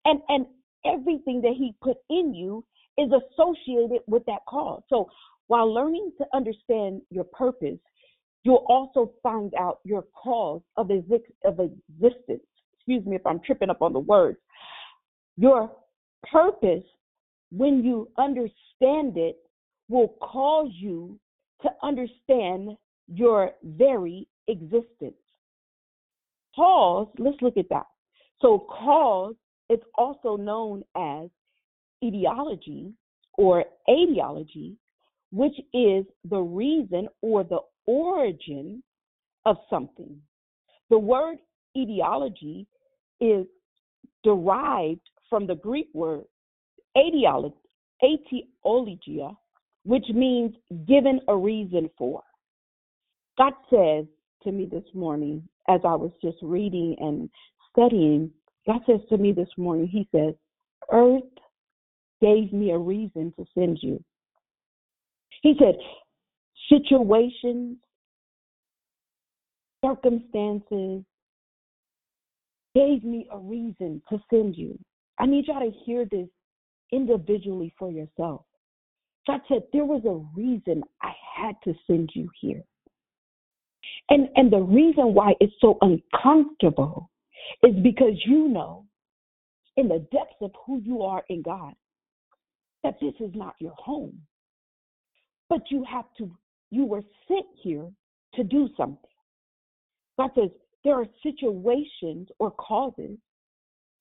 and, 0.05 0.21
and 0.29 0.47
everything 0.87 1.41
that 1.43 1.55
He 1.57 1.75
put 1.83 1.97
in 2.11 2.35
you 2.35 2.65
is 2.99 3.11
associated 3.11 4.01
with 4.07 4.25
that 4.27 4.41
cause. 4.49 4.83
So 4.89 5.09
while 5.49 5.73
learning 5.73 6.13
to 6.19 6.25
understand 6.35 7.03
your 7.11 7.25
purpose, 7.25 7.79
you'll 8.43 8.65
also 8.69 9.13
find 9.23 9.53
out 9.55 9.81
your 9.85 10.05
cause 10.23 10.63
of, 10.77 10.91
of 11.45 11.61
existence. 11.61 12.43
Excuse 12.75 13.05
me 13.05 13.17
if 13.17 13.27
I'm 13.27 13.41
tripping 13.45 13.71
up 13.71 13.83
on 13.83 13.93
the 13.93 14.01
words. 14.01 14.39
Your 15.37 15.71
purpose, 16.31 16.85
when 17.51 17.85
you 17.85 18.09
understand 18.19 19.17
it, 19.17 19.37
will 19.89 20.15
cause 20.21 20.71
you 20.75 21.19
to 21.63 21.69
understand 21.83 22.77
your 23.13 23.53
very 23.63 24.27
existence. 24.49 25.15
Cause, 26.55 27.09
let's 27.19 27.37
look 27.43 27.57
at 27.57 27.69
that. 27.69 27.87
So, 28.41 28.67
cause 28.71 29.35
is 29.71 29.81
also 29.97 30.37
known 30.37 30.83
as 30.97 31.29
etiology 32.03 32.93
or 33.35 33.65
etiology, 33.89 34.77
which 35.33 35.55
is 35.75 36.05
the 36.29 36.41
reason 36.41 37.09
or 37.23 37.45
the 37.45 37.61
origin 37.87 38.83
of 39.45 39.57
something. 39.69 40.21
The 40.91 40.99
word 40.99 41.39
etiology 41.77 42.67
is 43.21 43.47
derived 44.23 45.01
from 45.29 45.47
the 45.47 45.57
Greek 45.57 45.89
word 45.93 46.25
etiologia, 46.97 47.53
which 49.85 50.07
means 50.15 50.55
given 50.87 51.21
a 51.29 51.37
reason 51.37 51.91
for. 51.99 52.23
God 53.39 53.53
says 53.71 54.07
to 54.45 54.53
me 54.53 54.67
this 54.67 54.85
morning, 54.95 55.47
as 55.69 55.81
I 55.85 55.95
was 55.95 56.13
just 56.23 56.39
reading 56.43 56.97
and 56.99 57.29
studying, 57.71 58.31
God 58.67 58.81
says 58.87 59.01
to 59.09 59.17
me 59.17 59.33
this 59.33 59.49
morning, 59.57 59.89
He 59.89 60.09
says, 60.13 60.35
Earth 60.91 61.23
gave 62.21 62.53
me 62.53 62.71
a 62.71 62.79
reason 62.79 63.33
to 63.39 63.45
send 63.55 63.79
you. 63.83 64.03
He 65.43 65.55
said, 65.59 65.77
situations, 66.69 67.77
circumstances 69.85 71.05
gave 72.75 73.05
me 73.05 73.29
a 73.31 73.39
reason 73.39 74.03
to 74.09 74.19
send 74.31 74.57
you. 74.57 74.79
I 75.19 75.27
need 75.27 75.47
y'all 75.47 75.61
to 75.61 75.71
hear 75.85 76.05
this 76.05 76.29
individually 76.93 77.73
for 77.79 77.91
yourself. 77.91 78.45
God 79.27 79.41
said, 79.49 79.63
there 79.73 79.85
was 79.85 80.03
a 80.05 80.39
reason 80.39 80.83
I 81.03 81.13
had 81.37 81.57
to 81.65 81.75
send 81.87 82.11
you 82.15 82.29
here. 82.41 82.63
And 84.09 84.29
and 84.37 84.53
the 84.53 84.61
reason 84.61 85.15
why 85.15 85.35
it's 85.41 85.55
so 85.61 85.79
uncomfortable 85.81 87.11
is 87.63 87.75
because 87.83 88.15
you 88.25 88.49
know 88.49 88.85
in 89.77 89.89
the 89.89 90.07
depths 90.13 90.37
of 90.41 90.53
who 90.67 90.81
you 90.81 91.03
are 91.03 91.25
in 91.29 91.43
God 91.43 91.75
that 92.83 92.95
this 93.01 93.15
is 93.21 93.31
not 93.35 93.55
your 93.59 93.75
home. 93.77 94.21
But 95.49 95.63
you 95.71 95.85
have 95.91 96.07
to 96.19 96.31
you 96.71 96.85
were 96.85 97.03
sent 97.29 97.47
here 97.63 97.89
to 98.35 98.45
do 98.45 98.69
something. 98.77 99.11
God 100.19 100.31
says 100.35 100.51
there 100.85 100.95
are 100.95 101.07
situations 101.23 102.29
or 102.39 102.51
causes 102.53 103.19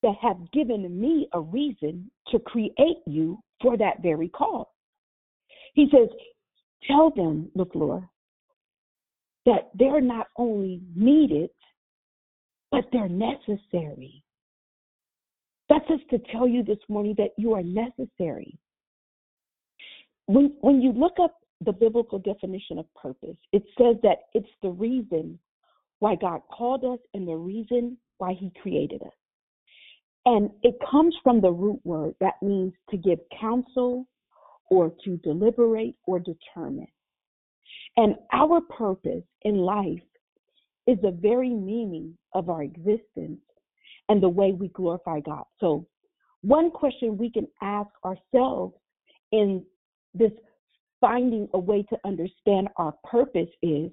that 0.02 0.14
have 0.20 0.36
given 0.52 1.00
me 1.00 1.28
a 1.32 1.40
reason 1.40 2.10
to 2.28 2.38
create 2.40 3.02
you 3.06 3.38
for 3.60 3.76
that 3.76 4.02
very 4.02 4.28
cause. 4.28 4.66
He 5.74 5.88
says, 5.90 6.08
Tell 6.86 7.10
them, 7.10 7.50
LaFleur, 7.56 8.08
that 9.46 9.70
they're 9.74 10.00
not 10.00 10.28
only 10.36 10.80
needed, 10.94 11.50
but 12.76 12.84
they're 12.92 13.08
necessary. 13.08 14.22
That's 15.70 15.88
just 15.88 16.08
to 16.10 16.18
tell 16.30 16.46
you 16.46 16.62
this 16.62 16.78
morning 16.90 17.14
that 17.16 17.30
you 17.38 17.54
are 17.54 17.62
necessary. 17.62 18.58
When, 20.26 20.52
when 20.60 20.82
you 20.82 20.92
look 20.92 21.14
up 21.22 21.38
the 21.64 21.72
biblical 21.72 22.18
definition 22.18 22.78
of 22.78 22.84
purpose, 22.94 23.38
it 23.52 23.62
says 23.78 23.96
that 24.02 24.24
it's 24.34 24.50
the 24.62 24.68
reason 24.68 25.38
why 26.00 26.16
God 26.16 26.42
called 26.52 26.84
us 26.84 26.98
and 27.14 27.26
the 27.26 27.36
reason 27.36 27.96
why 28.18 28.34
He 28.38 28.52
created 28.60 29.00
us. 29.00 29.14
And 30.26 30.50
it 30.62 30.74
comes 30.90 31.14
from 31.22 31.40
the 31.40 31.52
root 31.52 31.80
word 31.82 32.14
that 32.20 32.34
means 32.42 32.74
to 32.90 32.98
give 32.98 33.20
counsel 33.40 34.06
or 34.70 34.92
to 35.04 35.16
deliberate 35.18 35.96
or 36.06 36.18
determine. 36.18 36.88
And 37.96 38.16
our 38.34 38.60
purpose 38.60 39.24
in 39.42 39.56
life 39.56 40.02
is 40.86 40.98
the 41.02 41.10
very 41.10 41.50
meaning 41.50 42.16
of 42.32 42.48
our 42.48 42.62
existence 42.62 43.40
and 44.08 44.22
the 44.22 44.28
way 44.28 44.52
we 44.52 44.68
glorify 44.68 45.20
God. 45.20 45.44
So, 45.58 45.86
one 46.42 46.70
question 46.70 47.16
we 47.16 47.30
can 47.30 47.48
ask 47.60 47.90
ourselves 48.04 48.74
in 49.32 49.64
this 50.14 50.30
finding 51.00 51.48
a 51.54 51.58
way 51.58 51.82
to 51.84 51.96
understand 52.04 52.68
our 52.76 52.94
purpose 53.04 53.48
is 53.62 53.90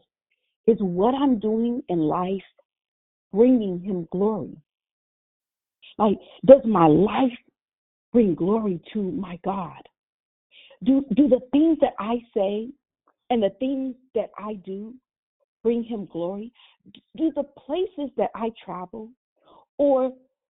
is 0.67 0.77
what 0.79 1.13
I'm 1.13 1.39
doing 1.39 1.81
in 1.89 1.99
life 1.99 2.41
bringing 3.33 3.81
him 3.81 4.07
glory? 4.11 4.55
Like, 5.97 6.17
does 6.45 6.61
my 6.65 6.87
life 6.87 7.37
bring 8.13 8.35
glory 8.35 8.79
to 8.93 9.01
my 9.01 9.39
God? 9.43 9.81
Do 10.83 11.03
do 11.15 11.27
the 11.27 11.41
things 11.51 11.77
that 11.81 11.93
I 11.99 12.15
say 12.35 12.69
and 13.29 13.41
the 13.41 13.51
things 13.59 13.95
that 14.15 14.29
I 14.37 14.55
do 14.65 14.93
bring 15.63 15.83
him 15.83 16.07
glory? 16.11 16.51
Do 17.17 17.31
the 17.35 17.43
places 17.43 18.11
that 18.17 18.29
I 18.35 18.51
travel 18.63 19.09
or 19.77 20.11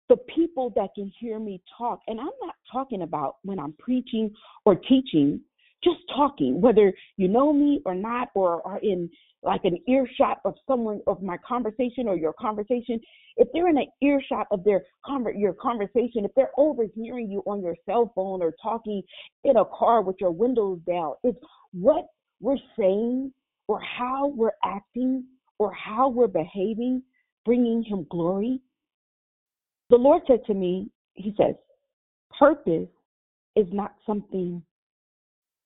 the 0.10 0.18
people 0.36 0.72
that 0.76 0.90
can 0.96 1.12
hear 1.20 1.40
me 1.40 1.62
talk, 1.78 2.00
and 2.08 2.20
I'm 2.20 2.26
not 2.42 2.56
talking 2.72 3.02
about 3.02 3.38
when 3.44 3.60
I'm 3.60 3.74
preaching 3.74 4.32
or 4.66 4.76
teaching, 4.76 5.42
just 5.84 5.98
talking, 6.16 6.62
whether 6.62 6.94
you 7.18 7.28
know 7.28 7.52
me 7.54 7.82
or 7.86 7.96
not, 7.96 8.30
or 8.36 8.66
are 8.68 8.80
in 8.80 9.10
like 9.44 9.62
an 9.64 9.78
earshot 9.88 10.40
of 10.44 10.56
someone 10.68 11.02
of 11.08 11.22
my 11.22 11.38
conversation 11.48 12.08
or 12.08 12.16
your 12.16 12.34
conversation, 12.34 13.00
if 13.38 13.48
they're 13.54 13.70
in 13.70 13.78
an 13.78 13.88
earshot 14.02 14.48
of 14.52 14.64
their 14.64 14.84
conver- 15.06 15.40
your 15.40 15.54
conversation, 15.54 16.26
if 16.26 16.32
they're 16.36 16.52
overhearing 16.58 17.30
you 17.30 17.44
on 17.46 17.62
your 17.62 17.76
cell 17.86 18.12
phone 18.16 18.42
or 18.42 18.54
talking 18.62 19.02
in 19.44 19.58
a 19.58 19.66
car 19.66 20.02
with 20.02 20.16
your 20.20 20.32
windows 20.32 20.80
down, 20.88 21.14
it's 21.24 21.38
what 21.74 22.08
we're 22.42 22.58
saying 22.78 23.32
or 23.68 23.80
how 23.82 24.28
we're 24.36 24.52
acting 24.64 25.26
or 25.60 25.74
how 25.74 26.10
we're 26.10 26.28
behaving 26.28 27.02
bringing 27.46 27.84
him 27.84 28.06
glory. 28.10 28.60
The 29.90 29.96
Lord 29.96 30.24
said 30.28 30.44
to 30.48 30.54
me, 30.54 30.90
He 31.14 31.34
says, 31.38 31.56
purpose 32.38 32.90
is 33.56 33.68
not 33.72 33.94
something 34.06 34.62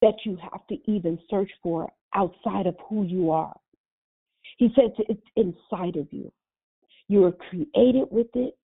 that 0.02 0.16
you 0.26 0.38
have 0.41 0.68
to 0.68 0.76
even 0.91 1.18
search 1.30 1.50
for 1.64 1.91
outside 2.14 2.68
of 2.68 2.76
who 2.88 3.04
you 3.04 3.32
are. 3.32 3.56
He 4.58 4.70
says 4.76 4.91
it's 4.97 5.22
inside 5.36 5.95
of 5.95 6.08
you. 6.12 6.32
You 7.08 7.22
were 7.22 7.32
created 7.32 8.06
with 8.12 8.28
it, 8.36 8.58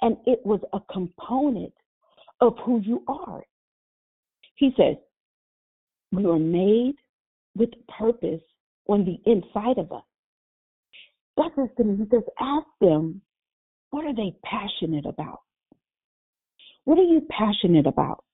and 0.00 0.16
it 0.26 0.40
was 0.44 0.60
a 0.72 0.80
component 0.92 1.72
of 2.40 2.54
who 2.64 2.80
you 2.80 3.02
are. 3.06 3.42
He 4.56 4.72
says, 4.76 4.96
we 6.12 6.24
were 6.24 6.38
made 6.38 6.94
with 7.56 7.70
purpose 7.98 8.42
on 8.86 9.04
the 9.04 9.18
inside 9.30 9.78
of 9.78 9.92
us. 9.92 10.02
Me, 11.36 11.96
He 11.98 12.04
says, 12.10 12.22
ask 12.40 12.66
them, 12.80 13.20
what 13.90 14.04
are 14.04 14.14
they 14.14 14.34
passionate 14.44 15.06
about? 15.06 15.40
What 16.84 16.98
are 16.98 17.02
you 17.02 17.22
passionate 17.30 17.86
about? 17.86 18.24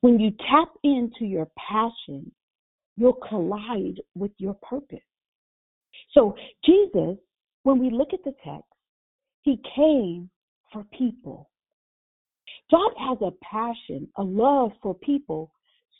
When 0.00 0.18
you 0.18 0.30
tap 0.50 0.68
into 0.82 1.24
your 1.24 1.48
passion, 1.56 2.30
you'll 2.96 3.18
collide 3.28 4.00
with 4.14 4.32
your 4.38 4.54
purpose. 4.54 4.98
So, 6.12 6.34
Jesus, 6.64 7.16
when 7.62 7.78
we 7.78 7.90
look 7.90 8.12
at 8.12 8.24
the 8.24 8.34
text, 8.44 8.64
he 9.42 9.60
came 9.74 10.30
for 10.72 10.84
people. 10.96 11.50
God 12.70 12.92
has 12.98 13.18
a 13.20 13.32
passion, 13.44 14.08
a 14.16 14.22
love 14.22 14.72
for 14.82 14.94
people, 14.94 15.52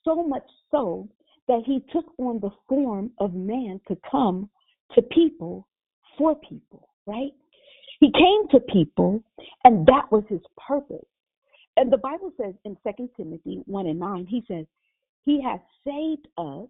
so 0.04 0.22
much 0.22 0.46
so 0.70 1.08
that 1.48 1.62
he 1.64 1.80
took 1.92 2.06
on 2.18 2.40
the 2.40 2.50
form 2.68 3.10
of 3.18 3.34
man 3.34 3.80
to 3.88 3.96
come 4.10 4.50
to 4.94 5.02
people 5.02 5.66
for 6.18 6.34
people, 6.36 6.88
right? 7.06 7.32
He 8.00 8.10
came 8.12 8.48
to 8.50 8.60
people, 8.72 9.22
and 9.64 9.86
that 9.86 10.10
was 10.10 10.24
his 10.28 10.40
purpose. 10.66 11.06
And 11.76 11.92
the 11.92 11.98
Bible 11.98 12.32
says 12.40 12.54
in 12.64 12.76
2 12.86 13.10
Timothy 13.16 13.62
1 13.66 13.86
and 13.86 13.98
9, 13.98 14.26
he 14.26 14.42
says, 14.48 14.66
He 15.24 15.42
has 15.42 15.60
saved 15.84 16.26
us 16.38 16.68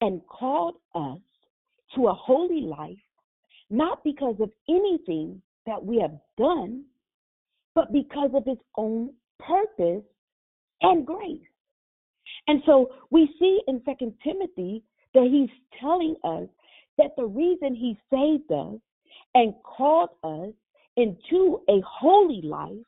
and 0.00 0.20
called 0.26 0.76
us 0.94 1.18
to 1.94 2.08
a 2.08 2.14
holy 2.14 2.60
life, 2.60 2.98
not 3.70 4.04
because 4.04 4.36
of 4.40 4.50
anything 4.68 5.40
that 5.66 5.84
we 5.84 6.00
have 6.00 6.16
done, 6.36 6.84
but 7.74 7.92
because 7.92 8.30
of 8.34 8.44
his 8.44 8.58
own 8.76 9.10
purpose 9.38 10.04
and 10.82 11.06
grace. 11.06 11.40
And 12.48 12.62
so 12.66 12.90
we 13.10 13.32
see 13.38 13.60
in 13.68 13.82
Second 13.84 14.14
Timothy 14.24 14.82
that 15.14 15.28
he's 15.30 15.50
telling 15.80 16.16
us 16.24 16.48
that 16.96 17.14
the 17.16 17.26
reason 17.26 17.74
he 17.74 17.96
saved 18.10 18.50
us 18.50 18.80
and 19.34 19.54
called 19.62 20.10
us 20.24 20.52
into 20.96 21.60
a 21.68 21.80
holy 21.86 22.40
life, 22.42 22.84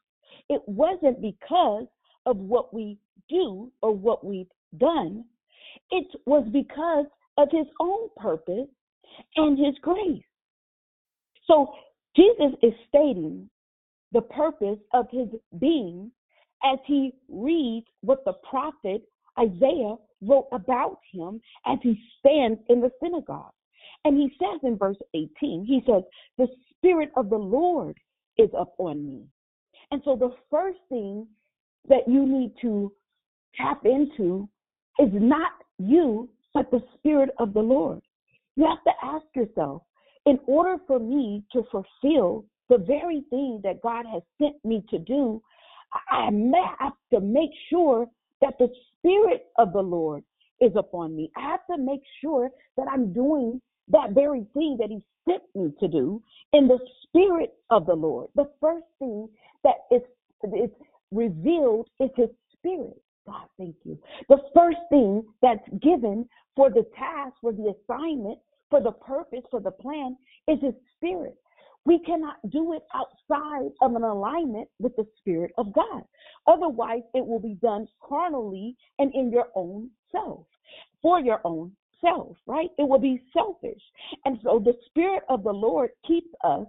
it 0.48 0.62
wasn't 0.66 1.20
because 1.22 1.86
of 2.26 2.36
what 2.36 2.74
we 2.74 2.98
do 3.28 3.70
or 3.82 3.94
what 3.94 4.24
we've 4.24 4.50
done. 4.78 5.24
It 5.90 6.06
was 6.26 6.46
because 6.52 7.06
of 7.38 7.48
his 7.52 7.66
own 7.80 8.08
purpose 8.16 8.68
and 9.36 9.58
his 9.58 9.74
grace. 9.82 10.22
So 11.46 11.72
Jesus 12.16 12.56
is 12.62 12.72
stating 12.88 13.48
the 14.12 14.22
purpose 14.22 14.78
of 14.92 15.06
his 15.10 15.28
being 15.58 16.10
as 16.64 16.78
he 16.86 17.12
reads 17.28 17.86
what 18.02 18.24
the 18.24 18.34
prophet 18.48 19.02
Isaiah 19.40 19.96
wrote 20.22 20.48
about 20.52 20.98
him 21.12 21.40
as 21.66 21.78
he 21.82 22.00
stands 22.18 22.60
in 22.68 22.80
the 22.80 22.90
synagogue. 23.02 23.52
And 24.04 24.16
he 24.16 24.30
says 24.38 24.60
in 24.62 24.76
verse 24.76 24.96
18, 25.14 25.64
he 25.66 25.82
says, 25.86 26.02
The 26.38 26.48
Spirit 26.76 27.10
of 27.16 27.30
the 27.30 27.36
Lord 27.36 27.96
is 28.38 28.50
upon 28.58 29.06
me. 29.06 29.24
And 29.90 30.00
so 30.04 30.16
the 30.16 30.34
first 30.50 30.78
thing 30.88 31.26
that 31.88 32.06
you 32.06 32.26
need 32.26 32.52
to 32.62 32.92
tap 33.56 33.84
into 33.84 34.48
is 34.98 35.08
not 35.12 35.52
you, 35.78 36.28
but 36.54 36.70
the 36.70 36.82
Spirit 36.98 37.30
of 37.38 37.52
the 37.54 37.60
Lord. 37.60 38.00
You 38.56 38.66
have 38.66 38.82
to 38.84 38.92
ask 39.02 39.24
yourself, 39.34 39.82
in 40.26 40.38
order 40.46 40.76
for 40.86 40.98
me 40.98 41.42
to 41.52 41.62
fulfill 41.70 42.44
the 42.68 42.78
very 42.78 43.24
thing 43.30 43.60
that 43.64 43.82
God 43.82 44.04
has 44.06 44.22
sent 44.40 44.56
me 44.64 44.84
to 44.90 44.98
do, 44.98 45.42
I 46.10 46.30
have 46.78 46.92
to 47.12 47.20
make 47.20 47.50
sure 47.68 48.06
that 48.40 48.58
the 48.58 48.68
Spirit 48.98 49.46
of 49.58 49.72
the 49.72 49.82
Lord 49.82 50.22
is 50.60 50.72
upon 50.76 51.16
me. 51.16 51.30
I 51.36 51.42
have 51.42 51.66
to 51.70 51.78
make 51.78 52.02
sure 52.20 52.50
that 52.76 52.86
I'm 52.90 53.12
doing 53.12 53.60
that 53.88 54.10
very 54.12 54.46
thing 54.54 54.76
that 54.80 54.90
He 54.90 55.02
sent 55.28 55.42
me 55.54 55.72
to 55.80 55.88
do 55.88 56.22
in 56.52 56.68
the 56.68 56.78
Spirit 57.02 57.54
of 57.70 57.86
the 57.86 57.94
Lord. 57.94 58.28
The 58.34 58.50
first 58.60 58.86
thing 58.98 59.28
that 59.64 59.76
is, 59.90 60.02
is 60.44 60.70
revealed 61.10 61.88
is 62.00 62.10
His 62.16 62.28
Spirit. 62.56 63.00
God, 63.26 63.46
thank 63.58 63.76
you. 63.84 63.98
The 64.28 64.38
first 64.54 64.78
thing 64.90 65.24
that's 65.42 65.66
given 65.82 66.28
for 66.56 66.70
the 66.70 66.84
task, 66.96 67.34
for 67.40 67.52
the 67.52 67.74
assignment, 67.74 68.38
for 68.70 68.80
the 68.80 68.92
purpose, 68.92 69.44
for 69.50 69.60
the 69.60 69.70
plan 69.70 70.16
is 70.48 70.58
His 70.60 70.74
Spirit. 70.96 71.36
We 71.84 71.98
cannot 72.00 72.36
do 72.50 72.74
it 72.74 72.82
outside 72.94 73.70
of 73.80 73.94
an 73.94 74.02
alignment 74.02 74.68
with 74.78 74.94
the 74.96 75.06
Spirit 75.18 75.52
of 75.56 75.72
God. 75.72 76.02
Otherwise, 76.46 77.02
it 77.14 77.26
will 77.26 77.40
be 77.40 77.54
done 77.62 77.86
carnally 78.06 78.76
and 78.98 79.14
in 79.14 79.30
your 79.30 79.48
own 79.54 79.90
self, 80.12 80.46
for 81.00 81.20
your 81.20 81.40
own 81.44 81.72
self, 82.00 82.36
right? 82.46 82.70
It 82.78 82.88
will 82.88 82.98
be 82.98 83.22
selfish. 83.32 83.82
And 84.24 84.38
so 84.42 84.58
the 84.58 84.76
Spirit 84.86 85.22
of 85.28 85.42
the 85.42 85.52
Lord 85.52 85.90
keeps 86.06 86.28
us 86.44 86.66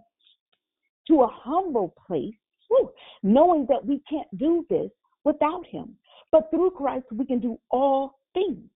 to 1.07 1.21
a 1.21 1.27
humble 1.27 1.93
place, 2.07 2.35
whew, 2.67 2.91
knowing 3.23 3.65
that 3.69 3.85
we 3.85 4.01
can't 4.09 4.37
do 4.37 4.65
this 4.69 4.89
without 5.23 5.65
Him. 5.67 5.95
But 6.31 6.49
through 6.51 6.71
Christ, 6.71 7.05
we 7.11 7.25
can 7.25 7.39
do 7.39 7.59
all 7.69 8.19
things. 8.33 8.69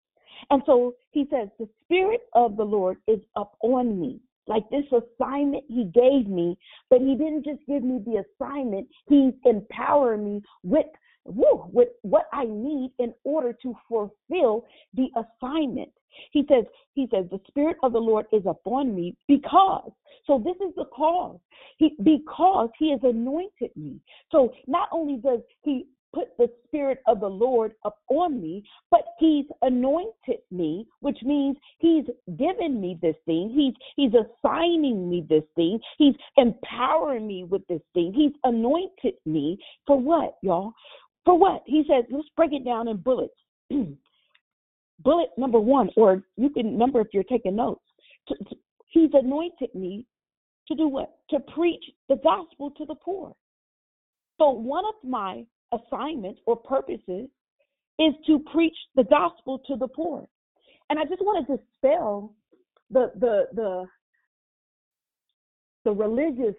And 0.50 0.62
so 0.66 0.94
he 1.10 1.26
says, 1.30 1.48
The 1.58 1.68
Spirit 1.84 2.22
of 2.32 2.56
the 2.56 2.64
Lord 2.64 2.98
is 3.06 3.20
up 3.36 3.56
on 3.62 4.00
me. 4.00 4.20
Like 4.46 4.64
this 4.70 4.84
assignment 4.92 5.64
he 5.68 5.84
gave 5.84 6.28
me, 6.28 6.56
but 6.90 7.00
he 7.00 7.14
didn't 7.14 7.44
just 7.44 7.60
give 7.66 7.82
me 7.82 8.00
the 8.04 8.24
assignment, 8.24 8.88
he 9.08 9.32
empowered 9.44 10.22
me 10.22 10.42
with 10.62 10.86
woo, 11.24 11.64
with 11.72 11.88
what 12.02 12.26
I 12.32 12.44
need 12.44 12.92
in 12.98 13.14
order 13.24 13.54
to 13.62 13.74
fulfill 13.88 14.66
the 14.94 15.08
assignment. 15.16 15.90
He 16.30 16.44
says, 16.48 16.64
he 16.92 17.08
says, 17.12 17.24
the 17.30 17.40
spirit 17.48 17.76
of 17.82 17.92
the 17.92 17.98
Lord 17.98 18.26
is 18.32 18.42
upon 18.46 18.94
me 18.94 19.16
because. 19.26 19.90
So 20.26 20.38
this 20.38 20.56
is 20.66 20.74
the 20.76 20.86
cause. 20.86 21.38
He 21.76 21.96
because 22.02 22.70
he 22.78 22.90
has 22.92 23.00
anointed 23.02 23.70
me. 23.76 24.00
So 24.30 24.52
not 24.66 24.88
only 24.92 25.16
does 25.16 25.40
he 25.62 25.86
put 26.14 26.28
the 26.38 26.48
spirit 26.66 27.00
of 27.06 27.20
the 27.20 27.28
Lord 27.28 27.72
upon 27.84 28.40
me, 28.40 28.62
but 28.90 29.02
he's 29.18 29.46
anointed 29.62 30.38
me, 30.50 30.86
which 31.00 31.18
means 31.22 31.56
he's 31.78 32.04
given 32.38 32.80
me 32.80 32.98
this 33.02 33.16
thing. 33.26 33.50
He's 33.54 33.74
he's 33.96 34.12
assigning 34.14 35.10
me 35.10 35.26
this 35.28 35.44
thing. 35.56 35.80
He's 35.98 36.14
empowering 36.36 37.26
me 37.26 37.44
with 37.44 37.66
this 37.68 37.82
thing. 37.92 38.12
He's 38.14 38.32
anointed 38.44 39.14
me 39.26 39.58
for 39.86 39.98
what, 39.98 40.36
y'all? 40.42 40.72
For 41.24 41.38
what? 41.38 41.62
He 41.66 41.84
says, 41.88 42.04
let's 42.10 42.28
break 42.36 42.52
it 42.52 42.64
down 42.64 42.88
in 42.88 42.98
bullets. 42.98 43.34
Bullet 45.00 45.30
number 45.36 45.58
one, 45.58 45.90
or 45.96 46.22
you 46.36 46.50
can 46.50 46.78
number 46.78 47.00
if 47.00 47.08
you're 47.12 47.24
taking 47.24 47.56
notes. 47.56 47.82
He's 48.88 49.10
anointed 49.12 49.74
me 49.74 50.06
to 50.68 50.74
do 50.74 50.88
what? 50.88 51.16
To 51.30 51.40
preach 51.40 51.84
the 52.08 52.16
gospel 52.22 52.70
to 52.70 52.86
the 52.86 52.94
poor. 52.94 53.34
So 54.38 54.50
one 54.50 54.84
of 54.84 54.94
my 55.08 55.44
assignments 55.74 56.40
or 56.46 56.56
purposes 56.56 57.28
is 57.98 58.14
to 58.26 58.40
preach 58.52 58.76
the 58.96 59.04
gospel 59.04 59.60
to 59.66 59.76
the 59.76 59.88
poor. 59.88 60.26
And 60.90 60.98
I 60.98 61.04
just 61.04 61.22
want 61.22 61.46
to 61.46 61.56
dispel 61.56 62.34
the 62.90 63.12
the 63.18 63.46
the 63.52 63.86
the 65.84 65.92
religious 65.92 66.54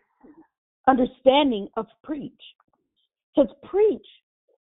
understanding 0.87 1.67
of 1.77 1.87
preach. 2.03 2.33
Because 3.35 3.51
preach 3.63 4.05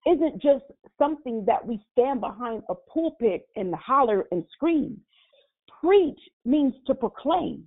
isn't 0.07 0.41
just 0.41 0.63
something 0.97 1.43
that 1.45 1.65
we 1.65 1.79
stand 1.91 2.21
behind 2.21 2.63
a 2.69 2.75
pulpit 2.75 3.47
and 3.55 3.73
holler 3.75 4.25
and 4.31 4.43
scream. 4.53 4.99
Preach 5.81 6.19
means 6.45 6.73
to 6.87 6.95
proclaim. 6.95 7.65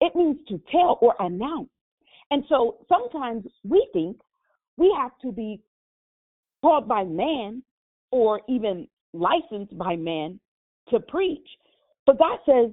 It 0.00 0.14
means 0.14 0.36
to 0.48 0.60
tell 0.70 0.98
or 1.00 1.14
announce. 1.18 1.70
And 2.30 2.44
so 2.48 2.78
sometimes 2.88 3.44
we 3.64 3.86
think 3.92 4.18
we 4.76 4.94
have 4.98 5.12
to 5.22 5.32
be 5.32 5.60
called 6.66 6.88
by 6.88 7.04
man 7.04 7.62
or 8.10 8.40
even 8.48 8.88
licensed 9.12 9.78
by 9.78 9.94
man 9.94 10.40
to 10.88 10.98
preach. 10.98 11.46
But 12.06 12.18
God 12.18 12.38
says, 12.44 12.72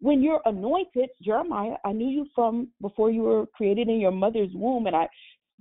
when 0.00 0.24
you're 0.24 0.40
anointed, 0.44 1.08
Jeremiah, 1.22 1.76
I 1.84 1.92
knew 1.92 2.08
you 2.08 2.26
from 2.34 2.66
before 2.80 3.12
you 3.12 3.22
were 3.22 3.46
created 3.46 3.88
in 3.88 4.00
your 4.00 4.10
mother's 4.10 4.50
womb, 4.54 4.88
and 4.88 4.96
I 4.96 5.06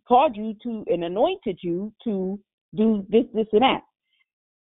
called 0.07 0.35
you 0.35 0.55
to 0.63 0.85
and 0.87 1.03
anointed 1.03 1.59
you 1.61 1.93
to 2.03 2.39
do 2.75 3.05
this, 3.09 3.25
this, 3.35 3.45
and 3.51 3.61
that. 3.61 3.81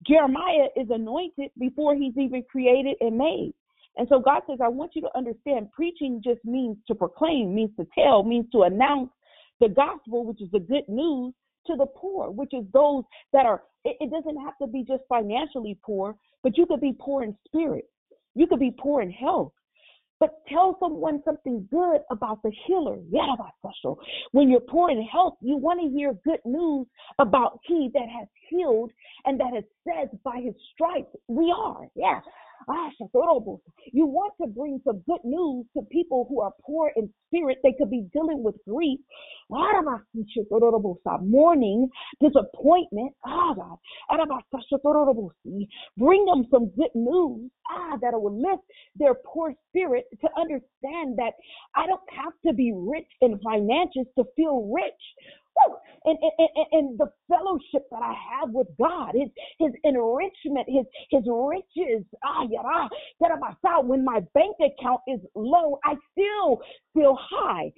Jeremiah 0.07 0.69
is 0.75 0.87
anointed 0.89 1.51
before 1.59 1.95
he's 1.95 2.17
even 2.17 2.43
created 2.51 2.95
and 2.99 3.15
made. 3.15 3.53
And 3.95 4.07
so 4.09 4.19
God 4.19 4.41
says, 4.49 4.57
I 4.59 4.69
want 4.69 4.93
you 4.95 5.03
to 5.03 5.15
understand 5.15 5.71
preaching 5.71 6.19
just 6.23 6.43
means 6.43 6.77
to 6.87 6.95
proclaim, 6.95 7.53
means 7.53 7.75
to 7.77 7.85
tell, 7.93 8.23
means 8.23 8.47
to 8.53 8.63
announce 8.63 9.11
the 9.59 9.69
gospel, 9.69 10.25
which 10.25 10.41
is 10.41 10.49
the 10.51 10.59
good 10.59 10.87
news 10.87 11.33
to 11.67 11.75
the 11.75 11.85
poor, 11.85 12.29
which 12.29 12.53
is 12.53 12.65
those 12.73 13.03
that 13.31 13.45
are, 13.45 13.63
it, 13.85 13.97
it 13.99 14.11
doesn't 14.11 14.41
have 14.41 14.57
to 14.61 14.67
be 14.67 14.83
just 14.87 15.03
financially 15.09 15.77
poor, 15.83 16.15
but 16.41 16.57
you 16.57 16.65
could 16.65 16.81
be 16.81 16.95
poor 16.99 17.23
in 17.23 17.35
spirit. 17.45 17.85
You 18.35 18.47
could 18.47 18.59
be 18.59 18.73
poor 18.77 19.01
in 19.01 19.11
health. 19.11 19.53
But 20.19 20.41
tell 20.47 20.77
someone 20.79 21.21
something 21.25 21.67
good 21.69 21.99
about 22.09 22.41
the 22.43 22.51
healer. 22.65 22.97
When 24.31 24.49
you're 24.49 24.61
poor 24.61 24.89
in 24.89 25.01
health, 25.03 25.35
you 25.41 25.57
want 25.57 25.81
to 25.81 25.89
hear 25.89 26.13
good 26.23 26.39
news 26.45 26.87
about 27.19 27.59
he 27.63 27.89
that 27.93 28.07
has 28.07 28.27
healed 28.49 28.91
and 29.25 29.37
that 29.39 29.53
has 29.53 29.65
said 29.83 30.17
by 30.23 30.39
his 30.41 30.53
stripes 30.73 31.13
we 31.27 31.53
are. 31.53 31.87
Yeah. 31.95 32.21
Ah, 32.69 32.89
you 33.91 34.05
want 34.05 34.33
to 34.41 34.47
bring 34.47 34.79
some 34.85 34.99
good 35.05 35.23
news 35.23 35.65
to 35.75 35.83
people 35.91 36.25
who 36.29 36.41
are 36.41 36.53
poor 36.65 36.91
in 36.95 37.09
spirit. 37.27 37.57
They 37.63 37.73
could 37.77 37.89
be 37.89 38.05
dealing 38.13 38.43
with 38.43 38.55
grief, 38.67 38.99
mourning, 41.21 41.89
disappointment. 42.21 43.13
Ah, 43.25 43.53
God. 43.55 43.77
bring 45.97 46.25
them 46.25 46.47
some 46.51 46.69
good 46.69 46.93
news 46.95 47.51
ah, 47.69 47.97
that 48.01 48.13
will 48.13 48.39
lift 48.39 48.63
their 48.95 49.15
poor 49.25 49.53
spirit 49.69 50.05
to 50.21 50.29
understand 50.39 51.17
that 51.17 51.33
I 51.75 51.87
don't 51.87 52.01
have 52.15 52.33
to 52.45 52.53
be 52.53 52.71
rich 52.75 53.07
in 53.21 53.39
finances 53.39 54.05
to 54.17 54.25
feel 54.35 54.71
rich 54.73 54.93
and, 56.05 56.17
and, 56.21 56.67
and, 56.71 56.99
the 56.99 57.09
fellowship 57.29 57.87
that 57.91 58.01
I 58.01 58.13
have 58.31 58.49
with 58.51 58.67
God, 58.77 59.13
his 59.13 59.29
his 59.59 59.71
enrichment, 59.83 60.67
his 60.67 60.85
his 61.09 61.23
riches. 61.27 62.05
Ah, 62.23 62.43
yada, 62.49 62.89
yada, 63.21 63.87
when 63.87 64.03
my 64.03 64.19
bank 64.33 64.57
account 64.59 65.01
is 65.07 65.19
low, 65.35 65.79
I 65.83 65.95
still 66.11 66.61
feel 66.93 67.17
high. 67.19 67.71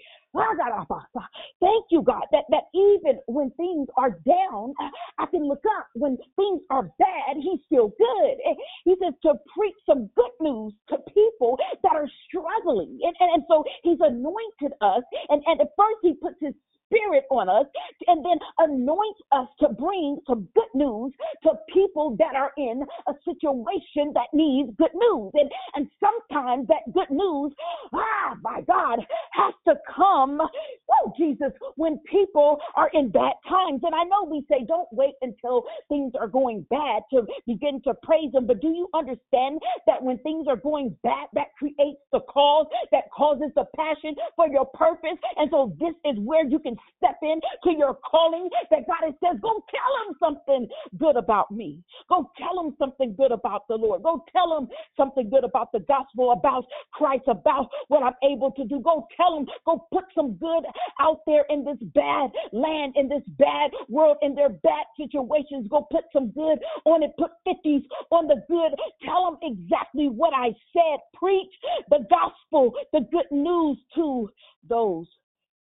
Thank 1.62 1.86
you, 1.92 2.02
God, 2.02 2.24
that, 2.34 2.44
that 2.50 2.64
even 2.74 3.20
when 3.28 3.52
things 3.52 3.88
are 3.98 4.20
down, 4.28 4.74
I 5.18 5.26
can 5.28 5.48
look 5.48 5.64
up. 5.80 5.88
When 5.96 6.18
things 6.36 6.62
are 6.70 6.90
bad, 7.00 7.38
He's 7.38 7.62
still 7.66 7.94
good. 7.98 8.36
He 8.84 8.96
says 9.02 9.14
to 9.24 9.36
preach 9.58 9.76
some 9.86 10.10
good 10.16 10.32
news 10.42 10.74
to 10.90 10.98
people 11.14 11.58
that 11.84 11.94
are 11.94 12.10
struggling. 12.28 13.00
And, 13.02 13.16
and, 13.20 13.32
and 13.36 13.44
so 13.48 13.64
He's 13.84 14.00
anointed 14.02 14.74
us. 14.82 15.04
And, 15.30 15.42
and 15.46 15.62
at 15.62 15.68
first, 15.78 16.00
He 16.02 16.14
puts 16.16 16.36
His 16.42 16.54
spirit 16.86 17.26
on 17.32 17.50
us 17.50 17.66
and 18.08 18.24
then 18.24 18.38
anoints 18.60 19.20
us 19.32 19.48
to 19.60 19.70
bring 19.70 20.18
some 20.28 20.48
good 20.56 20.72
news 20.74 21.12
to 21.44 21.52
people 21.74 22.16
that 22.18 22.36
are 22.36 22.52
in 22.58 22.84
a 23.08 23.14
situation 23.26 24.14
that 24.14 24.28
needs 24.34 24.70
good 24.78 24.94
news. 24.94 25.32
And, 25.34 25.50
and 25.76 25.88
sometimes 26.00 26.68
that 26.68 26.92
good 26.94 27.10
news, 27.10 27.54
ah, 27.94 28.36
my 28.42 28.62
God, 28.62 29.00
has 29.32 29.54
to 29.68 29.76
come, 29.96 30.40
oh, 30.42 31.14
Jesus, 31.18 31.52
when 31.76 32.00
people 32.10 32.58
are 32.76 32.90
in 32.94 33.10
bad 33.10 33.34
times. 33.48 33.82
And 33.84 33.96
I 33.96 34.04
know 34.04 34.24
we 34.30 34.46
say, 34.50 34.66
don't 34.68 34.88
wait 34.92 35.16
until 35.22 35.64
things 35.90 36.14
are 36.20 36.28
going 36.28 36.66
bad 36.70 37.04
to 37.12 37.26
begin 37.48 37.82
to 37.84 37.94
praise 38.04 38.34
Him. 38.34 38.48
But 38.48 38.62
do 38.62 38.70
you 38.70 38.88
understand 38.94 39.62
that 39.88 40.02
when 40.02 40.18
things 40.20 40.48
are 40.48 40.56
going 40.56 40.96
bad, 41.04 41.28
that 41.34 41.48
creates 41.58 42.02
the 42.12 42.20
cause, 42.22 42.68
that 42.92 43.06
causes 43.16 43.52
the 43.56 43.66
passion 43.76 44.16
for 44.36 44.48
your 44.48 44.66
purpose? 44.66 45.18
And 45.38 45.50
so 45.52 45.76
this 45.80 45.94
is 46.06 46.18
where 46.20 46.46
you 46.46 46.60
can 46.60 46.75
step 46.98 47.18
in 47.22 47.40
to 47.64 47.72
your 47.78 47.98
calling 48.10 48.50
that 48.72 48.88
God 48.88 49.06
has 49.06 49.14
says, 49.24 49.40
go 49.42 49.64
tell 49.70 49.94
him 50.08 50.16
something 50.20 50.68
good 50.98 51.16
about 51.16 51.52
me. 51.52 51.84
Go 52.10 52.30
tell 52.38 52.64
him 52.64 52.76
something 52.78 53.16
good 53.16 53.32
about 53.32 53.68
the 53.68 53.76
Lord. 53.76 54.04
Go 54.04 54.24
tell 54.32 54.58
him 54.58 54.68
something 54.98 55.30
good 55.30 55.44
about 55.44 55.72
the 55.72 55.80
gospel, 55.80 56.32
about 56.32 56.66
Christ, 56.92 57.24
about 57.28 57.70
what 57.88 58.04
I'm 58.04 58.16
able 58.24 58.52
to 58.52 58.66
do. 58.66 58.80
Go 58.80 59.08
tell 59.16 59.38
him, 59.38 59.46
go 59.66 59.88
put 59.92 60.06
some 60.14 60.34
good 60.34 60.64
out 61.00 61.22
there 61.26 61.46
in 61.50 61.64
this 61.64 61.78
bad 61.94 62.32
land, 62.52 62.94
in 62.96 63.10
this 63.10 63.24
bad 63.40 63.72
world, 63.90 64.18
in 64.22 64.36
their 64.36 64.50
bad 64.50 64.86
situations. 64.98 65.68
Go 65.70 65.88
put 65.92 66.06
some 66.14 66.32
good 66.32 66.60
on 66.86 67.04
it. 67.04 67.12
Put 67.18 67.32
50s 67.48 67.84
on 68.12 68.28
the 68.28 68.42
good. 68.48 68.72
Tell 69.04 69.26
them 69.26 69.40
exactly 69.42 70.08
what 70.08 70.34
I 70.34 70.50
said. 70.74 71.00
Preach 71.14 71.52
the 71.90 72.06
gospel, 72.10 72.74
the 72.94 73.02
good 73.12 73.32
news 73.32 73.78
to 73.96 74.30
those 74.68 75.08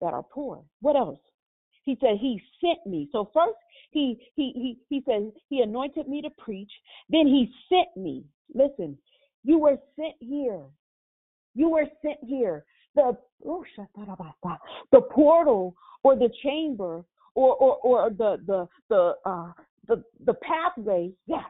that 0.02 0.14
are 0.14 0.24
poor. 0.24 0.64
What 0.82 0.96
else? 0.96 1.20
He 1.84 1.98
said 2.00 2.18
he 2.20 2.42
sent 2.62 2.86
me. 2.86 3.10
So 3.12 3.30
first 3.34 3.58
he 3.92 4.18
he 4.36 4.52
he 4.56 4.78
he 4.90 5.04
said 5.06 5.32
he 5.50 5.62
anointed 5.62 6.08
me 6.08 6.22
to 6.22 6.30
preach. 6.38 6.72
Then 7.10 7.28
he 7.28 7.52
sent 7.70 7.96
me. 7.96 8.26
Listen, 8.54 8.98
you 9.44 9.58
were 9.58 9.78
sent 9.96 10.16
here. 10.20 10.62
You 11.56 11.70
were 11.70 11.86
sent 12.02 12.18
here. 12.26 12.66
The 12.96 13.18
oh, 13.46 13.66
the 14.92 15.02
portal 15.02 15.76
or 16.04 16.16
the 16.16 16.30
chamber 16.44 17.04
or 17.36 17.56
or 17.56 17.78
or 17.78 18.10
the 18.10 18.38
the 18.46 18.68
the 18.90 19.14
uh 19.26 19.52
the 19.88 20.04
the 20.26 20.34
pathway. 20.36 21.12
Yeah, 21.28 21.44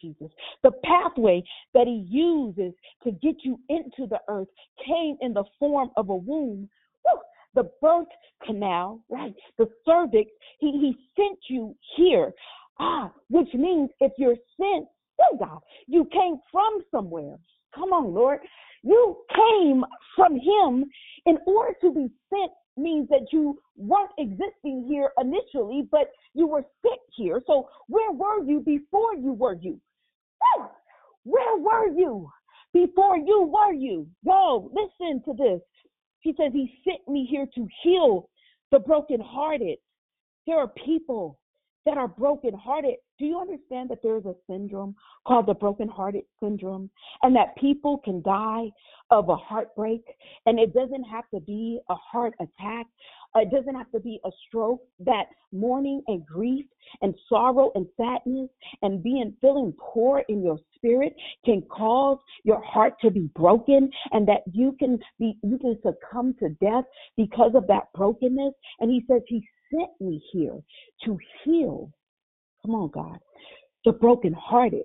Jesus. 0.00 0.30
The 0.62 0.72
pathway 0.84 1.42
that 1.72 1.86
he 1.86 2.06
uses 2.08 2.74
to 3.04 3.10
get 3.10 3.36
you 3.42 3.58
into 3.68 4.06
the 4.08 4.20
earth 4.28 4.48
came 4.84 5.16
in 5.20 5.32
the 5.32 5.44
form 5.58 5.90
of 5.96 6.08
a 6.08 6.16
womb. 6.16 6.68
Woo! 7.04 7.20
The 7.54 7.70
birth 7.80 8.08
canal, 8.44 9.00
right? 9.08 9.34
The 9.58 9.68
cervix, 9.84 10.30
he, 10.58 10.72
he 10.72 10.96
sent 11.16 11.38
you 11.48 11.74
here. 11.96 12.32
Ah, 12.80 13.12
which 13.30 13.52
means 13.54 13.90
if 14.00 14.12
you're 14.18 14.36
sent, 14.60 14.86
oh 15.20 15.36
God, 15.38 15.60
you 15.86 16.04
came 16.06 16.38
from 16.50 16.80
somewhere. 16.90 17.38
Come 17.74 17.92
on, 17.92 18.12
Lord. 18.12 18.40
You 18.82 19.16
came 19.34 19.84
from 20.16 20.34
him 20.34 20.84
in 21.26 21.38
order 21.46 21.74
to 21.80 21.92
be 21.92 22.10
sent 22.30 22.52
means 22.76 23.08
that 23.08 23.26
you 23.32 23.58
weren't 23.76 24.10
existing 24.18 24.86
here 24.88 25.10
initially, 25.20 25.86
but 25.90 26.10
you 26.34 26.46
were 26.46 26.64
sent 26.82 27.00
here. 27.16 27.40
So 27.46 27.68
where 27.88 28.12
were 28.12 28.44
you 28.44 28.60
before 28.60 29.14
you 29.14 29.32
were 29.32 29.56
you? 29.60 29.80
Where 31.24 31.56
were 31.58 31.88
you 31.88 32.28
before 32.72 33.16
you 33.16 33.42
were 33.42 33.72
you? 33.72 34.06
Yo, 34.22 34.70
listen 34.72 35.22
to 35.24 35.32
this. 35.32 35.60
He 36.24 36.34
says 36.38 36.52
he 36.52 36.80
sent 36.84 37.06
me 37.06 37.26
here 37.30 37.46
to 37.54 37.68
heal 37.82 38.30
the 38.72 38.78
brokenhearted. 38.78 39.76
There 40.46 40.58
are 40.58 40.68
people 40.68 41.38
that 41.84 41.98
are 41.98 42.08
brokenhearted. 42.08 42.94
Do 43.18 43.26
you 43.26 43.38
understand 43.38 43.90
that 43.90 43.98
there 44.02 44.16
is 44.16 44.24
a 44.24 44.34
syndrome 44.48 44.96
called 45.28 45.46
the 45.46 45.54
brokenhearted 45.54 46.24
syndrome 46.42 46.90
and 47.22 47.36
that 47.36 47.54
people 47.56 47.98
can 47.98 48.22
die 48.22 48.70
of 49.10 49.28
a 49.28 49.36
heartbreak 49.36 50.02
and 50.46 50.58
it 50.58 50.72
doesn't 50.72 51.04
have 51.04 51.28
to 51.34 51.40
be 51.40 51.78
a 51.90 51.94
heart 51.94 52.32
attack. 52.40 52.86
It 53.36 53.50
doesn't 53.50 53.74
have 53.74 53.90
to 53.90 54.00
be 54.00 54.20
a 54.24 54.30
stroke. 54.46 54.80
That 55.00 55.24
mourning 55.52 56.02
and 56.06 56.24
grief 56.24 56.66
and 57.02 57.14
sorrow 57.28 57.72
and 57.74 57.86
sadness 57.96 58.48
and 58.82 59.02
being 59.02 59.34
feeling 59.40 59.72
poor 59.78 60.24
in 60.28 60.42
your 60.42 60.58
spirit 60.76 61.14
can 61.44 61.62
cause 61.62 62.18
your 62.44 62.62
heart 62.62 62.94
to 63.02 63.10
be 63.10 63.30
broken 63.34 63.90
and 64.12 64.26
that 64.28 64.42
you 64.52 64.76
can 64.78 64.98
be 65.18 65.36
you 65.42 65.58
can 65.58 65.78
succumb 65.82 66.34
to 66.40 66.50
death 66.60 66.84
because 67.16 67.52
of 67.54 67.66
that 67.66 67.84
brokenness. 67.94 68.54
And 68.80 68.90
he 68.90 69.04
says 69.10 69.22
he 69.26 69.46
sent 69.72 69.90
me 70.00 70.22
here 70.32 70.60
to 71.04 71.18
heal. 71.44 71.90
Come 72.62 72.74
on, 72.74 72.90
God. 72.90 73.18
The 73.84 73.92
brokenhearted. 73.92 74.84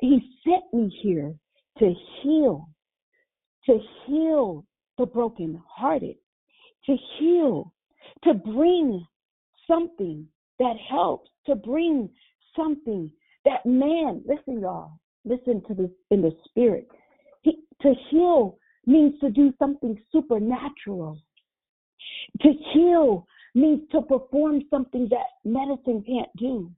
He 0.00 0.20
sent 0.44 0.64
me 0.72 0.88
here 1.02 1.34
to 1.78 1.94
heal, 2.22 2.68
to 3.66 3.78
heal 4.06 4.64
the 4.98 5.06
brokenhearted, 5.06 6.16
to 6.86 6.96
heal, 7.18 7.72
to 8.24 8.34
bring 8.34 9.06
something 9.66 10.26
that 10.58 10.76
helps, 10.90 11.30
to 11.46 11.54
bring 11.54 12.08
something 12.56 13.10
that 13.44 13.64
man, 13.66 14.22
listen, 14.26 14.60
y'all, 14.60 14.92
listen 15.24 15.62
to 15.68 15.74
this 15.74 15.90
in 16.10 16.22
the 16.22 16.32
spirit. 16.48 16.88
He, 17.42 17.58
to 17.82 17.94
heal 18.10 18.58
means 18.86 19.18
to 19.20 19.30
do 19.30 19.52
something 19.58 19.98
supernatural. 20.10 21.18
To 22.42 22.48
heal 22.72 23.26
means 23.54 23.80
to 23.92 24.02
perform 24.02 24.62
something 24.70 25.08
that 25.10 25.26
medicine 25.44 26.04
can't 26.06 26.30
do. 26.36 26.70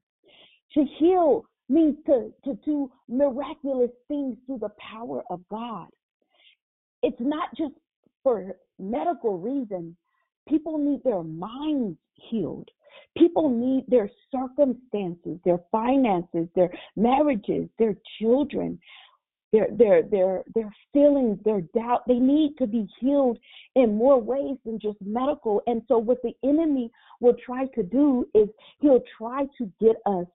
To 0.75 0.85
heal 0.99 1.45
means 1.69 1.97
to, 2.07 2.33
to 2.45 2.59
do 2.65 2.91
miraculous 3.09 3.91
things 4.09 4.37
through 4.47 4.59
the 4.59 4.73
power 4.79 5.23
of 5.31 5.41
God. 5.51 5.89
It's 7.03 7.21
not 7.21 7.49
just 7.57 7.75
for 8.23 8.57
medical 8.79 9.39
reasons. 9.39 9.95
People 10.49 10.79
need 10.79 11.03
their 11.05 11.22
minds 11.22 11.99
healed. 12.14 12.68
People 13.16 13.49
need 13.49 13.85
their 13.89 14.11
circumstances, 14.31 15.39
their 15.45 15.61
finances, 15.70 16.49
their 16.55 16.70
marriages, 16.97 17.68
their 17.79 17.97
children, 18.18 18.79
their 19.53 19.68
their 19.70 20.03
their 20.03 20.43
their 20.55 20.75
feelings, 20.93 21.39
their 21.45 21.61
doubt. 21.77 22.03
They 22.07 22.18
need 22.18 22.57
to 22.59 22.66
be 22.66 22.87
healed 23.01 23.39
in 23.77 23.97
more 23.97 24.20
ways 24.20 24.57
than 24.64 24.79
just 24.81 24.99
medical. 25.01 25.62
And 25.66 25.83
so 25.87 25.99
what 25.99 26.18
the 26.22 26.33
enemy 26.45 26.91
will 27.20 27.37
try 27.45 27.66
to 27.75 27.83
do 27.83 28.27
is 28.35 28.49
he'll 28.81 29.03
try 29.18 29.47
to 29.59 29.72
get 29.81 29.97
us 30.07 30.27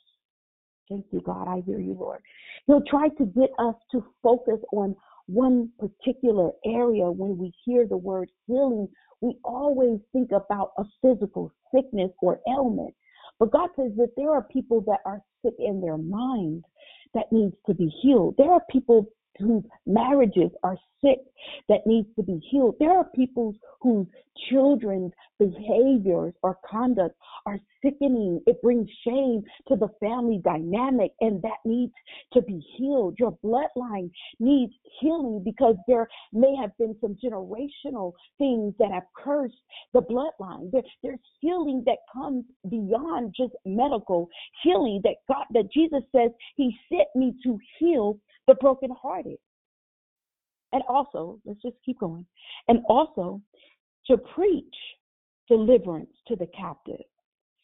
Thank 0.89 1.05
you, 1.11 1.21
God. 1.21 1.47
I 1.47 1.61
hear 1.65 1.79
you, 1.79 1.93
Lord. 1.93 2.19
He'll 2.65 2.81
try 2.89 3.09
to 3.09 3.25
get 3.25 3.51
us 3.59 3.75
to 3.91 4.03
focus 4.23 4.59
on 4.73 4.95
one 5.29 5.69
particular 5.77 6.51
area 6.65 7.05
when 7.05 7.37
we 7.37 7.53
hear 7.63 7.85
the 7.87 7.97
word 7.97 8.29
healing. 8.47 8.87
We 9.21 9.37
always 9.43 9.99
think 10.11 10.31
about 10.31 10.71
a 10.77 10.83
physical 11.01 11.51
sickness 11.73 12.11
or 12.21 12.39
ailment. 12.47 12.95
But 13.39 13.51
God 13.51 13.69
says 13.75 13.91
that 13.97 14.13
there 14.17 14.31
are 14.31 14.41
people 14.41 14.81
that 14.81 14.99
are 15.05 15.21
sick 15.43 15.53
in 15.59 15.81
their 15.81 15.97
mind 15.97 16.65
that 17.13 17.31
needs 17.31 17.55
to 17.67 17.73
be 17.73 17.93
healed. 18.01 18.35
There 18.37 18.51
are 18.51 18.63
people 18.71 19.07
whose 19.39 19.63
marriages 19.85 20.51
are 20.63 20.77
sick 21.01 21.19
that 21.67 21.85
needs 21.85 22.07
to 22.15 22.23
be 22.23 22.39
healed. 22.51 22.75
There 22.79 22.97
are 22.97 23.05
people 23.15 23.55
whose 23.81 24.07
children's 24.49 25.11
behaviors 25.37 26.33
or 26.43 26.57
conduct 26.69 27.15
are 27.45 27.59
sickening. 27.81 28.41
It 28.45 28.61
brings 28.61 28.87
shame 29.05 29.43
to 29.67 29.75
the 29.75 29.89
family 29.99 30.41
dynamic, 30.43 31.11
and 31.21 31.41
that 31.41 31.57
needs 31.65 31.93
to 32.33 32.41
be 32.41 32.59
healed. 32.77 33.15
Your 33.19 33.37
bloodline 33.43 34.11
needs 34.39 34.73
healing 34.99 35.41
because 35.43 35.75
there 35.87 36.07
may 36.33 36.55
have 36.61 36.77
been 36.77 36.95
some 37.01 37.17
generational 37.23 38.13
things 38.37 38.73
that 38.79 38.91
have 38.91 39.03
cursed 39.15 39.55
the 39.93 40.01
bloodline. 40.01 40.71
There, 40.71 40.83
there's 41.03 41.19
healing 41.39 41.83
that 41.85 41.97
comes 42.13 42.45
beyond 42.69 43.33
just 43.35 43.53
medical 43.65 44.29
healing 44.63 45.01
that 45.03 45.15
God, 45.27 45.45
that 45.53 45.71
Jesus 45.73 46.03
says 46.15 46.31
He 46.55 46.75
sent 46.89 47.07
me 47.15 47.33
to 47.43 47.57
heal 47.79 48.19
the 48.49 48.55
brokenhearted. 48.55 49.37
And 50.73 50.81
also, 50.89 51.39
let's 51.45 51.61
just 51.61 51.75
keep 51.85 51.99
going. 51.99 52.25
And 52.67 52.79
also 52.89 53.41
to 54.07 54.17
preach 54.17 54.75
deliverance 55.47 56.09
to 56.27 56.35
the 56.35 56.47
captive. 56.47 57.05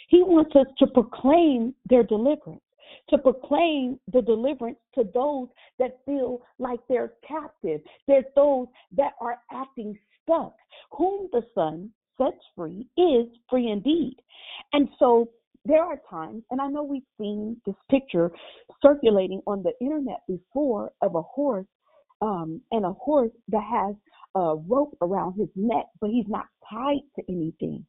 He 0.08 0.22
wants 0.22 0.56
us 0.56 0.68
to 0.78 0.88
proclaim 0.88 1.74
their 1.90 2.04
deliverance, 2.04 2.62
to 3.10 3.18
proclaim 3.18 4.00
the 4.14 4.22
deliverance 4.22 4.78
to 4.94 5.06
those 5.12 5.48
that 5.80 5.98
feel 6.06 6.42
like 6.60 6.80
they're 6.88 7.14
captive. 7.28 7.82
There's 8.08 8.26
those 8.36 8.68
that 8.96 9.14
are 9.20 9.40
acting 9.52 9.98
stuck. 10.22 10.54
Whom 10.92 11.30
the 11.32 11.42
Son 11.56 11.90
sets 12.18 12.38
free 12.56 12.88
is 12.96 13.26
free 13.50 13.72
indeed. 13.72 14.18
And 14.74 14.88
so 15.00 15.30
there 15.66 15.84
are 15.84 16.00
times, 16.10 16.44
and 16.52 16.62
I 16.62 16.68
know 16.68 16.84
we've 16.84 17.02
seen 17.20 17.58
this 17.66 17.76
picture 17.90 18.32
circulating 18.82 19.42
on 19.48 19.64
the 19.64 19.74
internet 19.82 20.20
before 20.28 20.92
of 21.02 21.16
a 21.16 21.22
horse 21.22 21.66
um, 22.22 22.62
and 22.72 22.86
a 22.86 22.94
horse 22.94 23.32
that 23.50 23.64
has 23.64 23.96
a 24.36 24.56
rope 24.56 24.96
around 25.02 25.34
his 25.34 25.50
neck, 25.56 25.86
but 26.00 26.10
he's 26.10 26.28
not 26.28 26.46
tied 26.70 27.02
to 27.16 27.24
anything. 27.30 27.86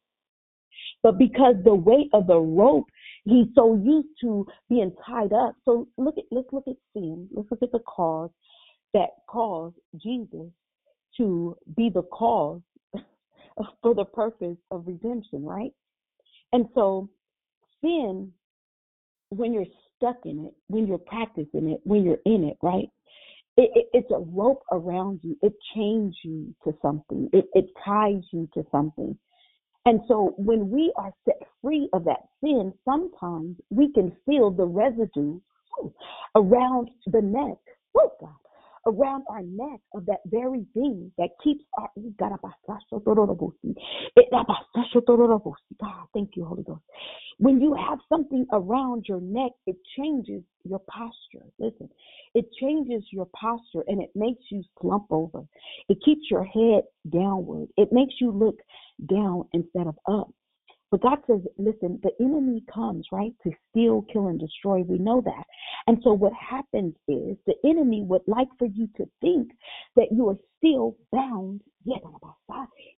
But 1.02 1.18
because 1.18 1.56
the 1.64 1.74
weight 1.74 2.08
of 2.12 2.26
the 2.26 2.38
rope, 2.38 2.86
he's 3.24 3.46
so 3.54 3.76
used 3.76 4.08
to 4.22 4.46
being 4.68 4.92
tied 5.06 5.32
up. 5.32 5.54
So 5.64 5.88
look 5.98 6.16
at 6.18 6.24
let's 6.30 6.48
look 6.52 6.64
at 6.66 6.76
sin. 6.94 7.28
Let's 7.32 7.50
look 7.50 7.62
at 7.62 7.72
the 7.72 7.80
cause 7.80 8.30
that 8.94 9.10
caused 9.28 9.76
Jesus 10.02 10.50
to 11.18 11.56
be 11.76 11.90
the 11.90 12.02
cause 12.02 12.60
for 13.82 13.94
the 13.94 14.04
purpose 14.04 14.56
of 14.70 14.86
redemption, 14.86 15.44
right? 15.44 15.72
And 16.52 16.66
so 16.74 17.08
sin, 17.86 18.32
when 19.30 19.52
you're 19.52 19.64
stuck 19.96 20.16
in 20.24 20.46
it, 20.46 20.54
when 20.68 20.86
you're 20.86 20.98
practicing 20.98 21.70
it, 21.70 21.80
when 21.84 22.04
you're 22.04 22.18
in 22.24 22.44
it, 22.44 22.56
right? 22.62 22.88
It, 23.56 23.70
it, 23.74 23.86
it's 23.92 24.10
a 24.10 24.18
rope 24.18 24.62
around 24.72 25.20
you. 25.22 25.36
It 25.42 25.54
chains 25.74 26.16
you 26.22 26.54
to 26.64 26.74
something. 26.82 27.28
It, 27.32 27.46
it 27.54 27.66
ties 27.84 28.22
you 28.32 28.48
to 28.54 28.64
something. 28.70 29.16
And 29.86 30.00
so 30.08 30.34
when 30.36 30.68
we 30.68 30.92
are 30.96 31.12
set 31.24 31.36
free 31.62 31.88
of 31.92 32.04
that 32.04 32.22
sin, 32.42 32.72
sometimes 32.84 33.56
we 33.70 33.92
can 33.92 34.12
feel 34.26 34.50
the 34.50 34.66
residue 34.66 35.38
around 36.34 36.90
the 37.06 37.22
neck. 37.22 37.58
Oh 37.96 38.10
God 38.20 38.45
around 38.86 39.24
our 39.28 39.42
neck 39.42 39.80
of 39.94 40.06
that 40.06 40.20
very 40.26 40.64
thing 40.74 41.10
that 41.18 41.30
keeps 41.42 41.64
our 41.78 41.90
God, 45.80 46.06
thank 46.14 46.30
you, 46.34 46.44
Holy 46.44 46.62
Ghost. 46.62 46.82
When 47.38 47.60
you 47.60 47.74
have 47.74 47.98
something 48.08 48.46
around 48.52 49.06
your 49.08 49.20
neck, 49.20 49.52
it 49.66 49.76
changes 49.98 50.42
your 50.64 50.80
posture. 50.88 51.46
Listen, 51.58 51.88
it 52.34 52.46
changes 52.60 53.02
your 53.12 53.26
posture 53.38 53.84
and 53.88 54.00
it 54.00 54.10
makes 54.14 54.42
you 54.50 54.62
slump 54.80 55.06
over. 55.10 55.44
It 55.88 55.98
keeps 56.04 56.30
your 56.30 56.44
head 56.44 56.84
downward. 57.10 57.68
It 57.76 57.88
makes 57.92 58.14
you 58.20 58.30
look 58.30 58.56
down 59.10 59.44
instead 59.52 59.86
of 59.86 59.96
up. 60.08 60.30
But 60.90 61.02
God 61.02 61.18
says, 61.26 61.40
listen, 61.58 62.00
the 62.02 62.12
enemy 62.20 62.62
comes, 62.72 63.06
right, 63.10 63.32
to 63.42 63.50
steal, 63.70 64.02
kill, 64.12 64.28
and 64.28 64.38
destroy. 64.38 64.82
We 64.82 64.98
know 64.98 65.20
that. 65.24 65.44
And 65.86 65.98
so 66.02 66.12
what 66.12 66.32
happens 66.32 66.94
is 67.08 67.36
the 67.46 67.56
enemy 67.64 68.04
would 68.04 68.22
like 68.26 68.48
for 68.58 68.66
you 68.66 68.88
to 68.96 69.08
think 69.20 69.50
that 69.96 70.08
you 70.12 70.28
are 70.28 70.38
still 70.58 70.96
bound 71.12 71.62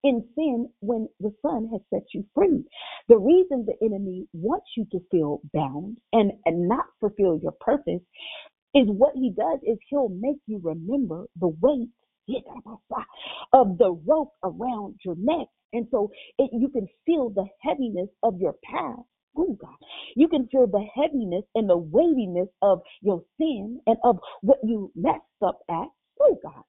in 0.05 0.25
sin 0.35 0.69
when 0.81 1.09
the 1.21 1.33
Son 1.43 1.69
has 1.73 1.81
set 1.93 2.05
you 2.15 2.25
free. 2.35 2.65
The 3.09 3.19
reason 3.19 3.67
the 3.67 3.85
enemy 3.85 4.27
wants 4.33 4.67
you 4.77 4.87
to 4.93 5.01
feel 5.11 5.41
bound 5.53 5.99
and, 6.13 6.33
and 6.45 6.69
not 6.69 6.87
fulfill 7.01 7.39
your 7.43 7.55
purpose 7.61 8.03
is 8.75 8.87
what 8.89 9.15
he 9.15 9.31
does 9.31 9.59
is 9.67 9.79
he'll 9.89 10.09
make 10.09 10.39
you 10.47 10.61
remember 10.63 11.27
the 11.41 11.49
weight 11.61 11.89
of 13.53 13.79
the 13.79 13.93
rope 14.07 14.33
around 14.45 14.97
your 15.05 15.17
neck. 15.19 15.49
And 15.73 15.87
so 15.91 16.11
it, 16.39 16.51
you 16.53 16.69
can 16.69 16.89
feel 17.05 17.31
the 17.31 17.47
heaviness 17.63 18.09
of 18.23 18.41
your 18.41 18.55
past. 18.65 19.03
Oh 19.37 19.57
God. 19.61 19.77
You 20.17 20.29
can 20.29 20.49
feel 20.49 20.67
the 20.67 20.87
heaviness 20.95 21.45
and 21.55 21.69
the 21.69 21.77
weightiness 21.77 22.49
of 22.63 22.81
your 23.03 23.23
sin 23.39 23.81
and 23.87 23.97
of 24.05 24.19
what 24.43 24.59
you 24.63 24.91
messed 24.95 25.23
up 25.45 25.61
at. 25.71 25.89
Oh 26.21 26.39
God. 26.43 26.63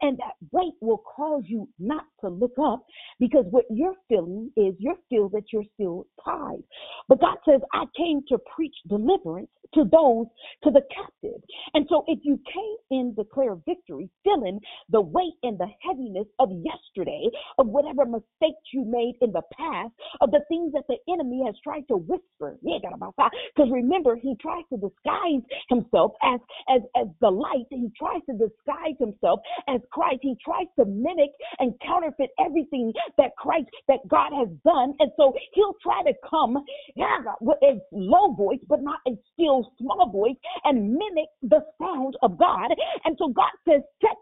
And 0.00 0.18
that 0.18 0.34
weight 0.50 0.74
will 0.80 1.02
cause 1.16 1.44
you 1.46 1.68
not 1.78 2.04
to 2.20 2.28
look 2.28 2.54
up 2.60 2.84
because 3.20 3.44
what 3.50 3.64
you're 3.70 3.94
feeling 4.08 4.50
is 4.56 4.74
you're 4.78 4.96
feel 5.08 5.28
that 5.30 5.44
you're 5.52 5.64
still 5.74 6.06
tied. 6.24 6.62
But 7.08 7.20
God 7.20 7.36
says, 7.48 7.60
I 7.72 7.84
came 7.96 8.22
to 8.28 8.38
preach 8.54 8.74
deliverance 8.88 9.50
to 9.74 9.84
those, 9.90 10.26
to 10.62 10.70
the 10.70 10.82
captive. 10.94 11.40
And 11.74 11.86
so 11.88 12.04
if 12.06 12.20
you 12.22 12.38
came 12.52 12.76
in 12.90 13.14
declare 13.14 13.56
victory, 13.66 14.08
feeling 14.22 14.60
the 14.88 15.00
weight 15.00 15.34
and 15.42 15.58
the 15.58 15.68
heaviness 15.82 16.26
of 16.38 16.50
yesterday, 16.50 17.28
of 17.58 17.66
whatever 17.68 18.04
mistakes 18.04 18.62
you 18.72 18.84
made 18.84 19.14
in 19.20 19.32
the 19.32 19.42
past, 19.56 19.92
of 20.20 20.30
the 20.30 20.42
things 20.48 20.72
that 20.72 20.84
the 20.88 20.98
enemy 21.12 21.42
has 21.44 21.54
tried 21.62 21.86
to 21.88 21.96
whisper, 21.96 22.58
because 22.62 23.70
remember, 23.70 24.16
he 24.16 24.34
tries 24.40 24.64
to 24.72 24.76
disguise 24.76 25.42
himself 25.68 26.12
as, 26.22 26.40
as, 26.68 26.82
as 26.96 27.06
the 27.20 27.30
light. 27.30 27.66
He 27.70 27.88
tries 27.98 28.20
to 28.28 28.32
disguise 28.32 28.96
himself 28.98 29.40
as 29.68 29.80
Christ. 29.92 30.20
He 30.22 30.36
tries 30.44 30.66
to 30.78 30.84
mimic 30.84 31.30
and 31.58 31.74
counterfeit 31.84 32.30
everything 32.38 32.92
that 33.18 33.36
Christ, 33.38 33.66
that 33.88 34.00
God 34.08 34.32
has 34.32 34.48
done. 34.64 34.94
And 34.98 35.10
so 35.16 35.32
he'll 35.52 35.76
try 35.82 36.02
to 36.04 36.12
come 36.28 36.58
yeah, 36.96 37.18
with 37.40 37.58
a 37.62 37.80
low 37.92 38.34
voice, 38.34 38.60
but 38.68 38.82
not 38.82 39.00
a 39.06 39.12
still 39.32 39.70
small 39.78 40.10
voice, 40.10 40.36
and 40.64 40.92
mimic 40.92 41.28
the 41.42 41.60
sound 41.80 42.16
of 42.22 42.38
God. 42.38 42.70
And 43.04 43.16
so 43.18 43.28
God 43.28 43.52
says, 43.68 43.82
set 44.00 44.16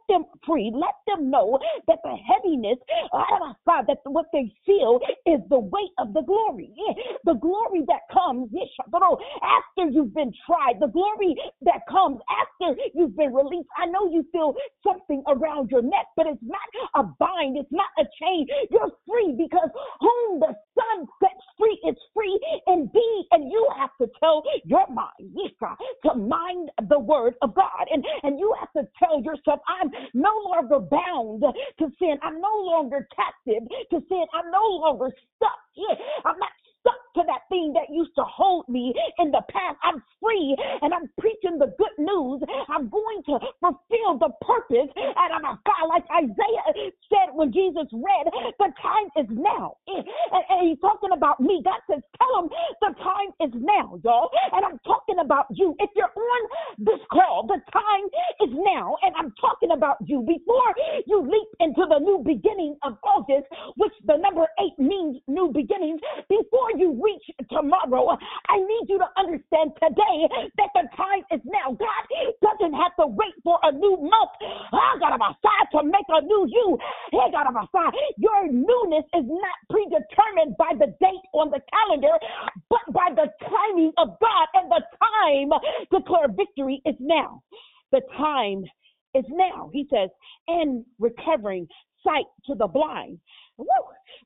free. 0.46 0.72
Let 0.74 0.94
them 1.06 1.30
know 1.30 1.58
that 1.86 1.98
the 2.02 2.16
heaviness, 2.16 2.78
uh, 3.12 3.22
oh 3.32 3.54
that 3.66 3.98
what 4.04 4.26
they 4.32 4.52
feel 4.66 5.00
is 5.26 5.40
the 5.48 5.58
weight 5.58 5.94
of 5.98 6.14
the 6.14 6.22
glory. 6.22 6.70
The 7.24 7.34
glory 7.34 7.82
that 7.86 8.02
comes 8.12 8.50
oh, 8.94 9.18
after 9.42 9.90
you've 9.90 10.14
been 10.14 10.32
tried, 10.46 10.80
the 10.80 10.88
glory 10.88 11.36
that 11.62 11.82
comes 11.88 12.18
after 12.30 12.76
you've 12.94 13.16
been 13.16 13.34
released. 13.34 13.68
I 13.76 13.86
know 13.86 14.10
you 14.10 14.24
feel 14.32 14.54
something 14.84 15.22
around 15.26 15.70
your 15.70 15.82
neck, 15.82 16.06
but 16.16 16.26
it's 16.26 16.42
not 16.42 16.68
a 16.96 17.04
bind, 17.18 17.56
it's 17.58 17.72
not 17.72 17.90
a 17.98 18.04
chain. 18.20 18.46
You're 18.70 18.92
free 19.08 19.34
because 19.36 19.70
whom 20.00 20.40
the 20.40 20.54
Son 20.74 21.06
free 21.62 21.78
is 21.88 21.96
free 22.14 22.40
indeed. 22.66 23.26
And 23.30 23.50
you 23.50 23.68
have 23.78 23.90
to 24.00 24.08
tell 24.18 24.42
your 24.64 24.86
mind, 24.88 25.30
Yisra, 25.34 25.76
to 26.04 26.14
mind 26.18 26.70
the 26.88 26.98
word 26.98 27.34
of 27.42 27.54
God. 27.54 27.86
And, 27.90 28.04
and 28.22 28.38
you 28.38 28.54
have 28.58 28.72
to 28.72 28.88
tell 28.98 29.22
yourself, 29.22 29.60
I'm 29.68 29.90
no 30.14 30.32
longer 30.46 30.80
bound 30.80 31.42
to 31.78 31.86
sin. 31.98 32.16
I'm 32.22 32.40
no 32.40 32.54
longer 32.64 33.06
captive 33.14 33.68
to 33.90 34.02
sin. 34.08 34.24
I'm 34.34 34.50
no 34.50 34.66
longer 34.82 35.10
stuck. 35.36 35.58
Yeah, 35.76 35.94
I'm 36.24 36.38
not 36.38 36.50
stuck 36.80 36.98
to 37.14 37.22
that 37.26 37.41
thing 37.52 37.76
that 37.76 37.92
used 37.92 38.16
to 38.16 38.24
hold 38.24 38.64
me 38.72 38.96
in 39.20 39.28
the 39.30 39.44
past. 39.52 39.76
I'm 39.84 40.00
free 40.16 40.56
and 40.80 40.96
I'm 40.96 41.12
preaching 41.20 41.60
the 41.60 41.68
good 41.76 41.92
news. 42.00 42.40
I'm 42.72 42.88
going 42.88 43.20
to 43.28 43.36
fulfill 43.60 44.16
the 44.16 44.32
purpose. 44.40 44.88
And 44.96 45.28
I'm 45.36 45.44
a 45.44 45.60
God, 45.68 45.84
like 45.92 46.08
Isaiah 46.08 46.88
said 47.12 47.36
when 47.36 47.52
Jesus 47.52 47.92
read, 47.92 48.24
the 48.56 48.72
time 48.80 49.08
is 49.20 49.28
now. 49.28 49.76
And, 49.86 50.44
and 50.48 50.68
he's 50.68 50.80
talking 50.80 51.12
about 51.12 51.40
me. 51.40 51.60
God 51.60 51.84
says, 51.84 52.00
tell 52.16 52.32
him 52.40 52.48
the 52.80 52.96
time 53.04 53.30
is 53.44 53.52
now, 53.60 54.00
y'all. 54.00 54.32
And 54.56 54.64
I'm 54.64 54.80
talking 54.88 55.20
about 55.20 55.46
you. 55.52 55.76
If 55.78 55.90
you're 55.94 56.08
on 56.08 56.42
this 56.78 57.00
call, 57.12 57.44
the 57.46 57.60
time 57.68 58.06
is 58.48 58.56
now. 58.64 58.96
And 59.02 59.12
I'm 59.20 59.34
talking 59.36 59.76
about 59.76 60.00
you. 60.00 60.24
Before 60.24 60.72
you 61.06 61.20
leap 61.20 61.50
into 61.60 61.84
the 61.84 61.98
new 61.98 62.24
beginning 62.24 62.78
of 62.82 62.96
August, 63.04 63.44
which 63.76 63.92
the 64.06 64.16
number 64.16 64.48
eight 64.60 64.78
means 64.78 65.20
new 65.28 65.52
beginnings, 65.52 66.00
before 66.28 66.72
you 66.78 66.96
reach 67.02 67.26
tomorrow, 67.50 68.16
I 68.48 68.56
need 68.58 68.86
you 68.88 68.98
to 68.98 69.08
understand 69.18 69.72
today 69.82 70.16
that 70.58 70.70
the 70.74 70.84
time 70.96 71.22
is 71.32 71.40
now. 71.44 71.72
God 71.74 72.02
doesn't 72.42 72.74
have 72.74 72.94
to 73.00 73.06
wait 73.06 73.34
for 73.42 73.58
a 73.62 73.72
new 73.72 73.96
month. 73.96 74.32
Ah, 74.72 74.96
I 74.96 74.98
got 74.98 75.14
a 75.14 75.18
side 75.18 75.68
to 75.72 75.84
make 75.84 76.06
a 76.08 76.22
new 76.22 76.46
you. 76.48 76.78
He 77.10 77.18
got 77.32 77.46
a 77.48 77.54
side. 77.72 77.92
Your 78.18 78.46
newness 78.50 79.04
is 79.14 79.26
not 79.26 79.56
predetermined 79.70 80.56
by 80.58 80.72
the 80.78 80.94
date 81.00 81.26
on 81.34 81.50
the 81.50 81.60
calendar, 81.70 82.14
but 82.68 82.84
by 82.92 83.10
the 83.14 83.28
timing 83.40 83.92
of 83.98 84.18
God. 84.20 84.46
And 84.54 84.70
the 84.70 84.82
time 85.00 85.50
declare 85.90 86.28
victory 86.28 86.82
is 86.86 86.96
now. 87.00 87.42
The 87.90 88.00
time 88.16 88.64
is 89.14 89.24
now. 89.28 89.70
He 89.72 89.86
says, 89.92 90.08
and 90.48 90.84
recovering 90.98 91.66
sight 92.04 92.24
to 92.46 92.54
the 92.54 92.66
blind. 92.66 93.18
Woo! 93.58 93.66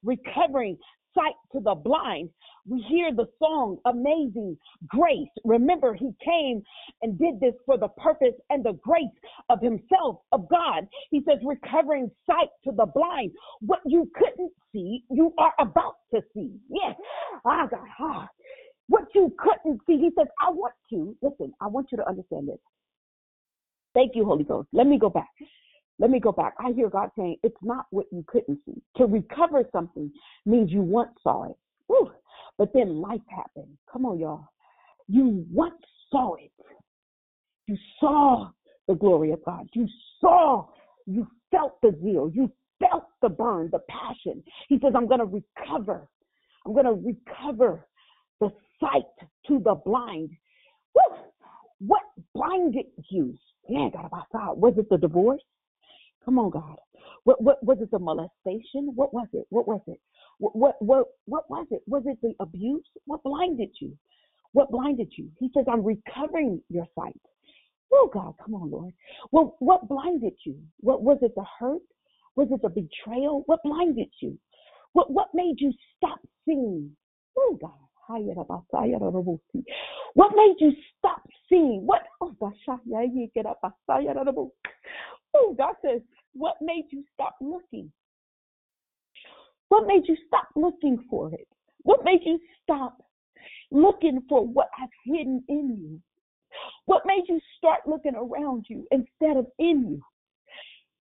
Recovering 0.05 0.79
sight 1.15 1.35
to 1.53 1.61
the 1.61 1.75
blind. 1.75 2.31
We 2.69 2.81
hear 2.83 3.13
the 3.15 3.27
song, 3.39 3.79
Amazing 3.85 4.57
Grace. 4.89 5.29
Remember, 5.45 5.95
he 5.95 6.11
came 6.25 6.63
and 7.03 7.19
did 7.19 7.39
this 7.41 7.55
for 7.65 7.79
the 7.79 7.89
purpose 7.89 8.35
and 8.51 8.65
the 8.65 8.73
grace 8.83 9.05
of 9.51 9.61
himself, 9.61 10.19
of 10.33 10.49
God. 10.49 10.87
He 11.11 11.23
says, 11.29 11.39
recovering 11.45 12.11
sight 12.27 12.49
to 12.65 12.73
the 12.73 12.87
blind. 12.87 13.31
What 13.61 13.81
you 13.87 14.11
couldn't 14.15 14.53
see, 14.73 15.05
you 15.11 15.33
are 15.39 15.53
about 15.61 15.95
to 16.15 16.23
see. 16.35 16.57
Yes. 16.69 16.97
Ah, 17.45 17.67
God. 17.71 17.87
Ah. 18.01 18.29
What 18.89 19.05
you 19.15 19.35
couldn't 19.39 19.81
see, 19.87 19.99
he 19.99 20.11
says, 20.19 20.29
I 20.41 20.51
want 20.51 20.75
to, 20.91 21.17
listen, 21.23 21.53
I 21.61 21.67
want 21.67 21.89
you 21.91 21.99
to 21.99 22.09
understand 22.09 22.49
this. 22.49 22.59
Thank 23.95 24.13
you, 24.15 24.25
Holy 24.25 24.45
Ghost. 24.45 24.69
Let 24.73 24.87
me 24.87 24.99
go 24.99 25.09
back. 25.09 25.31
Let 25.99 26.11
me 26.11 26.21
go 26.21 26.31
back. 26.31 26.55
I 26.61 26.73
hear 26.73 26.91
God 26.91 27.11
saying 27.17 27.37
it's 27.43 27.57
not 27.63 27.87
what 27.91 28.07
you 28.13 28.25
couldn't 28.27 28.61
see. 28.67 28.83
To 28.99 29.07
recover 29.07 29.65
something 29.73 30.13
means 30.45 30.71
you 30.71 30.83
once 30.83 31.11
saw 31.23 31.45
it. 31.45 31.57
Whew. 31.87 32.11
But 32.59 32.73
then 32.73 33.01
life 33.01 33.21
happened. 33.29 33.77
Come 33.93 34.07
on, 34.07 34.19
y'all. 34.19 34.49
You 35.09 35.45
once 35.53 35.75
saw 36.11 36.35
it. 36.35 36.53
You 37.67 37.77
saw 38.01 38.51
the 38.89 38.95
glory 38.95 39.33
of 39.33 39.45
God. 39.45 39.69
You 39.75 39.87
saw, 40.21 40.69
you 41.07 41.27
felt 41.51 41.81
the 41.83 41.97
zeal. 42.03 42.31
You 42.33 42.51
felt 42.81 43.05
the 43.23 43.29
burn, 43.29 43.71
the 43.73 43.81
passion. 43.89 44.43
He 44.69 44.79
says, 44.83 44.93
I'm 44.97 45.07
going 45.07 45.21
to 45.21 45.27
recover. 45.27 46.09
I'm 46.65 46.73
going 46.73 46.87
to 46.87 46.93
recover 46.93 47.87
the 48.41 48.51
sight 48.81 49.05
to 49.49 49.59
the 49.59 49.75
blind. 49.85 50.31
Whew. 50.93 51.17
What 51.79 52.03
blinded 52.35 52.87
you? 53.11 53.35
Yeah, 53.69 53.89
God, 53.93 54.11
was 54.59 54.75
it 54.79 54.89
the 54.89 54.97
divorce? 54.97 55.43
Come 56.25 56.39
on, 56.39 56.51
God. 56.51 56.77
What, 57.25 57.43
what 57.43 57.63
was 57.63 57.79
it? 57.81 57.91
The 57.91 57.99
molestation? 57.99 58.93
What 58.95 59.13
was 59.13 59.27
it? 59.33 59.47
What 59.51 59.67
was 59.69 59.81
it? 59.87 60.01
What, 60.39 60.77
what, 60.81 61.07
what, 61.25 61.49
was 61.51 61.67
it? 61.71 61.83
Was 61.87 62.03
it 62.07 62.19
the 62.23 62.35
abuse? 62.41 62.85
What 63.07 63.23
blinded 63.23 63.71
you? 63.81 63.97
What 64.53 64.71
blinded 64.71 65.13
you? 65.17 65.29
He 65.39 65.51
says, 65.55 65.65
I'm 65.71 65.85
recovering 65.85 66.61
your 66.69 66.87
sight. 66.99 67.21
Oh, 67.93 68.11
God, 68.13 68.35
come 68.45 68.55
on, 68.55 68.71
Lord. 68.71 68.93
Well, 69.33 69.57
what 69.61 69.89
blinded 69.89 70.35
you? 70.45 70.57
What 70.81 71.03
was 71.03 71.19
it? 71.23 71.35
The 71.35 71.45
hurt? 71.59 71.83
Was 72.35 72.49
it 72.51 72.61
the 72.63 72.69
betrayal? 72.69 73.43
What 73.47 73.63
blinded 73.65 74.11
you? 74.21 74.39
What, 74.93 75.11
what 75.11 75.29
made 75.35 75.57
you 75.59 75.73
stop 75.97 76.21
seeing? 76.45 76.91
Oh, 77.39 77.59
God. 77.61 77.71
What 80.15 80.33
made 80.37 80.55
you 80.61 80.73
stop 80.99 81.23
seeing? 81.49 81.85
What? 81.85 82.03
Oh, 82.21 82.35
oh, 85.35 85.55
God 85.59 85.75
says, 85.85 86.01
what 86.33 86.55
made 86.61 86.85
you 86.91 87.03
stop 87.15 87.37
looking? 87.41 87.91
What 89.69 89.87
made 89.87 90.03
you 90.07 90.17
stop 90.27 90.49
looking 90.55 91.05
for 91.11 91.33
it? 91.35 91.49
What 91.83 92.05
made 92.05 92.21
you 92.25 92.39
stop 92.63 93.03
looking 93.71 94.23
for 94.29 94.47
what 94.47 94.69
I've 94.81 94.89
hidden 95.05 95.43
in 95.49 95.77
you? 95.81 96.01
What 96.87 97.03
made 97.07 97.25
you 97.29 97.41
start 97.59 97.81
looking 97.87 98.15
around 98.15 98.67
you 98.69 98.87
instead 98.91 99.37
of 99.37 99.47
in 99.59 99.87
you? 99.89 100.03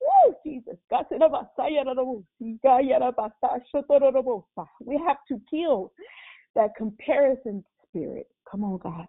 Woo, 0.01 0.35
Jesus. 0.45 0.77
We 4.85 5.01
have 5.07 5.17
to 5.27 5.41
kill 5.49 5.91
that 6.55 6.75
comparison 6.75 7.63
spirit. 7.87 8.27
Come 8.49 8.63
on, 8.63 8.77
God. 8.77 9.07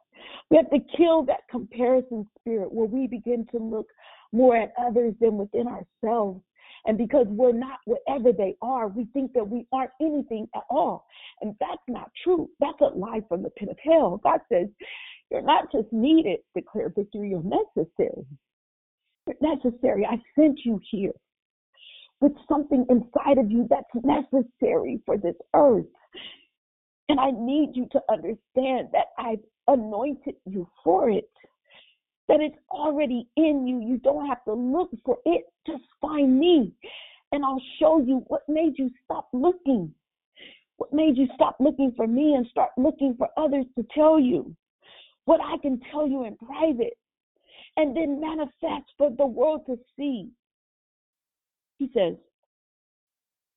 We 0.50 0.56
have 0.56 0.70
to 0.70 0.78
kill 0.96 1.24
that 1.24 1.48
comparison 1.50 2.26
spirit 2.38 2.72
where 2.72 2.86
we 2.86 3.06
begin 3.06 3.46
to 3.52 3.58
look 3.58 3.88
more 4.32 4.56
at 4.56 4.72
others 4.78 5.14
than 5.20 5.36
within 5.36 5.66
ourselves. 5.66 6.40
And 6.86 6.96
because 6.96 7.26
we're 7.28 7.52
not 7.52 7.78
whatever 7.84 8.32
they 8.32 8.56
are, 8.62 8.88
we 8.88 9.06
think 9.12 9.32
that 9.32 9.48
we 9.48 9.66
aren't 9.72 9.90
anything 10.00 10.46
at 10.54 10.62
all. 10.70 11.06
And 11.40 11.54
that's 11.58 11.82
not 11.88 12.10
true. 12.22 12.48
That's 12.60 12.80
a 12.80 12.96
lie 12.96 13.22
from 13.28 13.42
the 13.42 13.50
pit 13.50 13.68
of 13.68 13.76
hell. 13.82 14.20
God 14.22 14.40
says, 14.50 14.68
You're 15.30 15.42
not 15.42 15.72
just 15.72 15.92
needed, 15.92 16.38
declare 16.54 16.92
victory, 16.94 17.30
you're 17.30 17.42
necessary. 17.42 18.24
You're 19.26 19.56
necessary. 19.56 20.06
I 20.06 20.20
sent 20.38 20.60
you 20.64 20.80
here 20.90 21.12
with 22.20 22.32
something 22.48 22.86
inside 22.88 23.38
of 23.38 23.50
you 23.50 23.66
that's 23.68 24.04
necessary 24.04 25.00
for 25.04 25.18
this 25.18 25.34
earth. 25.54 25.84
And 27.08 27.20
I 27.20 27.30
need 27.30 27.70
you 27.74 27.86
to 27.92 28.00
understand 28.10 28.88
that 28.92 29.08
I've 29.18 29.42
anointed 29.68 30.34
you 30.44 30.68
for 30.82 31.10
it 31.10 31.28
that 32.28 32.40
it's 32.40 32.58
already 32.70 33.28
in 33.36 33.66
you. 33.66 33.80
You 33.80 33.98
don't 33.98 34.26
have 34.26 34.44
to 34.44 34.52
look 34.52 34.90
for 35.04 35.18
it. 35.24 35.44
Just 35.66 35.84
find 36.00 36.38
me, 36.38 36.72
and 37.32 37.44
I'll 37.44 37.62
show 37.78 38.00
you 38.00 38.24
what 38.28 38.42
made 38.48 38.74
you 38.76 38.90
stop 39.04 39.28
looking. 39.32 39.92
What 40.78 40.92
made 40.92 41.16
you 41.16 41.26
stop 41.34 41.56
looking 41.58 41.92
for 41.96 42.06
me 42.06 42.34
and 42.34 42.46
start 42.48 42.70
looking 42.76 43.14
for 43.16 43.28
others 43.36 43.64
to 43.76 43.86
tell 43.94 44.20
you 44.20 44.54
what 45.24 45.40
I 45.40 45.56
can 45.58 45.80
tell 45.90 46.06
you 46.06 46.24
in 46.24 46.36
private 46.36 46.96
and 47.76 47.96
then 47.96 48.20
manifest 48.20 48.90
for 48.96 49.10
the 49.10 49.26
world 49.26 49.62
to 49.66 49.78
see. 49.96 50.30
He 51.78 51.90
says, 51.94 52.14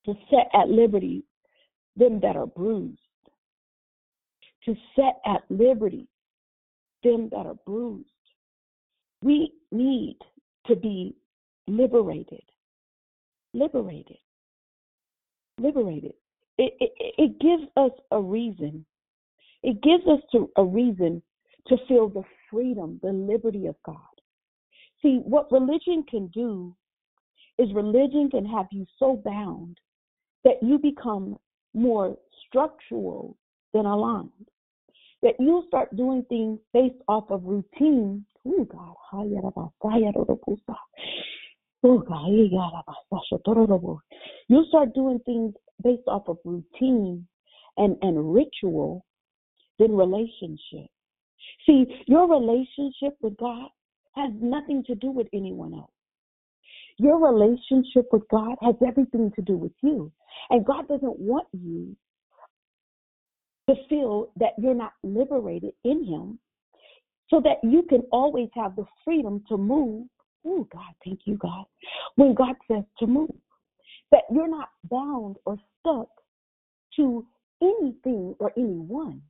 to 0.05 0.13
set 0.29 0.49
at 0.53 0.69
liberty 0.69 1.23
them 1.95 2.19
that 2.21 2.35
are 2.35 2.47
bruised, 2.47 2.99
to 4.65 4.75
set 4.95 5.19
at 5.25 5.43
liberty 5.49 6.07
them 7.03 7.29
that 7.31 7.45
are 7.45 7.57
bruised. 7.65 8.07
We 9.21 9.53
need 9.71 10.17
to 10.67 10.75
be 10.75 11.15
liberated. 11.67 12.43
Liberated. 13.53 14.17
Liberated. 15.59 16.13
It, 16.57 16.73
it, 16.79 17.13
it 17.17 17.39
gives 17.39 17.63
us 17.77 17.91
a 18.11 18.21
reason. 18.21 18.85
It 19.63 19.81
gives 19.81 20.05
us 20.07 20.19
to, 20.31 20.49
a 20.57 20.63
reason 20.63 21.21
to 21.67 21.77
feel 21.87 22.09
the 22.09 22.23
freedom, 22.49 22.99
the 23.03 23.11
liberty 23.11 23.67
of 23.67 23.75
God. 23.85 23.95
See, 25.01 25.21
what 25.23 25.51
religion 25.51 26.03
can 26.09 26.27
do 26.27 26.75
is 27.57 27.73
religion 27.73 28.29
can 28.29 28.45
have 28.45 28.67
you 28.71 28.85
so 28.97 29.21
bound 29.23 29.77
that 30.43 30.61
you 30.61 30.77
become 30.77 31.37
more 31.73 32.17
structural 32.47 33.37
than 33.73 33.85
aligned. 33.85 34.29
That 35.21 35.35
you'll 35.39 35.65
start 35.67 35.95
doing 35.95 36.23
things 36.29 36.59
based 36.73 37.01
off 37.07 37.29
of 37.29 37.43
routine 37.43 38.25
Oh 38.51 38.65
God, 38.65 38.95
Oh 41.83 41.99
God, 41.99 42.27
you 44.47 44.65
start 44.69 44.93
doing 44.93 45.19
things 45.25 45.53
based 45.83 46.07
off 46.07 46.23
of 46.27 46.37
routine 46.43 47.27
and, 47.77 47.95
and 48.01 48.33
ritual 48.33 49.05
than 49.77 49.91
relationship. 49.95 50.89
See, 51.65 51.85
your 52.07 52.27
relationship 52.27 53.15
with 53.21 53.37
God 53.37 53.69
has 54.15 54.31
nothing 54.41 54.83
to 54.87 54.95
do 54.95 55.11
with 55.11 55.27
anyone 55.33 55.73
else. 55.73 55.91
Your 56.97 57.19
relationship 57.19 58.07
with 58.11 58.23
God 58.29 58.55
has 58.61 58.75
everything 58.85 59.31
to 59.35 59.41
do 59.41 59.55
with 59.55 59.71
you. 59.81 60.11
And 60.49 60.65
God 60.65 60.87
doesn't 60.87 61.19
want 61.19 61.47
you 61.53 61.95
to 63.69 63.75
feel 63.87 64.31
that 64.37 64.53
you're 64.57 64.73
not 64.73 64.93
liberated 65.03 65.73
in 65.85 66.03
Him 66.03 66.39
so 67.29 67.41
that 67.41 67.57
you 67.63 67.83
can 67.83 68.01
always 68.11 68.49
have 68.55 68.75
the 68.75 68.85
freedom 69.05 69.43
to 69.49 69.57
move. 69.57 70.07
Oh, 70.45 70.67
God, 70.71 70.93
thank 71.03 71.21
you, 71.25 71.37
God. 71.37 71.65
When 72.15 72.33
God 72.33 72.55
says 72.69 72.83
to 72.99 73.07
move, 73.07 73.29
that 74.11 74.23
you're 74.31 74.49
not 74.49 74.69
bound 74.89 75.35
or 75.45 75.57
stuck 75.79 76.09
to 76.95 77.25
anything 77.61 78.35
or 78.39 78.51
anyone, 78.57 79.21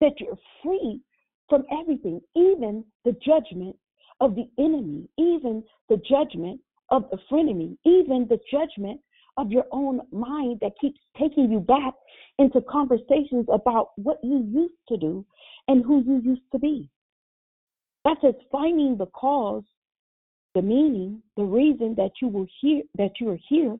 that 0.00 0.12
you're 0.18 0.38
free 0.62 1.00
from 1.48 1.64
everything, 1.80 2.20
even 2.34 2.84
the 3.04 3.16
judgment 3.24 3.76
of 4.20 4.34
the 4.34 4.48
enemy, 4.58 5.08
even 5.18 5.62
the 5.88 6.00
judgment 6.08 6.60
of 6.90 7.04
the 7.10 7.18
frenemy, 7.30 7.76
even 7.84 8.26
the 8.28 8.38
judgment 8.50 9.00
of 9.36 9.50
your 9.50 9.64
own 9.72 10.00
mind 10.12 10.58
that 10.60 10.72
keeps 10.80 11.00
taking 11.18 11.50
you 11.50 11.60
back 11.60 11.94
into 12.38 12.60
conversations 12.62 13.46
about 13.52 13.90
what 13.96 14.18
you 14.22 14.46
used 14.52 14.74
to 14.88 14.96
do 14.96 15.24
and 15.68 15.84
who 15.84 16.02
you 16.04 16.20
used 16.22 16.42
to 16.52 16.58
be. 16.58 16.88
That 18.04 18.18
says 18.20 18.34
finding 18.52 18.96
the 18.96 19.06
cause, 19.06 19.64
the 20.54 20.62
meaning, 20.62 21.22
the 21.36 21.44
reason 21.44 21.94
that 21.96 22.12
you 22.20 22.28
will 22.28 22.46
hear 22.60 22.82
that 22.96 23.12
you 23.20 23.30
are 23.30 23.38
here 23.48 23.76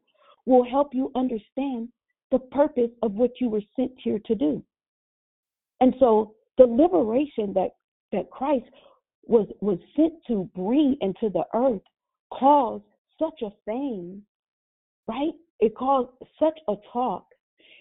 will 0.47 0.65
help 0.65 0.95
you 0.95 1.11
understand 1.15 1.89
the 2.31 2.39
purpose 2.39 2.91
of 3.03 3.13
what 3.13 3.41
you 3.41 3.49
were 3.49 3.63
sent 3.77 3.93
here 4.03 4.19
to 4.27 4.35
do. 4.35 4.63
And 5.81 5.95
so 5.99 6.35
the 6.59 6.65
liberation 6.65 7.53
that 7.55 7.71
that 8.13 8.31
Christ 8.31 8.65
was 9.27 9.47
was 9.61 9.79
sent 9.97 10.15
to 10.29 10.49
bring 10.55 10.97
into 11.01 11.31
the 11.31 11.45
earth 11.55 11.83
caused 12.33 12.85
such 13.19 13.43
a 13.43 13.51
fame, 13.67 14.23
right? 15.07 15.33
It 15.61 15.77
caused 15.77 16.11
such 16.39 16.59
a 16.69 16.75
talk. 16.93 17.27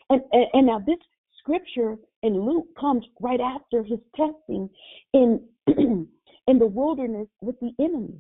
And, 0.10 0.22
and, 0.32 0.46
and 0.54 0.66
now 0.68 0.80
this 0.80 1.00
scripture 1.40 1.96
in 2.22 2.40
Luke 2.46 2.68
comes 2.80 3.06
right 3.20 3.42
after 3.42 3.84
his 3.84 4.00
testing 4.16 4.70
in 5.14 5.42
in 6.48 6.60
the 6.60 6.68
wilderness 6.68 7.28
with 7.42 7.60
the 7.60 7.72
enemy. 7.80 8.20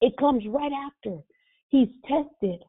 It 0.00 0.16
comes 0.18 0.44
right 0.46 0.72
after 0.72 1.18
he's 1.68 1.88
tested 2.06 2.62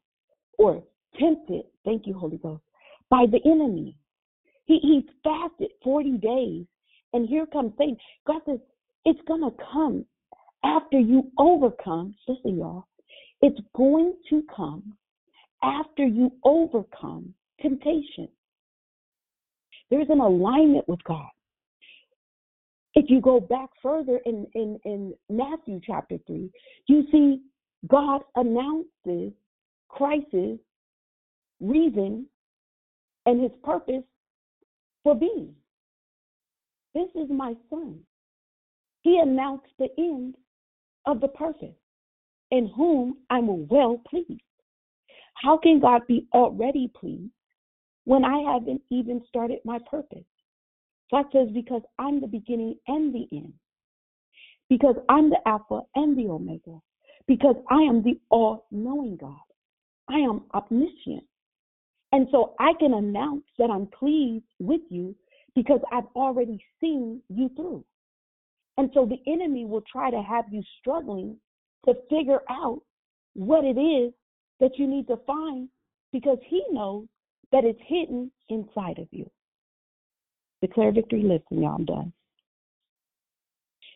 or 0.58 0.84
tempted, 1.20 1.64
thank 1.86 2.08
you, 2.08 2.14
Holy 2.14 2.38
Ghost, 2.38 2.64
by 3.10 3.26
the 3.30 3.40
enemy. 3.46 3.98
He, 4.66 4.80
he's 4.80 5.04
fasted 5.24 5.72
40 5.84 6.18
days, 6.18 6.66
and 7.14 7.28
here 7.28 7.46
comes 7.46 7.74
Satan. 7.78 7.98
God 8.26 8.42
says, 8.46 8.60
it's 9.06 9.20
going 9.28 9.42
to 9.42 9.56
come 9.72 10.06
after 10.64 11.00
you 11.00 11.32
overcome. 11.38 12.16
Listen, 12.28 12.58
y'all. 12.58 12.88
It's 13.42 13.60
going 13.76 14.14
to 14.30 14.44
come 14.54 14.94
after 15.64 16.06
you 16.06 16.32
overcome 16.44 17.34
temptation. 17.62 18.28
There's 19.90 20.10
an 20.10 20.20
alignment 20.20 20.88
with 20.88 21.04
God. 21.04 21.30
If 22.98 23.12
you 23.12 23.22
go 23.22 23.40
back 23.40 23.70
further 23.84 24.20
in, 24.26 24.48
in, 24.56 24.80
in 24.84 25.14
Matthew 25.30 25.80
chapter 25.86 26.18
3, 26.26 26.50
you 26.88 27.04
see 27.12 27.44
God 27.88 28.22
announces 28.36 29.34
Christ's 29.88 30.58
reason 31.62 32.26
and 33.28 33.40
his 33.40 33.52
purpose 33.64 34.02
for 35.04 35.14
being. 35.14 35.54
This 36.96 37.10
is 37.14 37.30
my 37.30 37.54
son. 37.70 38.00
He 39.04 39.20
announced 39.20 39.68
the 39.78 39.90
end 40.00 40.34
of 41.06 41.22
the 41.22 41.28
purpose 41.28 41.78
in 42.50 42.66
whom 42.76 43.18
I'm 43.30 43.68
well 43.68 44.02
pleased. 44.10 44.42
How 45.36 45.56
can 45.56 45.80
God 45.80 46.02
be 46.08 46.26
already 46.34 46.92
pleased 47.00 47.30
when 48.06 48.26
I 48.26 48.40
haven't 48.54 48.82
even 48.90 49.22
started 49.30 49.60
my 49.64 49.78
purpose? 49.88 50.26
God 51.12 51.26
says, 51.32 51.48
because 51.54 51.82
I'm 51.98 52.20
the 52.20 52.28
beginning 52.28 52.76
and 52.88 53.14
the 53.14 53.28
end. 53.32 53.54
Because 54.70 54.96
I'm 55.08 55.30
the 55.30 55.40
Alpha 55.46 55.82
and 55.96 56.18
the 56.18 56.30
Omega. 56.30 56.80
Because 57.28 57.56
I 57.70 57.82
am 57.84 58.04
the 58.04 58.20
all 58.30 58.66
knowing 58.72 59.18
God. 59.18 59.36
I 60.10 60.16
am 60.20 60.44
omniscient. 60.54 61.24
And 62.12 62.28
so 62.32 62.56
I 62.60 62.74
can 62.80 62.94
announce 62.94 63.44
that 63.58 63.70
I'm 63.70 63.88
pleased 63.88 64.46
with 64.60 64.82
you 64.90 65.16
because 65.56 65.82
I've 65.92 66.08
already 66.16 66.64
seen 66.80 67.22
you 67.30 67.50
through. 67.56 67.84
And 68.78 68.90
so 68.94 69.06
the 69.06 69.20
enemy 69.32 69.66
will 69.66 69.84
try 69.92 70.12
to 70.12 70.22
have 70.22 70.46
you 70.52 70.62
struggling 70.80 71.38
to 71.86 71.96
figure 72.10 72.42
out 72.50 72.82
what 73.34 73.66
it 73.66 73.80
is 73.80 74.14
that 74.60 74.78
you 74.78 74.88
need 74.88 75.08
to 75.08 75.18
find 75.26 75.70
because 76.12 76.38
he 76.48 76.64
knows 76.72 77.08
that 77.52 77.66
it's 77.66 77.80
hidden 77.88 78.32
inside 78.50 79.00
of 79.00 79.08
you. 79.12 79.30
Declare 80.62 80.94
victory. 80.94 81.24
Listen, 81.24 81.62
y'all, 81.64 81.76
I'm 81.76 81.86
done. 81.86 82.14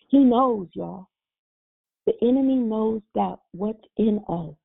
He 0.09 0.19
knows, 0.19 0.67
y'all. 0.73 1.07
The 2.05 2.13
enemy 2.21 2.55
knows 2.55 3.01
that 3.15 3.38
what's 3.51 3.83
in 3.97 4.19
us 4.27 4.55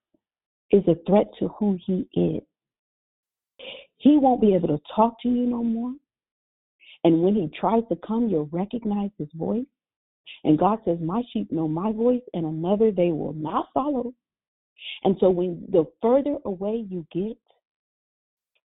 is 0.71 0.83
a 0.89 0.97
threat 1.07 1.27
to 1.39 1.49
who 1.49 1.79
he 1.87 2.09
is. 2.15 2.43
He 3.99 4.17
won't 4.19 4.41
be 4.41 4.55
able 4.55 4.69
to 4.69 4.81
talk 4.95 5.21
to 5.23 5.29
you 5.29 5.47
no 5.47 5.63
more. 5.63 5.95
And 7.05 7.23
when 7.23 7.35
he 7.35 7.49
tries 7.59 7.83
to 7.89 7.97
come, 8.07 8.29
you'll 8.29 8.49
recognize 8.51 9.11
his 9.19 9.29
voice. 9.35 9.67
And 10.45 10.59
God 10.59 10.81
says, 10.85 10.99
My 11.01 11.23
sheep 11.33 11.53
know 11.53 11.69
my 11.69 11.93
voice, 11.93 12.23
and 12.35 12.45
another 12.45 12.91
they 12.91 13.13
will 13.13 13.33
not 13.33 13.67
follow. 13.73 14.13
And 15.05 15.17
so, 15.21 15.31
when 15.31 15.65
the 15.71 15.85
further 16.03 16.37
away 16.45 16.85
you 16.89 17.07
get 17.13 17.39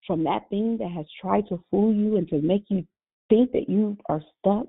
from 0.08 0.24
that 0.24 0.50
thing 0.50 0.78
that 0.80 0.92
has 0.92 1.06
tried 1.22 1.48
to 1.50 1.64
fool 1.70 1.94
you 1.94 2.18
and 2.18 2.28
to 2.30 2.42
make 2.42 2.66
you 2.70 2.86
think 3.32 3.52
that 3.54 3.70
you 3.70 3.98
are 4.10 4.22
stuck, 4.40 4.68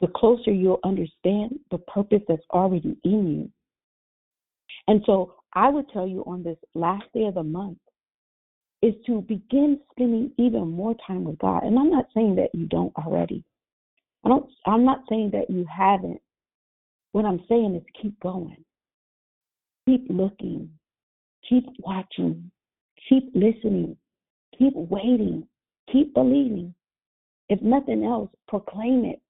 the 0.00 0.08
closer 0.08 0.50
you'll 0.52 0.80
understand 0.84 1.58
the 1.70 1.78
purpose 1.78 2.22
that's 2.28 2.42
already 2.50 2.96
in 3.04 3.26
you. 3.30 3.50
And 4.88 5.02
so, 5.06 5.34
I 5.54 5.70
would 5.70 5.88
tell 5.90 6.06
you 6.06 6.22
on 6.26 6.42
this 6.42 6.58
last 6.74 7.04
day 7.14 7.24
of 7.24 7.34
the 7.34 7.42
month 7.42 7.78
is 8.82 8.94
to 9.06 9.22
begin 9.22 9.80
spending 9.92 10.32
even 10.38 10.68
more 10.68 10.94
time 11.06 11.24
with 11.24 11.38
God. 11.38 11.62
And 11.62 11.78
I'm 11.78 11.90
not 11.90 12.06
saying 12.14 12.34
that 12.36 12.50
you 12.52 12.66
don't 12.66 12.94
already. 12.96 13.42
I 14.24 14.28
don't 14.28 14.50
I'm 14.66 14.84
not 14.84 15.04
saying 15.08 15.30
that 15.32 15.48
you 15.48 15.64
haven't. 15.64 16.20
What 17.12 17.24
I'm 17.24 17.40
saying 17.48 17.74
is 17.76 17.82
keep 18.00 18.18
going. 18.20 18.62
Keep 19.86 20.08
looking. 20.10 20.68
Keep 21.48 21.64
watching. 21.78 22.50
Keep 23.08 23.30
listening. 23.34 23.96
Keep 24.58 24.74
waiting. 24.74 25.46
Keep 25.90 26.12
believing. 26.12 26.74
If 27.48 27.60
nothing 27.62 28.04
else, 28.04 28.30
proclaim 28.48 29.04
it. 29.04 29.20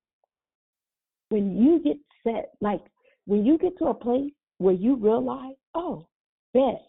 When 1.29 1.57
you 1.57 1.81
get 1.83 1.99
set, 2.25 2.53
like 2.61 2.81
when 3.27 3.45
you 3.45 3.59
get 3.59 3.77
to 3.79 3.87
a 3.87 3.95
place 3.95 4.33
where 4.59 4.75
you 4.75 4.97
realize, 4.97 5.55
oh, 5.75 6.07
bet. 6.55 6.81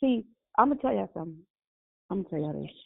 See, 0.00 0.24
I'm 0.58 0.68
gonna 0.68 0.80
tell 0.80 0.92
you 0.92 1.08
something. 1.14 1.38
I'm 2.10 2.22
gonna 2.22 2.28
tell 2.28 2.54
you 2.54 2.62
this. 2.62 2.76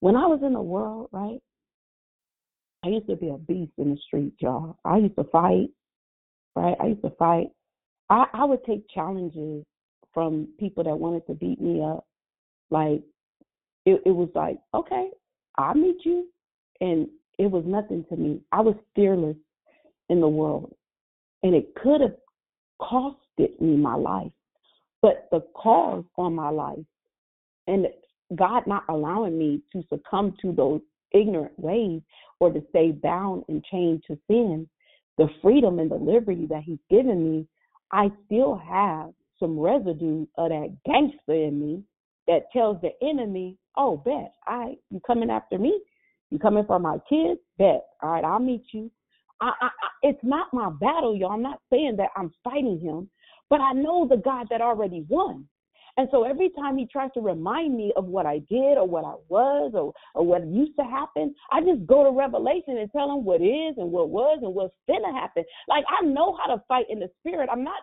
When 0.00 0.16
I 0.16 0.26
was 0.26 0.40
in 0.42 0.52
the 0.52 0.60
world, 0.60 1.08
right, 1.12 1.40
I 2.84 2.88
used 2.88 3.08
to 3.08 3.16
be 3.16 3.28
a 3.28 3.38
beast 3.38 3.72
in 3.78 3.90
the 3.90 3.98
street, 4.06 4.34
y'all. 4.38 4.78
I 4.84 4.98
used 4.98 5.16
to 5.16 5.24
fight, 5.24 5.68
right? 6.54 6.76
I 6.80 6.86
used 6.88 7.02
to 7.02 7.10
fight. 7.18 7.48
I, 8.10 8.26
I 8.32 8.44
would 8.44 8.64
take 8.64 8.88
challenges 8.90 9.64
from 10.12 10.48
people 10.60 10.84
that 10.84 10.96
wanted 10.96 11.26
to 11.26 11.34
beat 11.34 11.60
me 11.60 11.82
up. 11.82 12.06
Like 12.70 13.02
it, 13.86 14.02
it 14.04 14.10
was 14.10 14.28
like, 14.34 14.58
okay, 14.74 15.08
I'll 15.58 15.74
meet 15.74 16.04
you. 16.04 16.28
And 16.80 17.08
it 17.38 17.50
was 17.50 17.64
nothing 17.66 18.04
to 18.10 18.16
me. 18.16 18.40
I 18.52 18.60
was 18.60 18.74
fearless 18.94 19.36
in 20.08 20.20
the 20.20 20.28
world. 20.28 20.74
And 21.42 21.54
it 21.54 21.74
could 21.74 22.00
have 22.00 22.16
costed 22.80 23.60
me 23.60 23.76
my 23.76 23.94
life. 23.94 24.32
But 25.02 25.28
the 25.30 25.40
cause 25.54 26.04
on 26.16 26.34
my 26.34 26.50
life 26.50 26.84
and 27.66 27.86
God 28.34 28.66
not 28.66 28.84
allowing 28.88 29.38
me 29.38 29.62
to 29.72 29.82
succumb 29.88 30.34
to 30.42 30.52
those 30.52 30.80
ignorant 31.12 31.58
ways 31.58 32.02
or 32.40 32.52
to 32.52 32.62
stay 32.70 32.90
bound 32.90 33.44
and 33.48 33.64
chained 33.70 34.02
to 34.08 34.18
sin, 34.28 34.68
the 35.18 35.28
freedom 35.42 35.78
and 35.78 35.90
the 35.90 35.96
liberty 35.96 36.46
that 36.46 36.62
He's 36.64 36.78
given 36.90 37.30
me, 37.30 37.46
I 37.92 38.10
still 38.26 38.56
have 38.56 39.12
some 39.38 39.58
residue 39.58 40.26
of 40.36 40.48
that 40.48 40.76
gangster 40.84 41.34
in 41.34 41.60
me 41.60 41.82
that 42.26 42.50
tells 42.52 42.80
the 42.80 42.90
enemy, 43.06 43.56
"Oh, 43.76 43.96
bet 43.96 44.34
I 44.46 44.76
you 44.90 45.00
coming 45.06 45.30
after 45.30 45.58
me? 45.58 45.80
You 46.30 46.38
coming 46.38 46.64
for 46.66 46.78
my 46.78 46.98
kids? 47.08 47.40
Bet 47.58 47.84
all 48.02 48.10
right, 48.10 48.24
I'll 48.24 48.38
meet 48.38 48.64
you." 48.72 48.90
I, 49.40 49.52
I, 49.60 49.66
I, 49.66 49.88
it's 50.02 50.22
not 50.22 50.52
my 50.52 50.70
battle, 50.70 51.16
y'all. 51.16 51.32
I'm 51.32 51.42
not 51.42 51.60
saying 51.70 51.96
that 51.98 52.10
I'm 52.16 52.32
fighting 52.42 52.80
him, 52.80 53.10
but 53.50 53.60
I 53.60 53.72
know 53.72 54.06
the 54.08 54.16
God 54.16 54.46
that 54.50 54.60
already 54.60 55.04
won. 55.08 55.46
And 55.98 56.08
so 56.10 56.24
every 56.24 56.50
time 56.50 56.76
he 56.76 56.86
tries 56.86 57.10
to 57.14 57.20
remind 57.20 57.74
me 57.74 57.92
of 57.96 58.04
what 58.04 58.26
I 58.26 58.38
did 58.50 58.76
or 58.76 58.86
what 58.86 59.04
I 59.04 59.14
was 59.28 59.72
or, 59.74 59.94
or 60.14 60.26
what 60.26 60.46
used 60.46 60.76
to 60.78 60.84
happen, 60.84 61.34
I 61.50 61.62
just 61.62 61.86
go 61.86 62.04
to 62.04 62.10
Revelation 62.10 62.76
and 62.76 62.90
tell 62.92 63.10
him 63.10 63.24
what 63.24 63.40
is 63.40 63.74
and 63.78 63.90
what 63.90 64.10
was 64.10 64.40
and 64.42 64.54
what's 64.54 64.74
gonna 64.86 65.12
happen. 65.12 65.44
Like 65.68 65.84
I 65.88 66.04
know 66.04 66.36
how 66.36 66.54
to 66.54 66.62
fight 66.68 66.86
in 66.90 66.98
the 66.98 67.08
spirit. 67.20 67.48
I'm 67.50 67.64
not 67.64 67.80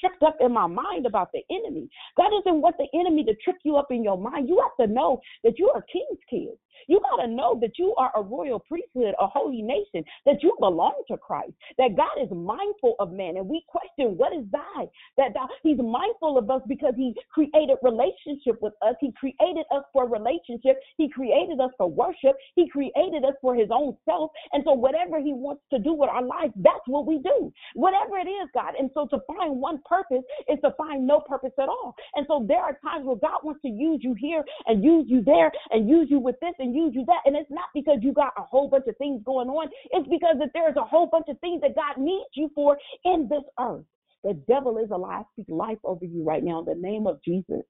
tripped 0.00 0.22
up 0.22 0.36
in 0.40 0.52
my 0.52 0.66
mind 0.66 1.06
about 1.06 1.30
the 1.32 1.42
enemy. 1.50 1.88
God 2.16 2.30
doesn't 2.30 2.60
want 2.60 2.76
the 2.78 2.86
enemy 2.98 3.24
to 3.24 3.34
trip 3.36 3.56
you 3.64 3.76
up 3.76 3.90
in 3.90 4.02
your 4.04 4.18
mind. 4.18 4.48
You 4.48 4.60
have 4.62 4.86
to 4.86 4.92
know 4.92 5.20
that 5.44 5.58
you 5.58 5.70
are 5.74 5.84
king's 5.92 6.20
kids. 6.28 6.58
You 6.88 7.00
got 7.00 7.22
to 7.22 7.28
know 7.28 7.58
that 7.60 7.78
you 7.78 7.94
are 7.96 8.10
a 8.16 8.22
royal 8.22 8.60
priesthood, 8.60 9.14
a 9.18 9.26
holy 9.26 9.62
nation, 9.62 10.04
that 10.26 10.42
you 10.42 10.54
belong 10.60 11.02
to 11.08 11.16
Christ, 11.16 11.52
that 11.78 11.96
God 11.96 12.22
is 12.22 12.30
mindful 12.30 12.96
of 12.98 13.12
man. 13.12 13.36
And 13.36 13.48
we 13.48 13.64
question, 13.68 14.16
what 14.16 14.32
is 14.32 14.44
thy? 14.50 14.86
That 15.16 15.34
thou, 15.34 15.48
he's 15.62 15.78
mindful 15.78 16.38
of 16.38 16.50
us 16.50 16.62
because 16.68 16.94
he 16.96 17.14
created 17.32 17.76
relationship 17.82 18.60
with 18.60 18.74
us. 18.82 18.94
He 19.00 19.12
created 19.12 19.66
us 19.74 19.84
for 19.92 20.08
relationship. 20.08 20.78
He 20.96 21.08
created 21.08 21.60
us 21.60 21.70
for 21.76 21.88
worship. 21.88 22.36
He 22.54 22.68
created 22.68 23.24
us 23.24 23.34
for 23.40 23.54
his 23.54 23.68
own 23.72 23.96
self. 24.04 24.30
And 24.52 24.62
so 24.64 24.72
whatever 24.72 25.20
he 25.20 25.32
wants 25.32 25.62
to 25.72 25.78
do 25.78 25.92
with 25.92 26.10
our 26.10 26.24
lives, 26.24 26.52
that's 26.56 26.86
what 26.86 27.06
we 27.06 27.18
do. 27.18 27.52
Whatever 27.74 28.18
it 28.18 28.28
is, 28.28 28.48
God. 28.54 28.74
And 28.78 28.90
so 28.94 29.06
to 29.08 29.18
find 29.26 29.60
one 29.60 29.80
purpose 29.84 30.24
is 30.48 30.58
to 30.64 30.72
find 30.76 31.06
no 31.06 31.20
purpose 31.20 31.52
at 31.58 31.68
all. 31.68 31.94
And 32.14 32.26
so 32.28 32.44
there 32.46 32.60
are 32.60 32.78
times 32.84 33.06
where 33.06 33.16
God 33.16 33.40
wants 33.42 33.62
to 33.62 33.68
use 33.68 34.00
you 34.02 34.14
here 34.18 34.44
and 34.66 34.82
use 34.82 35.06
you 35.08 35.22
there 35.22 35.50
and 35.70 35.88
use 35.88 36.08
you 36.10 36.18
with 36.18 36.36
this 36.40 36.54
and 36.62 36.74
use 36.74 36.92
you 36.94 37.04
that. 37.06 37.20
And 37.26 37.36
it's 37.36 37.50
not 37.50 37.68
because 37.74 37.98
you 38.00 38.12
got 38.12 38.32
a 38.38 38.42
whole 38.42 38.68
bunch 38.68 38.84
of 38.88 38.96
things 38.96 39.22
going 39.24 39.48
on. 39.48 39.68
It's 39.90 40.08
because 40.08 40.36
that 40.38 40.50
there's 40.54 40.76
a 40.76 40.84
whole 40.84 41.06
bunch 41.06 41.26
of 41.28 41.38
things 41.40 41.60
that 41.60 41.74
God 41.74 42.02
needs 42.02 42.30
you 42.34 42.50
for 42.54 42.78
in 43.04 43.28
this 43.28 43.42
earth. 43.60 43.84
The 44.24 44.34
devil 44.48 44.78
is 44.78 44.90
alive. 44.90 45.24
Speak 45.32 45.46
life 45.48 45.78
over 45.84 46.04
you 46.04 46.22
right 46.24 46.42
now 46.42 46.60
in 46.60 46.64
the 46.64 46.74
name 46.74 47.06
of 47.06 47.20
Jesus. 47.24 47.62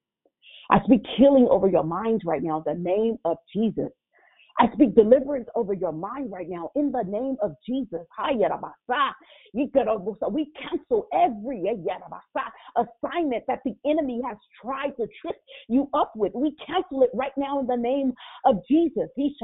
I 0.71 0.79
speak 0.85 1.03
healing 1.17 1.49
over 1.51 1.69
your 1.69 1.85
minds 1.85 2.25
right 2.25 2.43
now 2.43 2.63
in 2.67 2.85
the 2.85 2.91
name 2.91 3.17
of 3.25 3.39
Jesus. 3.53 3.91
I 4.59 4.71
speak 4.75 4.95
deliverance 4.95 5.49
over 5.55 5.73
your 5.73 5.93
mind 5.93 6.31
right 6.31 6.49
now 6.49 6.71
in 6.77 6.93
the 6.93 7.03
name 7.07 7.37
of 7.43 7.55
Jesus. 7.67 8.07
We 9.55 10.53
cancel 10.61 11.09
every 11.13 11.65
assignment 12.77 13.45
that 13.49 13.61
the 13.65 13.75
enemy 13.87 14.21
has 14.27 14.37
tried 14.61 14.97
to 14.99 15.07
trip 15.21 15.37
you 15.69 15.89
up 15.95 16.13
with. 16.17 16.33
We 16.35 16.57
cancel 16.67 17.03
it 17.03 17.11
right 17.15 17.33
now 17.37 17.61
in 17.61 17.67
the 17.67 17.77
name 17.77 18.13
of 18.45 18.57
Jesus. 18.69 19.09
We, 19.17 19.37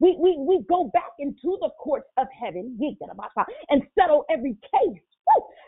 we, 0.00 0.36
we 0.38 0.64
go 0.68 0.90
back 0.92 1.10
into 1.18 1.58
the 1.60 1.70
courts 1.78 2.08
of 2.18 2.26
heaven 2.38 2.78
and 3.68 3.82
settle 3.98 4.24
every 4.30 4.56
case 4.62 5.00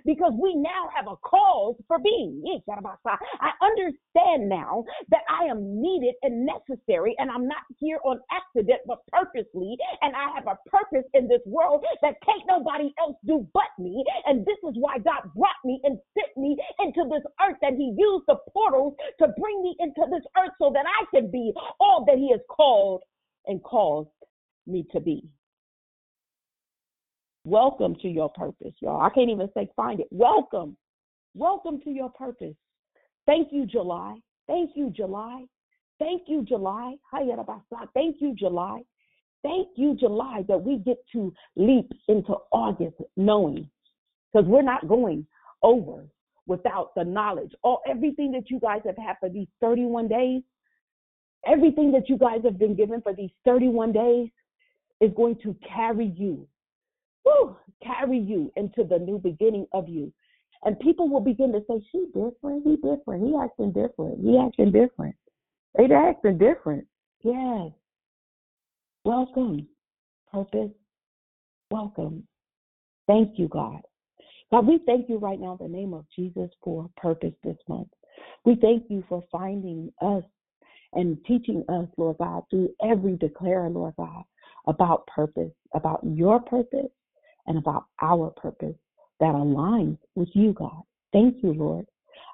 because 0.05 0.32
we 0.41 0.55
now 0.55 0.89
have 0.95 1.07
a 1.07 1.16
cause 1.16 1.77
for 1.89 1.99
being. 1.99 2.43
I 2.77 3.51
understand 3.62 4.49
now 4.49 4.85
that 5.11 5.23
I 5.28 5.45
am 5.45 5.81
needed 5.81 6.15
and 6.23 6.47
necessary, 6.47 7.15
and 7.19 7.31
I'm 7.31 7.49
not 7.49 7.62
here 7.78 7.99
on 8.05 8.20
accident, 8.31 8.81
but 8.86 8.99
purposely. 9.12 9.77
And 10.03 10.15
I 10.15 10.35
have 10.35 10.47
a 10.47 10.59
purpose 10.69 11.09
in 11.15 11.28
this 11.28 11.43
world 11.47 11.85
that 12.03 12.15
can't 12.24 12.43
nobody 12.49 12.93
else 12.99 13.16
do 13.27 13.47
but 13.53 13.73
me. 13.78 14.05
And 14.27 14.45
this 14.45 14.59
is 14.69 14.77
why 14.78 14.99
God 14.99 15.31
brought 15.35 15.61
me 15.65 15.81
and 15.85 15.99
sent 16.15 16.36
me 16.36 16.57
into 16.81 17.09
this 17.11 17.24
earth, 17.47 17.57
that 17.62 17.74
He 17.74 17.95
used 17.97 18.24
the 18.28 18.36
portals 18.53 18.95
to 19.20 19.28
bring 19.41 19.62
me 19.62 19.77
into 19.81 20.03
this 20.11 20.24
earth 20.39 20.53
so 20.59 20.70
that 20.74 20.86
I 20.86 21.05
can 21.15 21.31
be 21.31 21.53
all 21.81 22.05
that 22.07 22.16
He 22.16 22.31
has 22.32 22.41
called 22.49 23.03
and 23.47 23.62
caused 23.62 24.09
me 24.66 24.86
to 24.93 25.01
be. 25.01 25.24
Welcome 27.46 27.94
to 28.00 28.08
your 28.08 28.30
purpose, 28.30 28.72
y'all. 28.80 29.02
I 29.02 29.10
can't 29.10 29.28
even 29.28 29.50
say 29.52 29.68
find 29.76 30.00
it. 30.00 30.08
Welcome. 30.10 30.78
Welcome 31.34 31.78
to 31.82 31.90
your 31.90 32.08
purpose. 32.08 32.54
Thank 33.26 33.48
you, 33.52 33.66
July. 33.66 34.18
Thank 34.46 34.70
you, 34.74 34.88
July. 34.88 35.44
Thank 35.98 36.22
you, 36.26 36.42
July. 36.42 36.94
Thank 37.12 38.16
you, 38.20 38.34
July. 38.34 38.80
Thank 39.42 39.68
you, 39.76 39.94
July, 39.94 40.42
that 40.48 40.62
we 40.62 40.78
get 40.78 40.96
to 41.12 41.34
leap 41.54 41.92
into 42.08 42.34
August 42.50 42.96
knowing 43.18 43.68
because 44.32 44.48
we're 44.48 44.62
not 44.62 44.88
going 44.88 45.26
over 45.62 46.06
without 46.46 46.94
the 46.94 47.04
knowledge. 47.04 47.52
All 47.62 47.82
everything 47.86 48.32
that 48.32 48.50
you 48.50 48.58
guys 48.58 48.80
have 48.86 48.96
had 48.96 49.16
for 49.20 49.28
these 49.28 49.48
31 49.60 50.08
days, 50.08 50.42
everything 51.46 51.92
that 51.92 52.08
you 52.08 52.16
guys 52.16 52.40
have 52.42 52.58
been 52.58 52.74
given 52.74 53.02
for 53.02 53.12
these 53.12 53.30
31 53.44 53.92
days 53.92 54.30
is 55.02 55.10
going 55.14 55.36
to 55.42 55.54
carry 55.68 56.06
you 56.16 56.48
woo, 57.24 57.56
carry 57.82 58.18
you 58.18 58.52
into 58.56 58.84
the 58.84 58.98
new 58.98 59.18
beginning 59.18 59.66
of 59.72 59.88
you. 59.88 60.12
And 60.64 60.78
people 60.80 61.09
will 61.09 61.20
begin 61.20 61.52
to 61.52 61.60
say, 61.68 61.84
She 61.92 62.06
different, 62.14 62.64
he 62.64 62.76
different, 62.76 63.26
he 63.26 63.36
acting 63.36 63.72
different, 63.72 64.20
he 64.20 64.38
acting 64.38 64.72
different. 64.72 65.14
They 65.76 65.92
acting 65.92 66.38
different. 66.38 66.86
Yes. 67.22 67.72
Welcome. 69.05 69.66
Purpose. 70.32 70.70
Welcome. 71.70 72.26
Thank 73.06 73.38
you, 73.38 73.48
God. 73.48 73.80
God, 74.51 74.66
we 74.66 74.78
thank 74.86 75.09
you 75.09 75.18
right 75.18 75.40
now 75.40 75.59
in 75.60 75.70
the 75.70 75.76
name 75.76 75.94
of 75.94 76.05
Jesus 76.14 76.51
for 76.62 76.88
purpose 76.96 77.34
this 77.42 77.56
month. 77.68 77.88
We 78.44 78.56
thank 78.56 78.84
you 78.88 79.05
for 79.09 79.24
finding 79.32 79.92
us 80.01 80.22
and 80.92 81.18
teaching 81.26 81.64
us, 81.68 81.88
Lord 81.96 82.18
God, 82.18 82.44
through 82.51 82.70
every 82.82 83.16
declare, 83.16 83.68
Lord 83.68 83.94
God, 83.96 84.22
about 84.66 85.06
purpose, 85.09 85.52
about 85.74 86.01
your 86.05 86.40
purpose, 86.40 86.90
and 87.46 87.58
about 87.58 87.86
our 88.02 88.30
purpose 88.30 88.74
that 89.20 89.34
aligns 89.34 89.98
with 90.14 90.28
you, 90.34 90.52
God. 90.52 90.82
Thank 91.12 91.42
you, 91.42 91.52
Lord. 91.52 91.86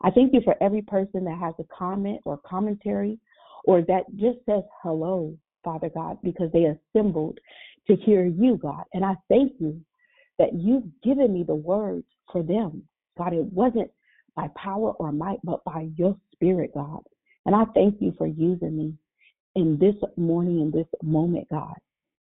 I 0.03 0.11
thank 0.11 0.33
you 0.33 0.41
for 0.43 0.57
every 0.63 0.83
person 0.83 1.25
that 1.25 1.39
has 1.39 1.55
a 1.59 1.65
comment 1.77 2.21
or 2.25 2.39
commentary 2.39 3.19
or 3.65 3.83
that 3.83 4.05
just 4.17 4.39
says 4.47 4.63
hello, 4.83 5.37
Father 5.63 5.91
God, 5.95 6.19
because 6.23 6.51
they 6.53 6.65
assembled 6.65 7.39
to 7.87 7.97
hear 7.97 8.25
you, 8.25 8.57
God. 8.57 8.85
And 8.95 9.05
I 9.05 9.15
thank 9.29 9.53
you 9.59 9.81
that 10.39 10.55
you've 10.55 10.85
given 11.03 11.33
me 11.33 11.45
the 11.47 11.55
words 11.55 12.07
for 12.33 12.43
them. 12.43 12.83
God, 13.19 13.35
it 13.35 13.45
wasn't 13.53 13.91
by 14.35 14.49
power 14.57 14.93
or 14.93 15.13
might, 15.13 15.39
but 15.45 15.63
by 15.65 15.89
your 15.97 16.17
spirit, 16.33 16.73
God. 16.75 17.03
And 17.45 17.55
I 17.55 17.65
thank 17.75 17.97
you 18.01 18.15
for 18.17 18.27
using 18.27 18.77
me 18.77 18.95
in 19.55 19.79
this 19.79 19.97
morning, 20.17 20.61
in 20.61 20.71
this 20.71 20.87
moment, 21.03 21.49
God. 21.51 21.75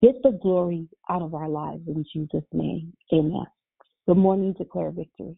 Get 0.03 0.21
the 0.21 0.37
glory 0.41 0.89
out 1.09 1.21
of 1.21 1.33
our 1.33 1.47
lives 1.47 1.87
in 1.87 2.03
Jesus' 2.11 2.43
name. 2.51 2.91
Amen. 3.13 3.45
Good 4.05 4.17
morning, 4.17 4.53
declare 4.57 4.91
victory. 4.91 5.37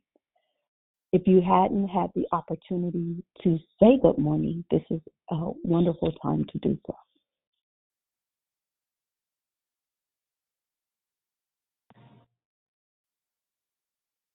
If 1.14 1.28
you 1.28 1.40
hadn't 1.40 1.88
had 1.88 2.10
the 2.16 2.26
opportunity 2.32 3.24
to 3.44 3.60
say 3.80 4.00
good 4.02 4.18
morning, 4.18 4.66
this 4.72 4.82
is 4.90 5.00
a 5.30 5.52
wonderful 5.64 6.12
time 6.14 6.48
to 6.52 6.58
do 6.58 6.80
so. 6.88 6.96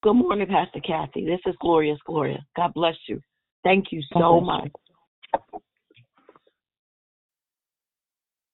Good 0.04 0.14
morning, 0.14 0.46
Pastor 0.46 0.78
Kathy. 0.78 1.26
This 1.26 1.40
is 1.44 1.56
Glorious 1.60 1.98
Gloria. 2.06 2.38
God 2.56 2.72
bless 2.72 2.94
you. 3.08 3.20
Thank 3.64 3.86
you 3.90 4.00
so 4.12 4.40
much. 4.40 4.70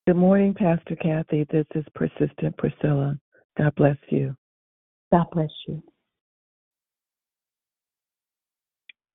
Good 0.07 0.17
morning, 0.17 0.55
Pastor 0.55 0.95
Kathy. 0.95 1.49
This 1.51 1.67
is 1.75 1.85
Persistent 1.97 2.57
Priscilla. 2.59 3.19
God 3.59 3.75
bless 3.75 3.97
you. 4.09 4.37
God 5.11 5.27
bless 5.33 5.51
you. 5.67 5.83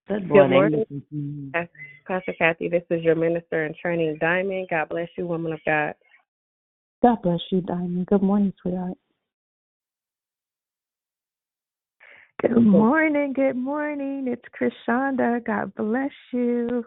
Good 0.09 0.27
morning. 0.27 0.83
Good 0.89 1.01
morning. 1.09 1.69
Pastor 2.05 2.33
Kathy, 2.37 2.67
this 2.67 2.83
is 2.89 3.01
your 3.03 3.15
minister 3.15 3.65
in 3.65 3.73
training, 3.81 4.17
Diamond. 4.19 4.67
God 4.69 4.89
bless 4.89 5.07
you, 5.17 5.27
woman 5.27 5.53
of 5.53 5.59
God. 5.65 5.93
God 7.01 7.21
bless 7.21 7.39
you, 7.51 7.61
Diamond. 7.61 8.07
Good 8.07 8.21
morning, 8.21 8.51
sweetheart. 8.61 8.97
Good 12.41 12.57
morning. 12.57 13.31
Good 13.31 13.55
morning. 13.55 14.27
It's 14.27 14.43
Krishanda. 14.59 15.41
God 15.45 15.73
bless 15.75 16.11
you. 16.33 16.83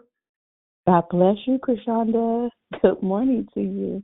God 0.87 1.03
bless 1.09 1.35
you, 1.45 1.57
Krishanda. 1.57 2.49
Good 2.81 3.01
morning 3.01 3.47
to 3.53 3.59
you. 3.59 4.03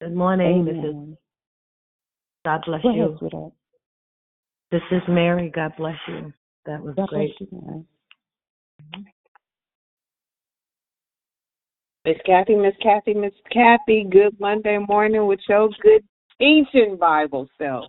Good 0.00 0.14
morning. 0.14 0.68
Amen. 0.68 0.82
This 0.82 0.84
is 0.84 1.18
God 2.44 2.62
bless 2.66 2.82
Go 2.82 2.92
you. 2.92 3.16
sweetheart. 3.18 3.52
This 4.72 4.82
is 4.90 5.02
Mary. 5.08 5.52
God 5.54 5.72
bless 5.76 5.96
you. 6.08 6.32
That 6.66 6.82
was 6.82 6.94
God 6.96 7.08
great. 7.08 7.34
you, 7.38 7.46
Mary. 7.52 7.84
Miss 12.04 12.16
Kathy, 12.26 12.56
Miss 12.56 12.74
Kathy, 12.82 13.14
Miss 13.14 13.32
Kathy, 13.52 14.04
good 14.10 14.38
Monday 14.40 14.78
morning 14.88 15.26
with 15.26 15.38
your 15.48 15.68
good 15.82 16.02
teaching 16.40 16.96
Bible 16.98 17.48
self. 17.58 17.84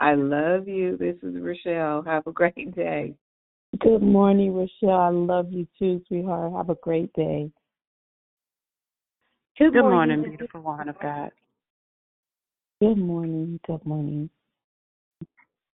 I 0.00 0.14
love 0.14 0.68
you. 0.68 0.96
This 0.96 1.16
is 1.22 1.34
Rochelle. 1.40 2.02
Have 2.02 2.26
a 2.26 2.32
great 2.32 2.74
day. 2.74 3.14
Good 3.80 4.02
morning, 4.02 4.54
Rochelle. 4.54 5.00
I 5.00 5.08
love 5.08 5.50
you 5.50 5.66
too, 5.78 6.02
sweetheart. 6.06 6.52
Have 6.52 6.70
a 6.70 6.74
great 6.76 7.12
day. 7.14 7.50
Good, 9.58 9.72
Good 9.72 9.80
morning, 9.80 10.08
morning, 10.20 10.30
beautiful 10.30 10.60
woman 10.60 10.88
of 10.90 11.00
God. 11.00 11.30
Good 12.80 12.98
morning. 12.98 13.58
Good 13.66 13.84
morning. 13.86 14.28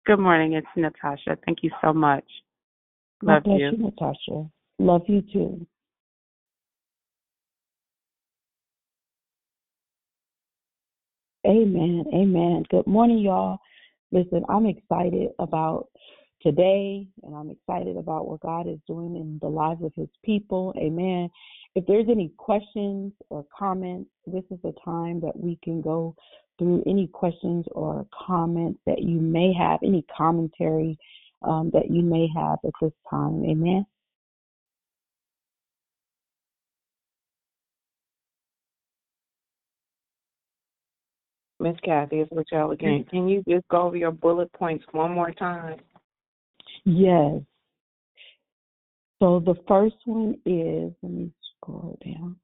Good 0.06 0.20
morning. 0.20 0.54
It's 0.54 0.68
Natasha. 0.76 1.38
Thank 1.46 1.60
you 1.62 1.70
so 1.82 1.94
much. 1.94 2.26
Love 3.22 3.44
bless 3.44 3.60
you. 3.60 3.72
you, 3.72 3.78
Natasha. 3.78 4.50
Love 4.80 5.04
you 5.08 5.22
too. 5.22 5.68
Amen. 11.46 12.06
Amen. 12.14 12.66
Good 12.70 12.88
morning, 12.88 13.20
y'all. 13.20 13.60
Listen, 14.12 14.44
I'm 14.50 14.66
excited 14.66 15.30
about 15.40 15.88
today 16.42 17.08
and 17.24 17.36
I'm 17.36 17.50
excited 17.50 17.98
about 17.98 18.28
what 18.28 18.42
God 18.42 18.68
is 18.68 18.80
doing 18.88 19.16
in 19.16 19.40
the 19.42 19.50
lives 19.50 19.84
of 19.84 19.92
his 19.96 20.10
people. 20.24 20.74
Amen. 20.78 21.30
If 21.76 21.86
there's 21.88 22.08
any 22.10 22.32
questions 22.38 23.14
or 23.30 23.46
comments, 23.58 24.10
this 24.26 24.44
is 24.50 24.60
the 24.64 24.74
time 24.84 25.20
that 25.22 25.36
we 25.36 25.60
can 25.64 25.82
go 25.82 26.16
through 26.58 26.84
any 26.88 27.08
questions 27.08 27.66
or 27.72 28.06
comments 28.28 28.80
that 28.86 29.02
you 29.02 29.20
may 29.20 29.54
have, 29.54 29.80
any 29.84 30.06
commentary 30.16 30.98
um, 31.44 31.70
that 31.74 31.92
you 31.92 32.02
may 32.02 32.28
have 32.36 32.60
at 32.66 32.72
this 32.82 32.94
time. 33.10 33.44
Amen. 33.46 33.86
Miss 41.68 41.80
Kathy, 41.84 42.22
it's 42.22 42.32
Rochelle 42.32 42.72
again. 42.72 43.04
Can 43.10 43.28
you 43.28 43.44
just 43.48 43.68
go 43.68 43.84
over 43.84 43.98
your 43.98 44.12
bullet 44.12 44.52
points 44.54 44.86
one 44.92 45.12
more 45.12 45.32
time? 45.32 45.80
Yes. 46.86 47.42
So 49.20 49.42
the 49.46 49.56
first 49.68 49.96
one 50.06 50.36
is, 50.46 50.94
let 51.02 51.12
me 51.12 51.32
scroll 51.58 51.98
down. 52.06 52.38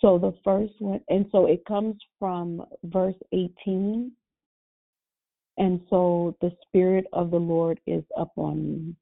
So 0.00 0.18
the 0.18 0.34
first 0.42 0.72
one, 0.80 1.00
and 1.08 1.26
so 1.30 1.46
it 1.46 1.64
comes 1.64 1.94
from 2.18 2.64
verse 2.84 3.14
18. 3.32 4.10
And 5.58 5.80
so 5.88 6.36
the 6.40 6.50
Spirit 6.66 7.06
of 7.12 7.30
the 7.30 7.38
Lord 7.38 7.78
is 7.86 8.02
upon 8.16 8.64
me 8.64 8.94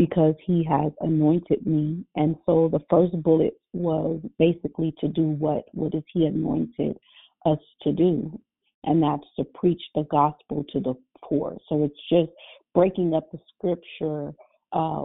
because 0.00 0.34
he 0.46 0.64
has 0.64 0.92
anointed 1.02 1.66
me. 1.66 2.02
And 2.16 2.34
so 2.46 2.70
the 2.72 2.80
first 2.88 3.22
bullet 3.22 3.52
was 3.74 4.18
basically 4.38 4.94
to 4.98 5.08
do 5.08 5.24
what? 5.24 5.64
What 5.72 5.94
is 5.94 6.02
he 6.10 6.24
anointed 6.24 6.96
us 7.44 7.58
to 7.82 7.92
do? 7.92 8.40
And 8.84 9.02
that's 9.02 9.26
to 9.36 9.44
preach 9.44 9.82
the 9.94 10.04
gospel 10.10 10.64
to 10.72 10.80
the 10.80 10.94
poor. 11.22 11.58
So 11.68 11.84
it's 11.84 12.00
just 12.10 12.30
breaking 12.74 13.12
up 13.12 13.30
the 13.30 13.40
scripture 13.54 14.32
uh, 14.72 15.04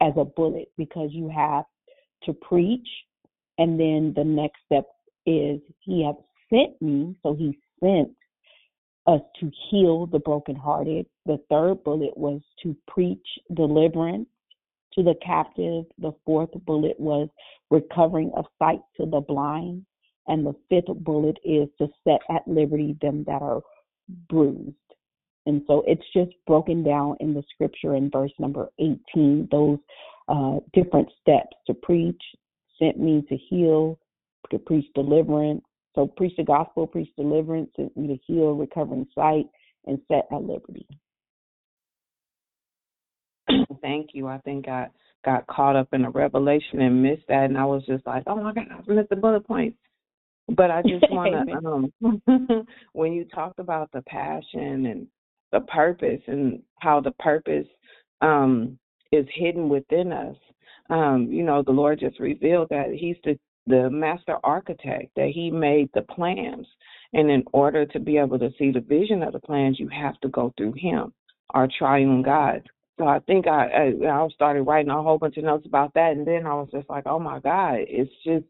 as 0.00 0.14
a 0.16 0.24
bullet 0.24 0.68
because 0.78 1.10
you 1.12 1.28
have 1.28 1.64
to 2.22 2.32
preach. 2.32 2.88
And 3.58 3.78
then 3.78 4.14
the 4.16 4.24
next 4.24 4.60
step 4.64 4.86
is 5.26 5.60
he 5.80 6.06
has 6.06 6.14
sent 6.48 6.80
me. 6.80 7.14
So 7.22 7.34
he 7.34 7.58
sent 7.80 8.08
us 9.06 9.20
to 9.40 9.50
heal 9.70 10.06
the 10.06 10.18
brokenhearted. 10.18 11.06
The 11.26 11.38
third 11.50 11.82
bullet 11.84 12.16
was 12.16 12.40
to 12.62 12.76
preach 12.86 13.26
deliverance 13.54 14.28
to 14.94 15.02
the 15.02 15.14
captive. 15.24 15.84
The 15.98 16.12
fourth 16.24 16.50
bullet 16.66 16.98
was 16.98 17.28
recovering 17.70 18.30
of 18.36 18.46
sight 18.58 18.80
to 18.98 19.06
the 19.06 19.20
blind. 19.20 19.84
And 20.28 20.46
the 20.46 20.54
fifth 20.68 20.96
bullet 21.02 21.38
is 21.44 21.68
to 21.78 21.88
set 22.04 22.20
at 22.30 22.46
liberty 22.46 22.96
them 23.00 23.24
that 23.26 23.42
are 23.42 23.60
bruised. 24.28 24.76
And 25.46 25.62
so 25.66 25.82
it's 25.86 26.04
just 26.14 26.30
broken 26.46 26.84
down 26.84 27.16
in 27.18 27.34
the 27.34 27.42
scripture 27.52 27.96
in 27.96 28.10
verse 28.10 28.32
number 28.38 28.68
18, 28.78 29.48
those 29.50 29.78
uh, 30.28 30.60
different 30.72 31.08
steps 31.20 31.56
to 31.66 31.74
preach, 31.74 32.22
sent 32.78 33.00
me 33.00 33.24
to 33.28 33.36
heal, 33.36 33.98
to 34.50 34.58
preach 34.58 34.86
deliverance. 34.94 35.62
So 35.94 36.06
preach 36.06 36.34
the 36.36 36.44
gospel, 36.44 36.86
preach 36.86 37.10
deliverance, 37.16 37.70
me 37.96 38.08
to 38.08 38.18
heal, 38.26 38.52
recovering 38.52 39.06
sight, 39.14 39.46
and 39.86 40.00
set 40.08 40.26
at 40.32 40.42
liberty. 40.42 40.86
Thank 43.80 44.10
you. 44.14 44.28
I 44.28 44.38
think 44.38 44.68
I 44.68 44.86
got 45.24 45.46
caught 45.46 45.76
up 45.76 45.88
in 45.92 46.04
a 46.04 46.10
revelation 46.10 46.80
and 46.80 47.02
missed 47.02 47.26
that, 47.28 47.44
and 47.44 47.58
I 47.58 47.64
was 47.64 47.84
just 47.86 48.06
like, 48.06 48.24
"Oh 48.26 48.36
my 48.36 48.52
God, 48.52 48.66
I 48.70 48.92
missed 48.92 49.10
the 49.10 49.16
bullet 49.16 49.46
points." 49.46 49.78
But 50.48 50.70
I 50.70 50.82
just 50.82 51.04
want 51.10 51.32
to, 51.48 52.02
um, 52.10 52.66
when 52.92 53.12
you 53.12 53.24
talked 53.26 53.58
about 53.58 53.90
the 53.92 54.02
passion 54.02 54.86
and 54.86 55.06
the 55.52 55.60
purpose 55.60 56.20
and 56.26 56.62
how 56.80 57.00
the 57.00 57.12
purpose 57.12 57.66
um, 58.20 58.78
is 59.12 59.26
hidden 59.34 59.68
within 59.68 60.12
us, 60.12 60.36
um, 60.90 61.28
you 61.30 61.44
know, 61.44 61.62
the 61.62 61.72
Lord 61.72 62.00
just 62.00 62.18
revealed 62.18 62.68
that 62.70 62.92
He's 62.92 63.16
the 63.24 63.38
the 63.66 63.90
master 63.90 64.38
architect, 64.44 65.10
that 65.16 65.30
he 65.34 65.50
made 65.50 65.90
the 65.94 66.02
plans. 66.02 66.66
And 67.12 67.30
in 67.30 67.44
order 67.52 67.86
to 67.86 68.00
be 68.00 68.16
able 68.16 68.38
to 68.38 68.50
see 68.58 68.70
the 68.70 68.80
vision 68.80 69.22
of 69.22 69.32
the 69.32 69.40
plans, 69.40 69.78
you 69.78 69.88
have 69.88 70.18
to 70.20 70.28
go 70.28 70.52
through 70.56 70.74
him, 70.76 71.12
our 71.50 71.68
triune 71.78 72.22
God. 72.22 72.62
So 72.98 73.06
I 73.06 73.20
think 73.20 73.46
I, 73.46 73.92
I 74.02 74.08
I 74.08 74.28
started 74.34 74.62
writing 74.62 74.90
a 74.90 75.02
whole 75.02 75.18
bunch 75.18 75.36
of 75.36 75.44
notes 75.44 75.66
about 75.66 75.94
that, 75.94 76.12
and 76.12 76.26
then 76.26 76.46
I 76.46 76.54
was 76.54 76.68
just 76.72 76.88
like, 76.88 77.04
oh 77.06 77.18
my 77.18 77.40
God, 77.40 77.76
it's 77.80 78.12
just 78.24 78.44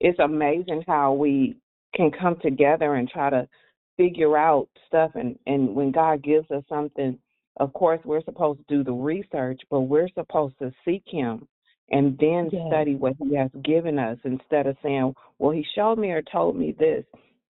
it's 0.00 0.18
amazing 0.18 0.84
how 0.86 1.12
we 1.12 1.56
can 1.94 2.10
come 2.10 2.36
together 2.40 2.94
and 2.94 3.08
try 3.08 3.30
to 3.30 3.48
figure 3.96 4.36
out 4.36 4.68
stuff 4.86 5.10
and 5.14 5.38
and 5.46 5.74
when 5.74 5.90
God 5.90 6.22
gives 6.22 6.50
us 6.50 6.62
something 6.68 7.18
of 7.58 7.72
course 7.72 8.00
we're 8.04 8.22
supposed 8.24 8.60
to 8.60 8.76
do 8.76 8.84
the 8.84 8.92
research 8.92 9.60
but 9.70 9.80
we're 9.80 10.08
supposed 10.14 10.56
to 10.60 10.72
seek 10.84 11.02
him 11.06 11.48
and 11.90 12.16
then 12.18 12.50
Yes. 12.52 12.66
study 12.66 12.94
what 12.94 13.14
he 13.18 13.34
has 13.34 13.50
given 13.62 13.98
us 13.98 14.18
instead 14.24 14.66
of 14.66 14.76
saying 14.82 15.14
well 15.38 15.52
he 15.52 15.64
showed 15.74 15.98
me 15.98 16.10
or 16.10 16.22
told 16.22 16.56
me 16.56 16.72
this 16.72 17.04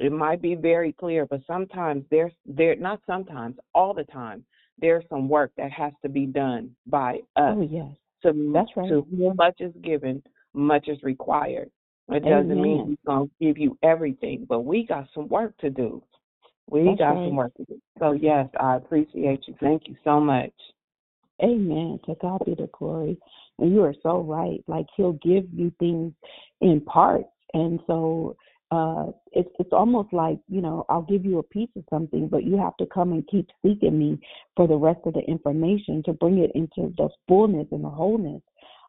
it 0.01 0.12
might 0.12 0.43
be 0.43 0.55
very 0.55 0.93
clear 0.93 1.27
but 1.27 1.40
sometimes 1.47 2.05
there's 2.11 2.32
there 2.47 2.77
not 2.77 3.01
sometimes 3.06 3.56
all 3.74 3.94
the 3.94 4.05
time 4.05 4.44
there's 4.78 5.05
some 5.09 5.28
work 5.28 5.52
that 5.56 5.70
has 5.70 5.93
to 6.02 6.09
be 6.09 6.27
done 6.27 6.74
by 6.86 7.20
us 7.36 7.55
Oh, 7.56 7.61
yes. 7.61 7.86
to 8.23 8.52
That's 8.52 8.70
right. 8.77 8.89
to 8.89 9.06
much 9.36 9.61
is 9.61 9.74
given 9.82 10.23
much 10.52 10.89
is 10.89 11.02
required 11.02 11.70
it 12.09 12.24
doesn't 12.24 12.61
mean 12.61 12.86
he's 12.89 12.98
going 13.06 13.28
to 13.28 13.35
give 13.40 13.56
you 13.59 13.78
everything, 13.82 14.47
but 14.48 14.61
we 14.61 14.85
got 14.86 15.09
some 15.15 15.28
work 15.28 15.56
to 15.59 15.70
do. 15.70 16.02
We 16.69 16.85
That's 16.85 16.98
got 16.98 17.15
right. 17.15 17.27
some 17.27 17.36
work 17.36 17.55
to 17.56 17.65
do. 17.65 17.81
So, 17.98 18.12
yes, 18.12 18.48
I 18.61 18.77
appreciate 18.77 19.40
you. 19.47 19.55
Thank 19.61 19.89
you 19.89 19.97
so 20.05 20.20
much. 20.20 20.52
Amen. 21.43 21.98
To 22.06 22.15
God 22.20 22.43
be 22.44 22.55
the 22.55 22.69
glory. 22.78 23.19
And 23.59 23.72
you 23.72 23.82
are 23.82 23.94
so 24.02 24.20
right. 24.20 24.62
Like 24.66 24.86
he'll 24.97 25.12
give 25.14 25.44
you 25.52 25.72
things 25.78 26.12
in 26.60 26.81
parts. 26.81 27.28
And 27.52 27.81
so 27.86 28.36
uh 28.70 29.06
it's 29.32 29.51
it's 29.59 29.72
almost 29.72 30.12
like, 30.12 30.39
you 30.48 30.60
know, 30.60 30.85
I'll 30.89 31.02
give 31.02 31.24
you 31.24 31.39
a 31.39 31.43
piece 31.43 31.68
of 31.76 31.85
something, 31.90 32.28
but 32.28 32.44
you 32.44 32.56
have 32.56 32.76
to 32.78 32.86
come 32.86 33.12
and 33.12 33.26
keep 33.28 33.48
seeking 33.64 33.98
me 33.98 34.18
for 34.56 34.66
the 34.66 34.76
rest 34.76 35.01
of 35.06 35.14
the 35.14 35.20
information 35.20 36.02
to 36.05 36.12
bring 36.12 36.39
it 36.39 36.51
into 36.55 36.93
the 36.97 37.09
fullness 37.28 37.66
and 37.70 37.85
the 37.85 37.90
wholeness. 37.90 38.43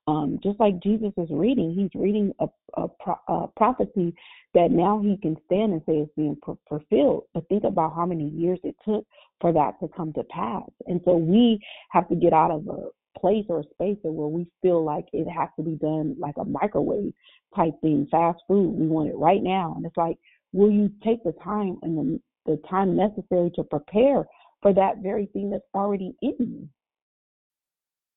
Um, 0.08 0.40
just 0.44 0.60
like 0.60 0.84
Jesus 0.84 1.12
is 1.18 1.30
reading, 1.32 1.74
he's 1.74 2.00
reading 2.00 2.32
a, 2.40 2.46
a, 2.76 2.88
pro- 2.88 3.26
a 3.28 3.48
prophecy 3.58 4.14
that 4.54 4.70
now 4.70 5.02
he 5.02 5.18
can 5.18 5.36
stand 5.48 5.74
and 5.74 5.82
say 5.88 5.94
it's 5.94 6.12
being 6.16 6.38
fu- 6.46 6.60
fulfilled. 6.70 7.24
But 7.34 7.48
think 7.50 7.64
about 7.64 7.96
how 7.96 8.06
many 8.06 8.30
years 8.30 8.60
it 8.64 8.76
took 8.86 9.06
for 9.42 9.52
that 9.54 9.80
to 9.80 9.88
come 9.96 10.14
to 10.14 10.24
pass. 10.26 10.70
And 10.86 11.02
so 11.06 11.16
we 11.18 11.60
have 11.90 12.08
to 12.10 12.16
get 12.16 12.34
out 12.34 12.52
of 12.52 12.68
a 12.68 12.90
place 13.20 13.46
or 13.50 13.60
a 13.60 13.64
space 13.74 13.98
where 14.04 14.28
we 14.28 14.48
feel 14.62 14.84
like 14.84 15.06
it 15.14 15.28
has 15.30 15.50
to 15.58 15.64
be 15.64 15.76
done 15.76 16.16
like 16.20 16.36
a 16.38 16.46
microwave 16.46 17.14
type 17.56 17.74
thing, 17.82 18.08
fast 18.12 18.40
food. 18.48 18.78
We 18.78 18.88
want 18.88 19.10
it 19.10 19.16
right 19.16 19.42
now. 19.42 19.74
And 19.76 19.86
it's 19.86 19.98
like, 19.98 20.18
will 20.54 20.72
you 20.72 20.92
take 21.04 21.24
the 21.24 21.34
time 21.44 21.78
and 21.82 21.98
the, 21.98 22.20
the 22.46 22.62
time 22.70 22.96
necessary 22.96 23.52
to 23.56 23.64
prepare 23.64 24.26
for 24.62 24.74
that 24.74 24.98
very 25.02 25.28
thing 25.28 25.50
that's 25.50 25.64
already 25.74 26.14
in 26.22 26.36
you? 26.40 26.70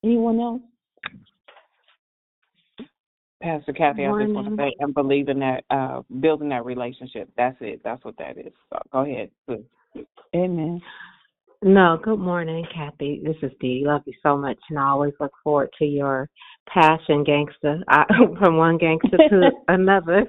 Anyone 0.04 0.40
else? 0.40 0.62
Pastor 3.40 3.72
Kathy, 3.72 4.04
I 4.04 4.10
just 4.24 4.34
want 4.34 4.48
to 4.48 4.56
say 4.56 4.72
and 4.80 4.92
believe 4.92 5.28
in 5.28 5.38
that, 5.38 5.64
uh, 5.70 6.02
building 6.20 6.48
that 6.48 6.64
relationship. 6.64 7.28
That's 7.36 7.56
it. 7.60 7.80
That's 7.84 8.04
what 8.04 8.16
that 8.18 8.36
is. 8.36 8.52
So, 8.70 8.78
go 8.92 9.00
ahead. 9.00 9.30
Amen. 10.34 10.80
No, 11.60 11.98
good 12.00 12.20
morning, 12.20 12.64
Kathy. 12.72 13.20
This 13.24 13.34
is 13.42 13.50
Dee. 13.60 13.82
Love 13.84 14.02
you 14.06 14.12
so 14.22 14.36
much, 14.36 14.58
and 14.70 14.78
I 14.78 14.90
always 14.90 15.14
look 15.18 15.32
forward 15.42 15.70
to 15.80 15.84
your 15.84 16.28
passion, 16.72 17.24
gangster. 17.24 17.82
I, 17.88 18.04
from 18.38 18.58
one 18.58 18.78
gangster 18.78 19.16
to 19.16 19.50
another, 19.66 20.22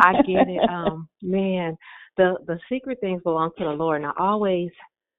I 0.00 0.14
get 0.22 0.48
it. 0.48 0.68
Um, 0.68 1.08
man, 1.22 1.76
the 2.16 2.38
the 2.48 2.58
secret 2.68 2.98
things 3.00 3.22
belong 3.22 3.52
to 3.56 3.64
the 3.64 3.70
Lord, 3.70 4.02
and 4.02 4.06
I 4.06 4.12
always 4.18 4.70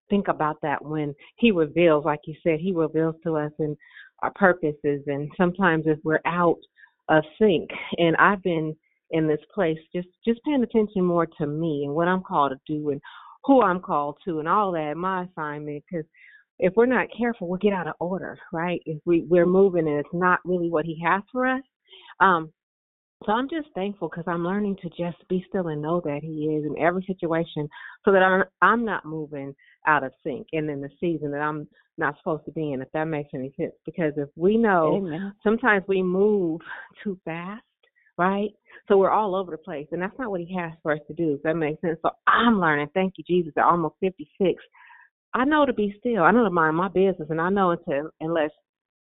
think 0.10 0.28
about 0.28 0.58
that 0.62 0.84
when 0.84 1.16
He 1.38 1.52
reveals, 1.52 2.04
like 2.04 2.20
you 2.26 2.36
said, 2.44 2.60
He 2.60 2.74
reveals 2.74 3.16
to 3.24 3.38
us 3.38 3.54
and 3.58 3.78
our 4.24 4.34
purposes, 4.34 5.04
and 5.08 5.32
sometimes 5.38 5.86
if 5.88 6.00
we're 6.04 6.20
out 6.26 6.60
of 7.08 7.24
sync, 7.40 7.70
and 7.98 8.18
I've 8.18 8.44
been 8.44 8.76
in 9.12 9.26
this 9.26 9.40
place 9.54 9.78
just 9.96 10.10
just 10.28 10.44
paying 10.44 10.64
attention 10.64 11.02
more 11.06 11.28
to 11.38 11.48
me 11.48 11.84
and 11.86 11.96
what 11.96 12.10
I'm 12.10 12.24
called 12.24 12.52
to 12.52 12.60
do 12.68 12.90
and 12.90 13.00
who 13.46 13.62
I'm 13.62 13.80
called 13.80 14.18
to 14.26 14.40
and 14.40 14.48
all 14.48 14.72
that, 14.72 14.98
my 14.98 15.26
assignment, 15.26 15.84
because 15.90 16.06
if 16.58 16.74
we're 16.76 16.86
not 16.86 17.08
careful, 17.16 17.48
we'll 17.48 17.60
get 17.60 17.74
out 17.74 17.88
of 17.88 17.96
order, 18.00 18.38
right? 18.52 18.82
If 18.86 19.00
we, 19.06 19.22
we're 19.30 19.46
moving 19.46 19.88
and 19.88 20.00
it's 20.00 20.10
not 20.14 20.40
really 20.46 20.70
what 20.70 20.86
he 20.86 21.02
has 21.06 21.22
for 21.32 21.46
us. 21.46 21.62
Um, 22.20 22.52
so 23.26 23.32
I'm 23.32 23.50
just 23.50 23.68
thankful 23.74 24.10
because 24.10 24.26
I'm 24.28 24.44
learning 24.44 24.78
to 24.82 24.90
just 24.90 25.28
be 25.30 25.46
still 25.50 25.68
and 25.68 25.82
know 25.82 26.02
that 26.06 26.20
he 26.22 26.46
is 26.56 26.66
in 26.66 26.78
every 26.78 27.04
situation 27.08 27.68
so 28.04 28.12
that 28.12 28.22
I'm, 28.22 28.44
I'm 28.62 28.86
not 28.86 29.06
moving 29.06 29.56
out 29.88 30.04
of 30.04 30.12
sync 30.24 30.48
and 30.54 30.70
in 30.70 30.82
the 30.82 30.90
season 31.00 31.32
that 31.32 31.42
I'm 31.42 31.68
not 31.98 32.18
supposed 32.18 32.46
to 32.46 32.52
be 32.52 32.74
in, 32.74 32.82
if 32.82 32.92
that 32.94 33.06
makes 33.06 33.30
any 33.34 33.54
sense. 33.58 33.74
Because 33.86 34.14
if 34.18 34.30
we 34.36 34.58
know 34.58 34.98
Amen. 34.98 35.34
sometimes 35.44 35.84
we 35.88 36.04
move 36.04 36.62
too 37.04 37.18
fast, 37.26 37.64
right? 38.18 38.50
So 38.88 38.98
we're 38.98 39.10
all 39.10 39.36
over 39.36 39.52
the 39.52 39.58
place, 39.58 39.88
and 39.92 40.02
that's 40.02 40.18
not 40.20 40.30
what 40.30 40.42
he 40.42 40.56
has 40.56 40.74
for 40.84 40.92
us 40.92 41.00
to 41.08 41.14
do. 41.14 41.34
If 41.34 41.44
that 41.44 41.56
makes 41.56 41.82
sense. 41.82 41.98
So 42.02 42.12
I'm 42.28 42.60
learning. 42.60 42.90
Thank 42.94 43.16
you, 43.18 43.24
Jesus. 43.26 43.54
At 43.58 43.64
almost 43.64 43.96
56, 44.00 44.62
I 45.34 45.44
know 45.44 45.66
to 45.66 45.74
be 45.74 45.96
still. 46.00 46.24
I 46.24 46.32
know 46.32 46.44
to 46.44 46.50
mind 46.50 46.78
my 46.78 46.88
business, 46.88 47.28
and 47.30 47.42
I 47.42 47.50
know 47.50 47.72
until 47.72 48.10
unless 48.22 48.52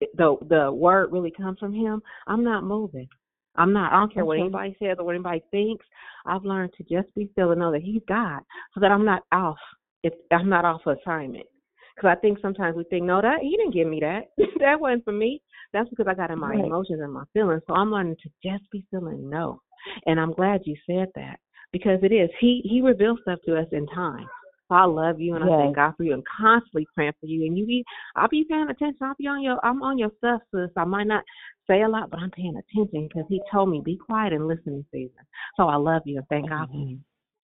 the 0.01 0.37
the 0.49 0.73
word 0.73 1.13
really 1.13 1.31
comes 1.31 1.59
from 1.59 1.75
Him, 1.75 2.03
I'm 2.27 2.45
not 2.45 2.65
moving. 2.65 3.09
I'm 3.57 3.73
not. 3.73 3.93
I 3.93 4.01
don't 4.01 4.13
care 4.13 4.25
what 4.25 4.39
anybody 4.39 4.77
says 4.81 4.97
or 4.99 5.05
what 5.05 5.15
anybody 5.15 5.43
thinks. 5.51 5.87
I've 6.27 6.45
learned 6.45 6.73
to 6.79 6.83
just 6.85 7.15
be 7.15 7.29
still 7.33 7.51
and 7.51 7.61
know 7.61 7.73
that 7.73 7.83
He's 7.83 8.03
God, 8.09 8.41
so 8.73 8.81
that 8.81 8.91
I'm 8.91 9.05
not 9.05 9.23
off. 9.33 9.59
If 10.03 10.13
I'm 10.33 10.49
not 10.49 10.65
off 10.65 10.81
assignment, 10.87 11.47
because 11.95 12.15
I 12.17 12.21
think 12.21 12.39
sometimes 12.41 12.77
we 12.77 12.85
think, 12.85 13.05
no, 13.05 13.21
that 13.21 13.41
He 13.43 13.57
didn't 13.57 13.75
give 13.75 13.87
me 13.87 14.01
that. 14.01 14.31
that 14.61 14.81
wasn't 14.81 15.05
for 15.05 15.13
me. 15.13 15.41
That's 15.75 15.91
because 15.91 16.07
I 16.09 16.15
got 16.15 16.31
in 16.31 16.39
my 16.39 16.51
Right. 16.51 16.65
emotions 16.65 17.01
and 17.03 17.13
my 17.13 17.25
feelings. 17.35 17.63
So 17.67 17.75
I'm 17.75 17.91
learning 17.91 18.17
to 18.23 18.31
just 18.43 18.71
be 18.71 18.87
feeling 18.91 19.29
no. 19.29 19.61
And 20.07 20.19
I'm 20.19 20.33
glad 20.33 20.63
you 20.65 20.77
said 20.87 21.09
that 21.17 21.41
because 21.73 21.99
it 22.03 22.13
is. 22.13 22.31
He 22.41 22.63
He 22.65 22.81
reveals 22.81 23.21
stuff 23.23 23.41
to 23.45 23.59
us 23.59 23.69
in 23.73 23.87
time. 23.89 24.27
So 24.69 24.77
I 24.77 24.85
love 24.85 25.21
you 25.21 25.35
and 25.35 25.45
I 25.45 25.49
thank 25.59 25.77
God 25.77 25.93
for 25.97 26.05
you 26.05 26.15
and 26.15 26.25
constantly 26.25 26.87
praying 26.95 27.13
for 27.21 27.27
you. 27.27 27.45
And 27.45 27.59
you 27.59 27.67
be, 27.67 27.85
I'll 28.17 28.29
be 28.29 28.45
paying 28.49 28.71
attention. 28.71 28.97
I'll 29.03 29.15
be 29.19 29.27
on 29.27 29.43
your, 29.43 29.59
I'm 29.63 29.83
on 29.83 29.99
your 29.99 30.11
stuff, 30.17 30.41
sis. 30.55 30.71
I 30.77 30.85
might 30.85 31.07
not 31.07 31.23
say 31.67 31.83
a 31.83 31.89
lot, 31.89 32.11
but 32.11 32.21
I'm 32.21 32.31
paying 32.31 32.57
attention 32.57 33.09
because 33.09 33.27
He 33.29 33.43
told 33.53 33.69
me 33.69 33.83
be 33.85 33.97
quiet 33.99 34.33
and 34.33 34.49
listen 34.49 34.73
in 34.73 34.87
season. 34.91 35.23
So 35.57 35.69
I 35.69 35.77
love 35.77 36.03
you 36.07 36.17
and 36.17 36.27
thank 36.29 36.49
God 36.49 36.69
for 36.71 36.79
you. 36.79 36.99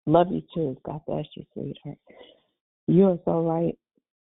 Love 0.05 0.27
you 0.31 0.43
too. 0.53 0.77
God 0.85 1.01
bless 1.07 1.25
you, 1.35 1.43
sweetheart. 1.53 1.97
You 2.87 3.05
are 3.05 3.19
so 3.25 3.41
right. 3.41 3.75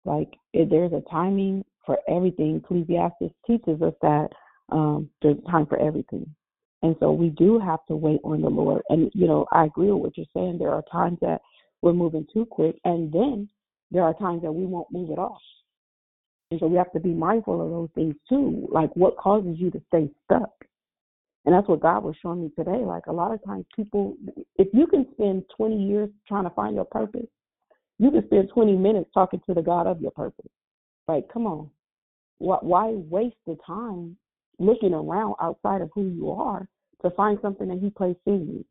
Like 0.05 0.33
if 0.53 0.71
there's 0.71 0.93
a 0.93 1.03
timing 1.11 1.65
for 1.87 1.99
everything. 2.09 2.57
Ecclesiastes 2.57 3.35
teaches 3.47 3.81
us 3.81 3.95
that 4.03 4.29
um, 4.71 5.09
there's 5.23 5.37
time 5.51 5.67
for 5.67 5.81
everything, 5.81 6.27
and 6.83 6.97
so 7.01 7.13
we 7.13 7.29
do 7.31 7.59
have 7.59 7.85
to 7.87 7.97
wait 7.97 8.21
on 8.25 8.43
the 8.43 8.51
Lord. 8.51 8.83
And 8.89 9.11
you 9.15 9.27
know, 9.27 9.47
I 9.53 9.65
agree 9.65 9.91
with 9.91 10.03
what 10.03 10.17
you're 10.19 10.27
saying. 10.35 10.59
There 10.59 10.73
are 10.73 10.85
times 10.91 11.19
that 11.23 11.41
we're 11.83 11.93
moving 11.93 12.27
too 12.33 12.47
quick, 12.47 12.77
and 12.85 13.13
then 13.13 13.49
there 13.91 14.03
are 14.03 14.15
times 14.15 14.43
that 14.43 14.53
we 14.53 14.67
won't 14.67 14.91
move 14.91 15.11
at 15.11 15.19
all. 15.19 15.41
And 16.51 16.61
so 16.61 16.67
we 16.67 16.77
have 16.77 16.93
to 16.93 17.01
be 17.01 17.11
mindful 17.11 17.61
of 17.61 17.71
those 17.71 17.89
things 17.95 18.15
too. 18.29 18.69
Like 18.71 18.95
what 18.95 19.17
causes 19.17 19.57
you 19.59 19.71
to 19.71 19.83
stay 19.89 20.09
stuck? 20.25 20.53
And 21.45 21.55
that's 21.55 21.69
what 21.69 21.81
God 21.81 22.03
was 22.03 22.17
showing 22.21 22.43
me 22.43 22.51
today. 22.57 22.85
Like 22.85 23.07
a 23.07 23.13
lot 23.13 23.33
of 23.33 23.45
times 23.45 23.67
people 23.75 24.17
if 24.57 24.69
you 24.73 24.87
can 24.87 25.07
spend 25.13 25.45
twenty 25.57 25.83
years 25.83 26.11
trying 26.27 26.45
to 26.45 26.51
find 26.51 26.75
your 26.75 26.85
purpose, 26.85 27.27
you 27.99 28.11
can 28.11 28.25
spend 28.27 28.49
twenty 28.51 28.77
minutes 28.77 29.11
talking 29.15 29.41
to 29.47 29.55
the 29.55 29.63
God 29.63 29.87
of 29.87 30.01
your 30.01 30.13
purpose. 30.13 30.51
Like, 31.09 31.29
come 31.33 31.47
on. 31.47 31.71
Why 32.39 32.59
why 32.61 32.91
waste 32.91 33.37
the 33.47 33.57
time 33.67 34.17
looking 34.59 34.95
around 34.95 35.35
outside 35.41 35.81
of 35.81 35.91
who 35.95 36.09
you 36.09 36.31
are 36.31 36.69
to 37.03 37.11
find 37.11 37.39
something 37.43 37.69
that 37.69 37.79
he 37.79 37.91
placed 37.91 38.21
in 38.27 38.47
you? 38.47 38.65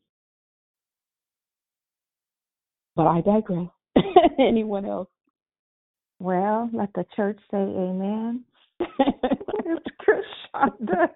But 2.96 3.08
I 3.08 3.22
digress. 3.22 3.68
Anyone 4.40 4.86
else? 4.86 5.10
Well, 6.20 6.70
let 6.74 6.90
the 6.94 7.06
church 7.16 7.40
say 7.52 7.58
amen. 7.58 8.46
Krishanda. 10.02 11.10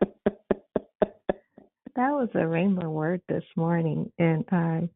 That 1.95 2.11
was 2.11 2.29
a 2.33 2.47
rainbow 2.47 2.89
word 2.89 3.21
this 3.27 3.43
morning, 3.55 4.11
and 4.19 4.45
I, 4.51 4.89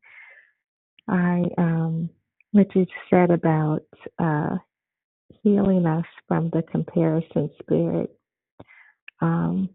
I, 1.07 1.43
um, 1.57 2.09
what 2.51 2.73
you 2.75 2.85
said 3.09 3.31
about 3.31 3.81
uh, 4.19 4.57
healing 5.41 5.85
us 5.85 6.05
from 6.27 6.49
the 6.51 6.61
comparison 6.63 7.49
spirit. 7.61 8.15
Um, 9.21 9.69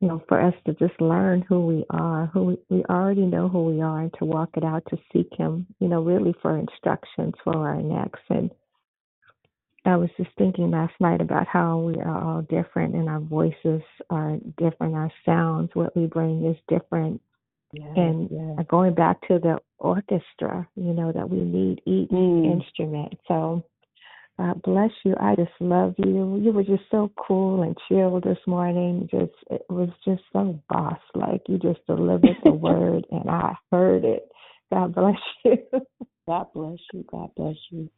you 0.00 0.08
know, 0.08 0.22
for 0.28 0.40
us 0.40 0.54
to 0.66 0.74
just 0.74 1.00
learn 1.00 1.42
who 1.48 1.66
we 1.66 1.84
are, 1.88 2.26
who 2.26 2.44
we, 2.44 2.58
we 2.68 2.84
already 2.84 3.22
know 3.22 3.48
who 3.48 3.64
we 3.64 3.80
are, 3.80 4.00
and 4.02 4.12
to 4.18 4.26
walk 4.26 4.50
it 4.56 4.64
out, 4.64 4.82
to 4.90 4.98
seek 5.12 5.28
Him, 5.38 5.66
you 5.80 5.88
know, 5.88 6.02
really 6.02 6.34
for 6.42 6.58
instructions 6.58 7.32
for 7.42 7.56
our 7.56 7.80
next. 7.80 8.20
And 8.28 8.50
I 9.86 9.96
was 9.96 10.10
just 10.16 10.30
thinking 10.36 10.70
last 10.70 10.94
night 11.00 11.20
about 11.20 11.46
how 11.46 11.78
we 11.78 11.94
are 11.94 12.22
all 12.22 12.42
different 12.42 12.94
and 12.94 13.08
our 13.08 13.20
voices 13.20 13.80
are 14.10 14.36
different, 14.58 14.94
our 14.96 15.12
sounds, 15.24 15.70
what 15.74 15.96
we 15.96 16.06
bring 16.06 16.44
is 16.44 16.56
different. 16.68 17.20
Yes, 17.72 17.86
And 17.96 18.30
yes. 18.30 18.66
going 18.68 18.94
back 18.94 19.20
to 19.28 19.38
the 19.38 19.58
orchestra, 19.78 20.66
you 20.76 20.92
know, 20.92 21.12
that 21.12 21.28
we 21.28 21.38
need 21.38 21.82
each 21.86 22.10
Mm. 22.10 22.44
instrument. 22.44 23.14
So 23.28 23.64
God 24.38 24.60
bless 24.62 24.90
you. 25.04 25.14
I 25.18 25.34
just 25.34 25.52
love 25.60 25.94
you. 25.98 26.38
You 26.42 26.52
were 26.52 26.64
just 26.64 26.82
so 26.90 27.10
cool 27.16 27.62
and 27.62 27.76
chill 27.88 28.20
this 28.20 28.38
morning. 28.46 29.08
Just 29.10 29.32
it 29.50 29.64
was 29.70 29.88
just 30.04 30.22
so 30.32 30.60
boss 30.68 30.98
like. 31.14 31.42
You 31.48 31.58
just 31.58 31.84
delivered 31.86 32.36
the 32.44 32.52
word 32.52 33.06
and 33.10 33.30
I 33.30 33.54
heard 33.72 34.04
it. 34.04 34.28
God 34.70 34.94
bless 34.94 35.16
you. 35.44 35.58
God 36.26 36.46
bless 36.52 36.78
you. 36.92 37.04
God 37.10 37.30
bless 37.36 37.56
you. 37.70 37.88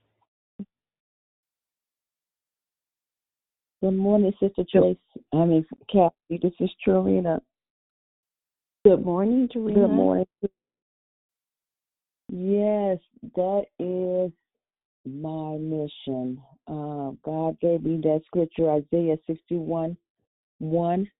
Good 3.80 3.92
morning, 3.92 4.32
Sister 4.40 4.64
Tracy. 4.70 4.98
I 5.32 5.44
mean, 5.44 5.64
Kathy. 5.92 6.40
This 6.42 6.52
is 6.60 6.70
Trina. 6.84 7.40
Good 8.84 9.04
morning, 9.04 9.48
Tarina. 9.54 9.74
Good 9.74 9.90
morning. 9.90 10.26
Yes, 12.30 12.98
that 13.34 13.64
is 13.78 14.32
my 15.08 15.56
mission. 15.56 16.40
Uh, 16.66 17.12
God 17.24 17.58
gave 17.60 17.82
me 17.82 18.00
that 18.02 18.22
scripture, 18.26 18.70
Isaiah 18.70 19.16
61 19.26 19.96
1 20.58 21.10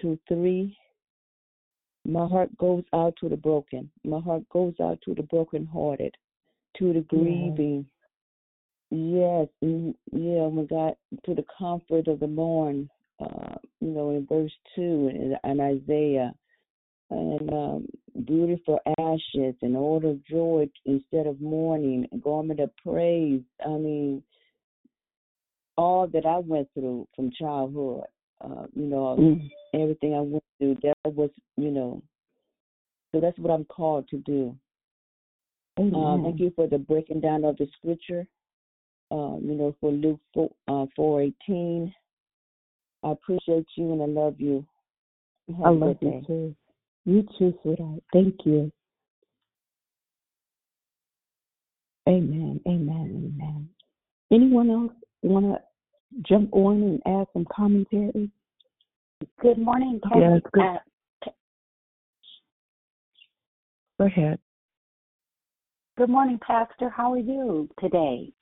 to 0.00 0.18
3. 0.28 0.76
My 2.04 2.26
heart 2.26 2.56
goes 2.58 2.84
out 2.94 3.14
to 3.20 3.28
the 3.28 3.36
broken. 3.36 3.90
My 4.04 4.20
heart 4.20 4.48
goes 4.50 4.74
out 4.80 4.98
to 5.04 5.14
the 5.14 5.22
brokenhearted, 5.24 6.14
to 6.78 6.92
the 6.92 7.00
grieving. 7.00 7.86
Yes, 8.90 9.48
mm, 9.62 9.94
yeah, 10.12 10.48
my 10.48 10.62
God, 10.62 10.94
to 11.26 11.34
the 11.34 11.44
comfort 11.58 12.08
of 12.08 12.20
the 12.20 12.26
mourn. 12.26 12.88
Uh, 13.20 13.56
you 13.80 13.88
know, 13.88 14.10
in 14.10 14.26
verse 14.26 14.52
2 14.76 14.80
in, 14.82 15.36
in 15.44 15.60
Isaiah 15.60 16.32
and 17.10 17.52
um, 17.52 17.86
beauty 18.24 18.60
for 18.66 18.80
ashes 18.98 19.54
and 19.62 19.76
oil 19.76 20.10
of 20.10 20.24
joy 20.24 20.68
instead 20.84 21.26
of 21.26 21.40
mourning, 21.40 22.06
a 22.12 22.18
garment 22.18 22.60
of 22.60 22.70
praise. 22.76 23.42
I 23.64 23.70
mean, 23.70 24.22
all 25.76 26.06
that 26.08 26.26
I 26.26 26.38
went 26.38 26.68
through 26.74 27.06
from 27.14 27.30
childhood, 27.30 28.04
uh, 28.40 28.66
you 28.74 28.86
know, 28.86 29.16
Mm. 29.16 29.50
everything 29.74 30.14
I 30.14 30.20
went 30.20 30.44
through, 30.58 30.76
that 30.82 31.14
was, 31.14 31.30
you 31.56 31.70
know, 31.70 32.02
so 33.12 33.20
that's 33.20 33.38
what 33.38 33.52
I'm 33.52 33.64
called 33.64 34.08
to 34.08 34.18
do. 34.18 34.56
Uh, 35.78 36.18
thank 36.22 36.40
you 36.40 36.50
for 36.56 36.66
the 36.66 36.78
breaking 36.78 37.20
down 37.20 37.44
of 37.44 37.56
the 37.56 37.66
scripture. 37.76 38.26
Um, 39.10 39.40
you 39.44 39.54
know, 39.54 39.74
for 39.80 39.92
Luke 39.92 40.20
4, 40.34 40.50
uh, 40.68 40.86
418. 40.94 41.94
I 43.04 43.10
appreciate 43.12 43.66
you 43.76 43.92
and 43.92 44.02
I 44.02 44.06
love 44.06 44.40
you. 44.40 44.66
Have 45.56 45.66
I 45.66 45.70
love 45.70 45.96
you 46.02 46.22
too. 46.26 46.56
You 47.08 47.26
too, 47.38 47.54
sweetheart. 47.62 48.02
Thank 48.12 48.34
you. 48.44 48.70
Amen. 52.06 52.60
Amen. 52.68 53.32
Amen. 53.40 53.68
Anyone 54.30 54.68
else 54.68 54.92
want 55.22 55.46
to 55.46 55.58
jump 56.28 56.50
on 56.52 56.82
and 56.82 57.02
add 57.06 57.26
some 57.32 57.46
commentary? 57.50 58.30
Good 59.40 59.56
morning, 59.56 60.00
Kathy. 60.02 60.20
Yes, 60.20 60.40
good. 60.52 60.62
Uh, 60.62 61.30
Go 63.98 64.04
ahead. 64.04 64.38
good 65.96 66.10
morning, 66.10 66.38
Pastor. 66.46 66.90
How 66.90 67.14
are 67.14 67.18
you 67.18 67.70
today? 67.80 68.34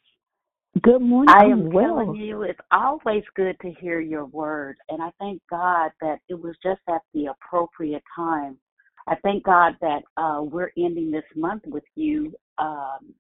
Good 0.82 1.01
morning. 1.01 1.35
I 1.35 1.44
I'm 1.44 1.70
well. 1.70 1.97
telling 1.97 2.16
you, 2.16 2.43
it's 2.43 2.61
always 2.70 3.23
good 3.35 3.57
to 3.62 3.73
hear 3.81 4.01
your 4.01 4.27
word. 4.27 4.77
And 4.90 5.03
I 5.03 5.11
thank 5.19 5.40
God 5.48 5.90
that 6.01 6.19
it 6.28 6.35
was 6.35 6.55
just 6.62 6.81
at 6.89 7.01
the 7.15 7.27
appropriate 7.27 8.03
time. 8.15 8.59
I 9.07 9.15
thank 9.23 9.44
God 9.44 9.74
that 9.81 10.03
uh, 10.16 10.43
we're 10.43 10.73
ending 10.77 11.11
this 11.11 11.24
month 11.35 11.62
with 11.66 11.85
you, 11.94 12.35
um, 12.59 13.15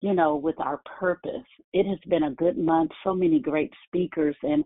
you 0.00 0.14
know, 0.14 0.36
with 0.36 0.58
our 0.58 0.80
purpose. 0.98 1.44
It 1.72 1.86
has 1.86 1.98
been 2.08 2.24
a 2.24 2.34
good 2.34 2.58
month, 2.58 2.90
so 3.04 3.14
many 3.14 3.38
great 3.38 3.72
speakers. 3.86 4.36
And 4.42 4.64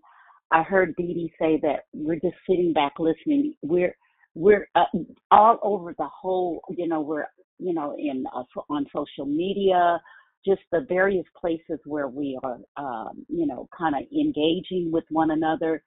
I 0.53 0.63
heard 0.63 0.95
Dee 0.97 1.15
Dee 1.15 1.33
say 1.39 1.59
that 1.63 1.81
we're 1.93 2.21
just 2.21 2.37
sitting 2.49 2.73
back 2.73 2.95
listening. 2.99 3.55
We're 3.63 3.95
we're 4.35 4.69
uh, 4.75 4.85
all 5.31 5.59
over 5.63 5.95
the 5.99 6.09
whole, 6.09 6.63
you 6.71 6.89
know, 6.89 7.03
we're, 7.03 7.27
you 7.59 7.75
know, 7.75 7.95
in 7.99 8.25
uh, 8.35 8.45
on 8.71 8.87
social 8.95 9.27
media, 9.27 10.01
just 10.45 10.63
the 10.71 10.87
various 10.89 11.27
places 11.41 11.79
where 11.85 12.09
we 12.09 12.39
are, 12.43 12.59
um, 12.77 13.25
you 13.29 13.47
know, 13.47 13.69
kind 13.77 13.95
of 13.95 14.03
engaging 14.13 14.91
with 14.93 15.05
one 15.11 15.31
another. 15.31 15.83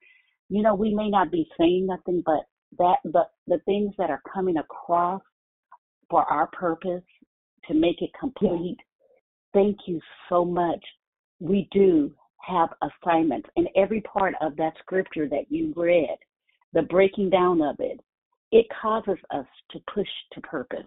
You 0.48 0.62
know, 0.62 0.74
we 0.74 0.94
may 0.94 1.08
not 1.08 1.30
be 1.30 1.48
saying 1.58 1.86
nothing, 1.86 2.22
but 2.24 2.44
that 2.78 2.96
the 3.04 3.24
the 3.46 3.58
things 3.64 3.92
that 3.98 4.10
are 4.10 4.22
coming 4.32 4.56
across 4.56 5.22
for 6.08 6.24
our 6.24 6.46
purpose 6.48 7.02
to 7.68 7.74
make 7.74 8.00
it 8.00 8.10
complete. 8.18 8.78
Thank 9.52 9.78
you 9.86 10.00
so 10.28 10.44
much. 10.44 10.84
We 11.40 11.68
do 11.72 12.12
have 12.46 12.70
assignments, 12.82 13.48
and 13.56 13.68
every 13.76 14.00
part 14.02 14.34
of 14.40 14.56
that 14.56 14.74
scripture 14.80 15.28
that 15.28 15.50
you 15.50 15.72
read, 15.76 16.16
the 16.72 16.82
breaking 16.82 17.30
down 17.30 17.60
of 17.60 17.76
it, 17.80 18.00
it 18.52 18.66
causes 18.80 19.18
us 19.34 19.46
to 19.72 19.80
push 19.92 20.06
to 20.32 20.40
purpose. 20.42 20.86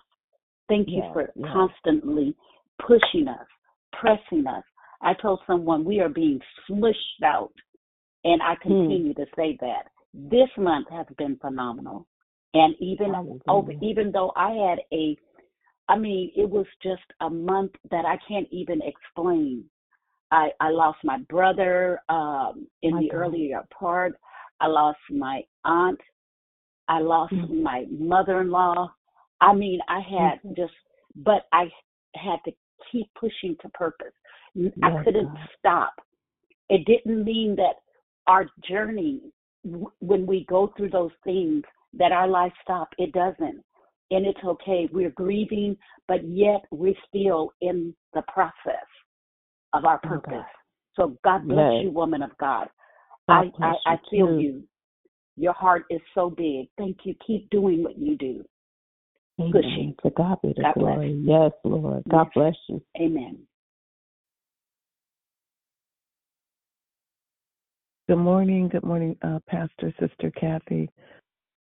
Thank 0.70 0.88
you 0.90 1.02
Yes, 1.04 1.14
for 1.14 1.30
yes. 1.36 1.50
constantly 1.52 2.36
pushing 2.80 3.28
us, 3.28 3.48
pressing 3.94 4.46
us. 4.48 4.64
I 5.02 5.14
told 5.14 5.40
someone 5.48 5.86
we 5.86 6.00
are 6.00 6.10
being 6.10 6.40
smushed 6.70 7.24
out, 7.24 7.54
and 8.24 8.42
I 8.42 8.56
continue 8.62 9.14
to 9.14 9.26
say 9.36 9.58
that. 9.62 9.84
This 10.14 10.50
month 10.58 10.88
has 10.90 11.06
been 11.18 11.38
phenomenal, 11.38 12.08
and 12.54 12.76
even 12.80 13.40
over, 13.48 13.72
even 13.82 14.12
though 14.12 14.32
I 14.36 14.52
had 14.52 14.80
a, 14.92 15.16
I 15.88 15.98
mean, 15.98 16.32
it 16.36 16.50
was 16.50 16.66
just 16.82 17.04
a 17.22 17.30
month 17.30 17.72
that 17.92 18.06
I 18.06 18.18
can't 18.28 18.48
even 18.52 18.82
explain. 18.82 19.64
I 20.32 20.50
I 20.60 20.70
lost 20.70 21.00
my 21.04 21.20
brother 21.30 22.02
um, 22.10 22.68
in 22.82 22.96
My 22.96 23.02
the 23.02 23.10
God. 23.10 23.18
earlier 23.18 23.64
part. 23.78 24.14
I 24.60 24.68
lost 24.68 25.00
my 25.10 25.42
aunt. 25.64 26.00
I 26.88 27.00
lost 27.00 27.34
my 27.34 27.86
mother-in-law. 27.90 28.92
I 29.42 29.54
mean, 29.54 29.80
I 29.88 30.00
had 30.00 30.56
just, 30.56 30.74
but 31.16 31.44
I 31.54 31.70
had 32.16 32.38
to 32.46 32.52
keep 32.92 33.10
pushing 33.20 33.56
to 33.62 33.70
purpose. 33.70 34.14
I 34.84 35.04
couldn't 35.04 35.30
stop. 35.58 35.94
It 36.70 36.86
didn't 36.86 37.24
mean 37.24 37.56
that 37.56 37.76
our 38.28 38.48
journey, 38.68 39.22
w- 39.66 39.92
when 40.00 40.26
we 40.26 40.46
go 40.50 40.72
through 40.76 40.90
those 40.90 41.12
things, 41.24 41.64
that 41.94 42.12
our 42.12 42.28
life 42.28 42.54
stop. 42.64 42.90
It 42.98 43.12
doesn't. 43.12 43.64
And 44.12 44.26
it's 44.26 44.44
okay. 44.44 44.90
We're 44.92 45.12
grieving, 45.12 45.78
but 46.08 46.28
yet 46.28 46.62
we're 46.72 46.94
still 47.08 47.52
in 47.62 47.94
the 48.14 48.24
process 48.28 48.88
of 49.74 49.86
our 49.86 50.00
oh, 50.04 50.08
purpose. 50.08 50.46
So 50.96 51.18
God 51.24 51.48
bless 51.48 51.74
Yes. 51.74 51.84
you, 51.84 51.92
woman 51.92 52.24
of 52.24 52.32
God. 52.40 52.68
God 53.28 53.52
I, 53.62 53.66
I, 53.68 53.94
I 53.94 53.98
feel 54.10 54.28
too. 54.28 54.40
you. 54.40 54.64
Your 55.38 55.54
heart 55.54 55.86
is 55.90 56.02
so 56.14 56.30
big. 56.30 56.68
Thank 56.78 56.98
you. 57.06 57.16
Keep 57.26 57.50
doing 57.50 57.84
what 57.84 57.98
you 57.98 58.18
do. 58.18 58.44
Amen. 59.40 59.52
Pushing. 59.52 59.96
To 60.04 60.10
God 60.12 60.42
be 60.42 60.50
the 60.56 60.64
God 60.64 60.74
bless. 60.76 60.96
glory. 60.96 61.22
Yes, 61.24 61.52
Lord. 61.64 62.04
God 62.10 62.28
Yes. 62.28 62.34
bless 62.36 62.56
you. 62.68 62.82
Amen. 63.00 63.40
Good 68.08 68.18
morning. 68.18 68.68
Good 68.70 68.84
morning, 68.84 69.16
uh, 69.22 69.40
Pastor, 69.48 69.94
Sister 70.00 70.32
Kathy. 70.32 70.90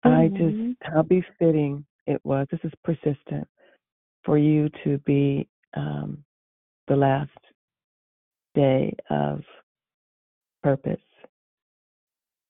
Good 0.02 0.10
I 0.12 0.28
just, 0.28 0.56
how 0.82 1.02
befitting 1.02 1.84
it 2.06 2.20
was. 2.24 2.46
This 2.50 2.60
is 2.64 2.72
persistent 2.84 3.46
for 4.24 4.38
you 4.38 4.70
to 4.84 4.98
be 4.98 5.48
um, 5.74 6.24
the 6.88 6.96
last 6.96 7.30
day 8.54 8.94
of 9.10 9.42
purpose. 10.62 11.00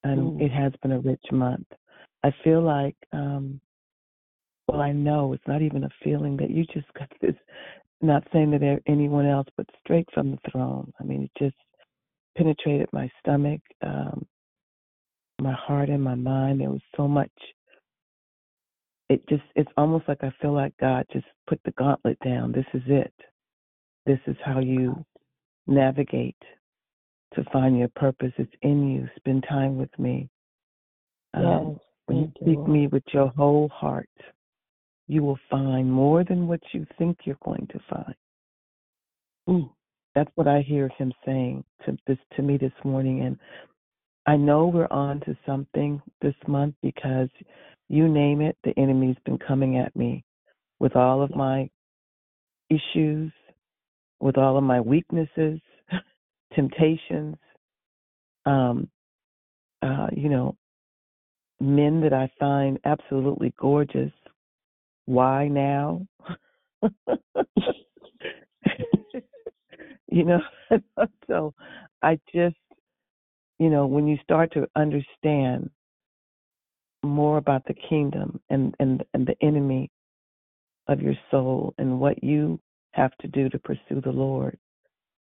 And 0.04 0.32
Mm. 0.32 0.40
it 0.42 0.52
has 0.52 0.72
been 0.82 0.92
a 0.92 1.00
rich 1.00 1.24
month. 1.32 1.66
I 2.22 2.30
feel 2.44 2.62
like, 2.62 2.96
um, 3.12 3.60
well, 4.72 4.82
I 4.82 4.92
know 4.92 5.32
it's 5.32 5.46
not 5.46 5.62
even 5.62 5.84
a 5.84 5.90
feeling 6.02 6.36
that 6.38 6.50
you 6.50 6.64
just 6.72 6.92
got 6.94 7.10
this, 7.20 7.34
not 8.00 8.26
saying 8.32 8.50
that 8.52 8.80
anyone 8.86 9.26
else, 9.26 9.48
but 9.56 9.66
straight 9.84 10.08
from 10.12 10.32
the 10.32 10.50
throne. 10.50 10.92
I 11.00 11.04
mean, 11.04 11.24
it 11.24 11.42
just 11.42 11.56
penetrated 12.36 12.88
my 12.92 13.10
stomach, 13.20 13.60
um, 13.82 14.26
my 15.40 15.52
heart, 15.52 15.88
and 15.88 16.02
my 16.02 16.14
mind. 16.14 16.60
There 16.60 16.70
was 16.70 16.82
so 16.96 17.08
much 17.08 17.30
it 19.10 19.28
just 19.28 19.42
it's 19.56 19.70
almost 19.76 20.06
like 20.06 20.22
I 20.22 20.32
feel 20.40 20.54
like 20.54 20.72
God 20.80 21.04
just 21.12 21.26
put 21.48 21.60
the 21.64 21.72
gauntlet 21.72 22.16
down. 22.24 22.52
This 22.52 22.64
is 22.72 22.82
it. 22.86 23.12
This 24.06 24.20
is 24.28 24.36
how 24.44 24.60
you 24.60 25.04
navigate 25.66 26.36
to 27.34 27.44
find 27.52 27.76
your 27.76 27.90
purpose. 27.96 28.32
It's 28.38 28.52
in 28.62 28.88
you. 28.88 29.08
Spend 29.16 29.44
time 29.48 29.76
with 29.76 29.90
me. 29.98 30.30
Um, 31.34 31.44
Yes. 31.44 31.78
when 32.06 32.18
you 32.18 32.32
seek 32.44 32.68
me 32.68 32.86
with 32.86 33.04
your 33.12 33.28
whole 33.28 33.68
heart, 33.68 34.08
you 35.10 35.22
will 35.22 35.38
find 35.50 35.90
more 35.90 36.22
than 36.24 36.46
what 36.46 36.60
you 36.72 36.86
think 36.96 37.18
you're 37.24 37.36
going 37.44 37.66
to 37.72 37.80
find. 37.90 38.14
Mm. 39.48 39.70
That's 40.14 40.30
what 40.34 40.46
I 40.46 40.60
hear 40.60 40.88
him 40.98 41.12
saying 41.24 41.64
to 41.84 41.96
this 42.06 42.18
to 42.36 42.42
me 42.42 42.56
this 42.56 42.72
morning 42.84 43.22
and 43.22 43.38
I 44.26 44.36
know 44.36 44.66
we're 44.66 44.86
on 44.90 45.20
to 45.20 45.36
something 45.46 46.00
this 46.20 46.34
month 46.46 46.74
because 46.82 47.28
you 47.88 48.06
name 48.06 48.40
it, 48.40 48.56
the 48.62 48.72
enemy's 48.78 49.16
been 49.24 49.38
coming 49.38 49.78
at 49.78 49.96
me 49.96 50.24
with 50.78 50.94
all 50.94 51.22
of 51.22 51.34
my 51.34 51.68
issues, 52.68 53.32
with 54.20 54.38
all 54.38 54.56
of 54.56 54.62
my 54.62 54.80
weaknesses, 54.80 55.58
temptations, 56.54 57.36
um, 58.46 58.88
uh, 59.82 60.08
you 60.12 60.28
know, 60.28 60.54
men 61.60 62.00
that 62.02 62.12
I 62.12 62.30
find 62.38 62.78
absolutely 62.84 63.52
gorgeous. 63.58 64.12
Why 65.06 65.48
now? 65.48 66.06
you 70.10 70.24
know, 70.24 70.40
so 71.26 71.54
I 72.02 72.18
just, 72.34 72.56
you 73.58 73.70
know, 73.70 73.86
when 73.86 74.06
you 74.06 74.16
start 74.22 74.52
to 74.52 74.66
understand 74.76 75.70
more 77.02 77.38
about 77.38 77.64
the 77.66 77.74
kingdom 77.74 78.40
and, 78.50 78.74
and, 78.78 79.04
and 79.14 79.26
the 79.26 79.36
enemy 79.42 79.90
of 80.88 81.00
your 81.00 81.14
soul 81.30 81.74
and 81.78 82.00
what 82.00 82.22
you 82.22 82.60
have 82.92 83.12
to 83.20 83.28
do 83.28 83.48
to 83.48 83.58
pursue 83.58 84.00
the 84.02 84.12
Lord, 84.12 84.58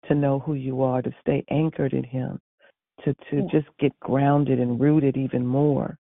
to 0.08 0.14
know 0.14 0.38
who 0.40 0.54
you 0.54 0.82
are, 0.82 1.00
to 1.02 1.10
stay 1.20 1.44
anchored 1.50 1.92
in 1.92 2.04
Him, 2.04 2.40
to, 3.04 3.14
to 3.14 3.36
Yeah. 3.36 3.42
just 3.50 3.68
get 3.78 3.98
grounded 4.00 4.60
and 4.60 4.80
rooted 4.80 5.16
even 5.16 5.46
more 5.46 5.96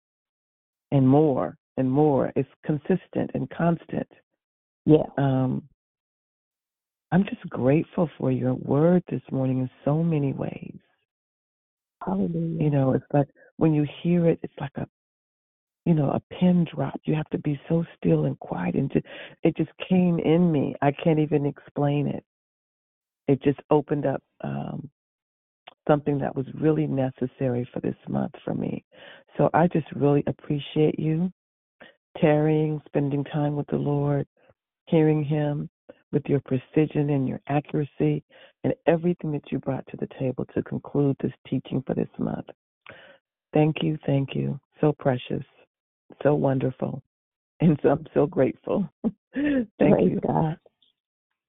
and 0.91 1.09
more 1.09 1.57
and 1.77 1.91
more. 1.91 2.33
It's 2.37 2.49
consistent 2.65 3.31
and 3.35 3.49
constant. 3.51 4.09
Yeah. 4.85 5.07
Um, 5.19 5.69
I'm 7.13 7.25
just 7.25 7.49
grateful 7.51 8.09
for 8.19 8.33
your 8.33 8.55
word 8.55 9.03
this 9.11 9.21
morning 9.31 9.61
in 9.61 9.71
so 9.85 10.03
many 10.03 10.33
ways. 10.33 10.79
Hallelujah. 12.05 12.63
You 12.63 12.71
know, 12.71 12.95
it's 12.95 13.05
like 13.13 13.29
when 13.59 13.75
you 13.75 13.87
hear 14.03 14.29
it, 14.29 14.41
it's 14.43 14.55
like 14.59 14.73
a, 14.77 14.87
you 15.85 15.95
know, 15.95 16.11
a 16.11 16.21
pin 16.35 16.67
drop. 16.75 16.99
You 17.05 17.15
have 17.15 17.29
to 17.31 17.39
be 17.39 17.61
so 17.69 17.85
still 17.99 18.25
and 18.25 18.39
quiet, 18.39 18.77
and 18.77 18.91
just, 18.91 19.05
it 19.43 19.57
just 19.57 19.71
came 19.89 20.19
in 20.19 20.51
me. 20.51 20.75
I 20.81 20.93
can't 20.93 21.19
even 21.19 21.45
explain 21.45 22.09
it. 22.09 22.25
It 23.29 23.43
just 23.43 23.61
opened 23.71 24.07
up 24.07 24.23
um, 24.43 24.89
something 25.87 26.19
that 26.19 26.35
was 26.35 26.47
really 26.59 26.87
necessary 26.87 27.69
for 27.73 27.81
this 27.81 27.97
month 28.09 28.33
for 28.45 28.55
me. 28.55 28.85
So 29.37 29.51
I 29.55 29.67
just 29.69 29.91
really 29.95 30.25
appreciate 30.27 30.99
you 30.99 31.33
tarrying, 32.21 32.81
spending 32.87 33.25
time 33.25 33.57
with 33.57 33.67
the 33.69 33.77
Lord, 33.77 34.27
hearing 34.87 35.25
Him 35.25 35.69
with 36.13 36.23
your 36.27 36.41
precision 36.41 37.11
and 37.11 37.27
your 37.27 37.41
accuracy 37.49 38.23
and 38.65 38.75
everything 38.87 39.33
that 39.33 39.51
you 39.51 39.59
brought 39.59 39.87
to 39.89 39.97
the 39.97 40.09
table 40.19 40.45
to 40.55 40.63
conclude 40.63 41.17
this 41.21 41.33
teaching 41.49 41.83
for 41.87 41.95
this 41.95 42.09
month. 42.19 42.47
Thank 43.55 43.77
you, 43.83 43.99
thank 44.07 44.35
you. 44.35 44.59
So 44.81 44.93
precious, 44.93 45.45
so 46.23 46.35
wonderful, 46.35 47.03
and 47.61 47.79
so 47.83 47.91
I'm 47.91 48.07
so 48.15 48.27
grateful. 48.27 48.89
thank 49.35 49.65
Praise 49.79 50.11
you. 50.13 50.21
God. 50.27 50.57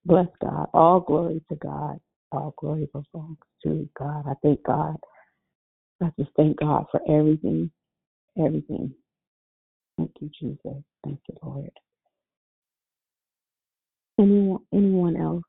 Bless 0.06 0.27
God. 0.41 0.68
All 0.73 0.99
glory 0.99 1.41
to 1.49 1.56
God. 1.56 1.99
All 2.31 2.53
glory 2.57 2.90
belongs 2.91 3.38
to 3.64 3.88
God. 3.98 4.26
I 4.27 4.34
thank 4.41 4.64
God. 4.64 4.98
I 6.02 6.11
just 6.19 6.31
thank 6.35 6.57
God 6.57 6.85
for 6.91 7.02
everything. 7.10 7.72
Everything. 8.38 8.94
You, 10.23 10.29
Jesus. 10.39 10.81
Thank 11.03 11.19
you, 11.27 11.37
Lord. 11.43 11.71
Anyone 14.17 14.59
anyone 14.73 15.17
else? 15.17 15.43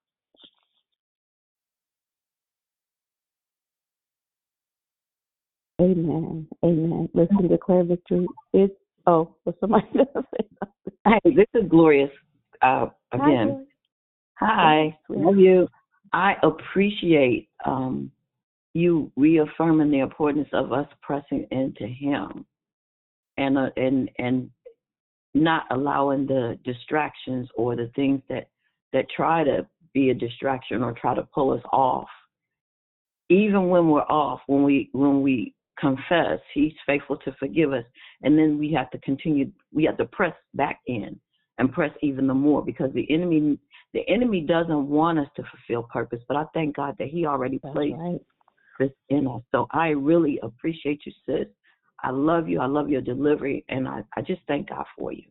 Amen. 5.80 6.48
Amen. 6.64 7.08
Listen, 7.14 7.46
declare 7.48 7.84
victory. 7.84 8.26
It's 8.52 8.74
oh, 9.06 9.36
was 9.44 9.54
somebody 9.60 9.86
gonna 9.94 10.26
say? 10.36 10.46
Hey, 11.06 11.34
this 11.36 11.46
is 11.54 11.68
Glorious 11.68 12.10
uh, 12.62 12.86
again. 13.12 13.66
Hi, 14.40 14.96
sweetheart. 15.06 15.26
love 15.28 15.38
you. 15.38 15.68
I 16.12 16.34
appreciate 16.42 17.48
um, 17.64 18.10
you 18.72 19.12
reaffirming 19.14 19.92
the 19.92 20.00
importance 20.00 20.48
of 20.52 20.72
us 20.72 20.88
pressing 21.00 21.46
into 21.52 21.86
Him 21.86 22.44
and 23.36 23.58
uh, 23.58 23.70
and 23.76 24.10
and 24.18 24.50
not 25.34 25.64
allowing 25.70 26.26
the 26.26 26.58
distractions 26.64 27.48
or 27.56 27.76
the 27.76 27.90
things 27.96 28.22
that 28.28 28.48
that 28.92 29.06
try 29.14 29.42
to 29.42 29.66
be 29.92 30.10
a 30.10 30.14
distraction 30.14 30.82
or 30.82 30.92
try 30.92 31.14
to 31.14 31.26
pull 31.34 31.52
us 31.52 31.62
off. 31.72 32.08
Even 33.28 33.68
when 33.68 33.88
we're 33.88 34.02
off, 34.02 34.40
when 34.46 34.62
we 34.62 34.90
when 34.92 35.22
we 35.22 35.54
confess, 35.78 36.38
He's 36.52 36.72
faithful 36.86 37.16
to 37.18 37.34
forgive 37.38 37.72
us, 37.72 37.84
and 38.22 38.38
then 38.38 38.58
we 38.58 38.72
have 38.72 38.90
to 38.90 38.98
continue. 38.98 39.50
We 39.72 39.84
have 39.84 39.96
to 39.98 40.06
press 40.06 40.34
back 40.54 40.80
in 40.86 41.18
and 41.58 41.72
press 41.72 41.92
even 42.02 42.26
the 42.26 42.34
more 42.34 42.64
because 42.64 42.92
the 42.92 43.10
enemy 43.10 43.58
the 43.92 44.08
enemy 44.08 44.40
doesn't 44.40 44.88
want 44.88 45.18
us 45.18 45.28
to 45.36 45.42
fulfill 45.42 45.84
purpose. 45.84 46.20
But 46.28 46.36
I 46.36 46.44
thank 46.52 46.76
God 46.76 46.96
that 46.98 47.08
He 47.08 47.26
already 47.26 47.58
placed 47.58 47.96
right. 47.96 48.20
this 48.78 48.90
in 49.08 49.26
us. 49.26 49.42
So 49.52 49.66
I 49.70 49.88
really 49.88 50.38
appreciate 50.42 51.00
you, 51.06 51.12
sis. 51.26 51.46
I 52.04 52.10
love 52.10 52.48
you. 52.48 52.60
I 52.60 52.66
love 52.66 52.90
your 52.90 53.00
delivery, 53.00 53.64
and 53.70 53.88
I, 53.88 54.02
I 54.14 54.20
just 54.20 54.42
thank 54.46 54.68
God 54.68 54.84
for 54.96 55.12
you. 55.12 55.24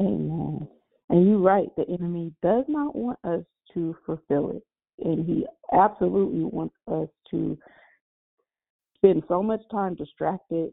Amen. 0.00 0.68
And 1.08 1.28
you're 1.28 1.38
right, 1.38 1.68
the 1.76 1.88
enemy 1.88 2.32
does 2.42 2.64
not 2.68 2.94
want 2.94 3.18
us 3.24 3.42
to 3.72 3.96
fulfill 4.04 4.50
it. 4.50 4.62
And 5.04 5.24
he 5.26 5.46
absolutely 5.72 6.44
wants 6.44 6.74
us 6.90 7.08
to 7.30 7.58
spend 8.96 9.22
so 9.28 9.42
much 9.42 9.60
time 9.70 9.94
distracted, 9.94 10.72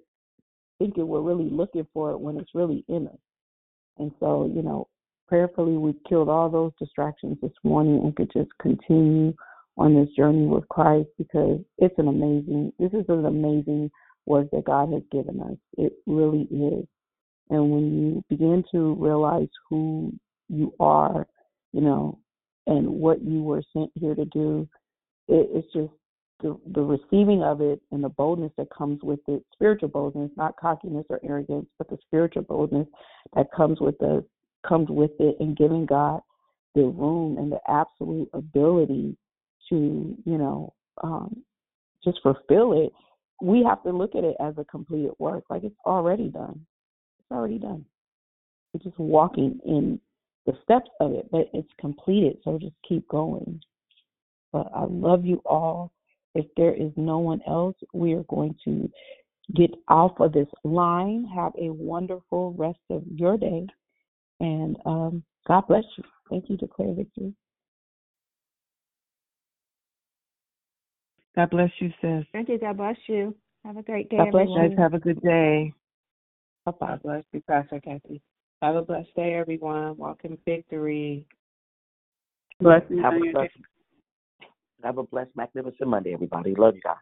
thinking 0.79 1.07
we're 1.07 1.21
really 1.21 1.49
looking 1.49 1.87
for 1.93 2.11
it 2.11 2.19
when 2.19 2.37
it's 2.37 2.53
really 2.53 2.83
in 2.89 3.07
us. 3.07 3.17
And 3.97 4.11
so, 4.19 4.51
you 4.53 4.61
know, 4.61 4.87
prayerfully, 5.27 5.77
we've 5.77 6.03
killed 6.07 6.29
all 6.29 6.49
those 6.49 6.73
distractions 6.77 7.37
this 7.41 7.51
morning 7.63 8.01
and 8.03 8.15
could 8.15 8.31
just 8.33 8.49
continue 8.61 9.33
on 9.77 9.95
this 9.95 10.13
journey 10.15 10.45
with 10.45 10.67
Christ 10.67 11.07
because 11.17 11.59
it's 11.77 11.97
an 11.97 12.09
amazing, 12.09 12.73
this 12.79 12.91
is 12.91 13.05
an 13.07 13.25
amazing 13.25 13.89
work 14.29 14.47
that 14.51 14.65
God 14.65 14.93
has 14.93 15.03
given 15.11 15.41
us. 15.41 15.57
It 15.77 15.93
really 16.05 16.43
is. 16.43 16.85
And 17.49 17.71
when 17.71 17.99
you 17.99 18.23
begin 18.29 18.63
to 18.71 18.95
realize 18.95 19.49
who 19.69 20.13
you 20.47 20.73
are, 20.79 21.27
you 21.73 21.81
know, 21.81 22.19
and 22.67 22.87
what 22.87 23.21
you 23.23 23.41
were 23.41 23.63
sent 23.73 23.91
here 23.95 24.15
to 24.15 24.25
do, 24.25 24.67
it, 25.27 25.49
it's 25.51 25.73
just 25.73 25.91
the, 26.41 26.57
the 26.73 26.81
receiving 26.81 27.43
of 27.43 27.61
it 27.61 27.81
and 27.91 28.03
the 28.03 28.09
boldness 28.09 28.51
that 28.57 28.69
comes 28.69 29.01
with 29.03 29.19
it, 29.27 29.43
spiritual 29.53 29.89
boldness, 29.89 30.31
not 30.37 30.55
cockiness 30.57 31.05
or 31.09 31.19
arrogance, 31.23 31.67
but 31.77 31.89
the 31.89 31.97
spiritual 32.05 32.43
boldness 32.43 32.87
that 33.35 33.51
comes 33.51 33.79
with 33.79 33.97
the 33.99 34.23
comes 34.67 34.89
with 34.89 35.11
it 35.19 35.37
and 35.39 35.57
giving 35.57 35.85
God 35.85 36.21
the 36.75 36.83
room 36.83 37.37
and 37.37 37.51
the 37.51 37.59
absolute 37.67 38.29
ability 38.33 39.17
to, 39.69 40.17
you 40.25 40.37
know, 40.37 40.73
um, 41.03 41.43
just 42.03 42.19
fulfill 42.21 42.85
it. 42.85 42.91
We 43.41 43.63
have 43.63 43.83
to 43.83 43.91
look 43.91 44.15
at 44.15 44.23
it 44.23 44.35
as 44.39 44.55
a 44.57 44.65
completed 44.65 45.11
work, 45.19 45.45
like 45.49 45.63
it's 45.63 45.75
already 45.85 46.29
done. 46.29 46.65
It's 47.19 47.31
already 47.31 47.59
done. 47.59 47.85
We're 48.73 48.83
just 48.83 48.99
walking 48.99 49.59
in 49.65 49.99
the 50.45 50.53
steps 50.63 50.89
of 50.99 51.13
it, 51.13 51.29
but 51.31 51.49
it's 51.53 51.69
completed. 51.79 52.37
So 52.43 52.57
just 52.59 52.75
keep 52.87 53.07
going. 53.07 53.61
But 54.51 54.67
I 54.75 54.85
love 54.85 55.25
you 55.25 55.41
all. 55.45 55.91
If 56.35 56.45
there 56.57 56.73
is 56.73 56.91
no 56.95 57.19
one 57.19 57.41
else, 57.47 57.75
we 57.93 58.13
are 58.13 58.23
going 58.23 58.55
to 58.65 58.89
get 59.55 59.71
off 59.87 60.19
of 60.19 60.33
this 60.33 60.47
line. 60.63 61.25
Have 61.33 61.53
a 61.59 61.69
wonderful 61.69 62.53
rest 62.53 62.79
of 62.89 63.03
your 63.13 63.37
day. 63.37 63.67
And 64.39 64.77
um, 64.85 65.23
God 65.47 65.67
bless 65.67 65.83
you. 65.97 66.03
Thank 66.29 66.49
you, 66.49 66.57
Declare 66.57 66.93
Victory. 66.93 67.33
God 71.39 71.51
bless 71.51 71.71
you, 71.79 71.89
sis. 72.01 72.25
Thank 72.33 72.49
you. 72.49 72.59
God 72.59 72.75
bless 72.75 72.97
you. 73.07 73.33
Have 73.63 73.77
a 73.77 73.81
great 73.81 74.09
day, 74.09 74.17
God 74.17 74.31
bless 74.31 74.41
everyone. 74.41 74.69
Guys, 74.71 74.77
have 74.77 74.93
a 74.93 74.99
good 74.99 75.21
day. 75.21 75.73
Oh, 76.67 76.75
God 76.77 77.01
bless 77.01 77.23
you, 77.31 77.41
Pastor 77.47 77.79
Kathy. 77.79 78.21
Have 78.61 78.75
a 78.75 78.81
blessed 78.81 79.15
day, 79.15 79.35
everyone. 79.35 79.95
Walk 79.95 80.19
in 80.25 80.37
victory. 80.43 81.25
Blessings 82.59 82.99
Have 83.01 83.13
a 83.13 83.31
blessed, 83.31 83.53
have 84.83 84.97
a 84.97 85.03
blessed, 85.03 85.31
magnificent 85.33 85.87
Monday, 85.87 86.13
everybody. 86.13 86.55
Love 86.55 86.75
you 86.75 86.81
guys. 86.81 86.97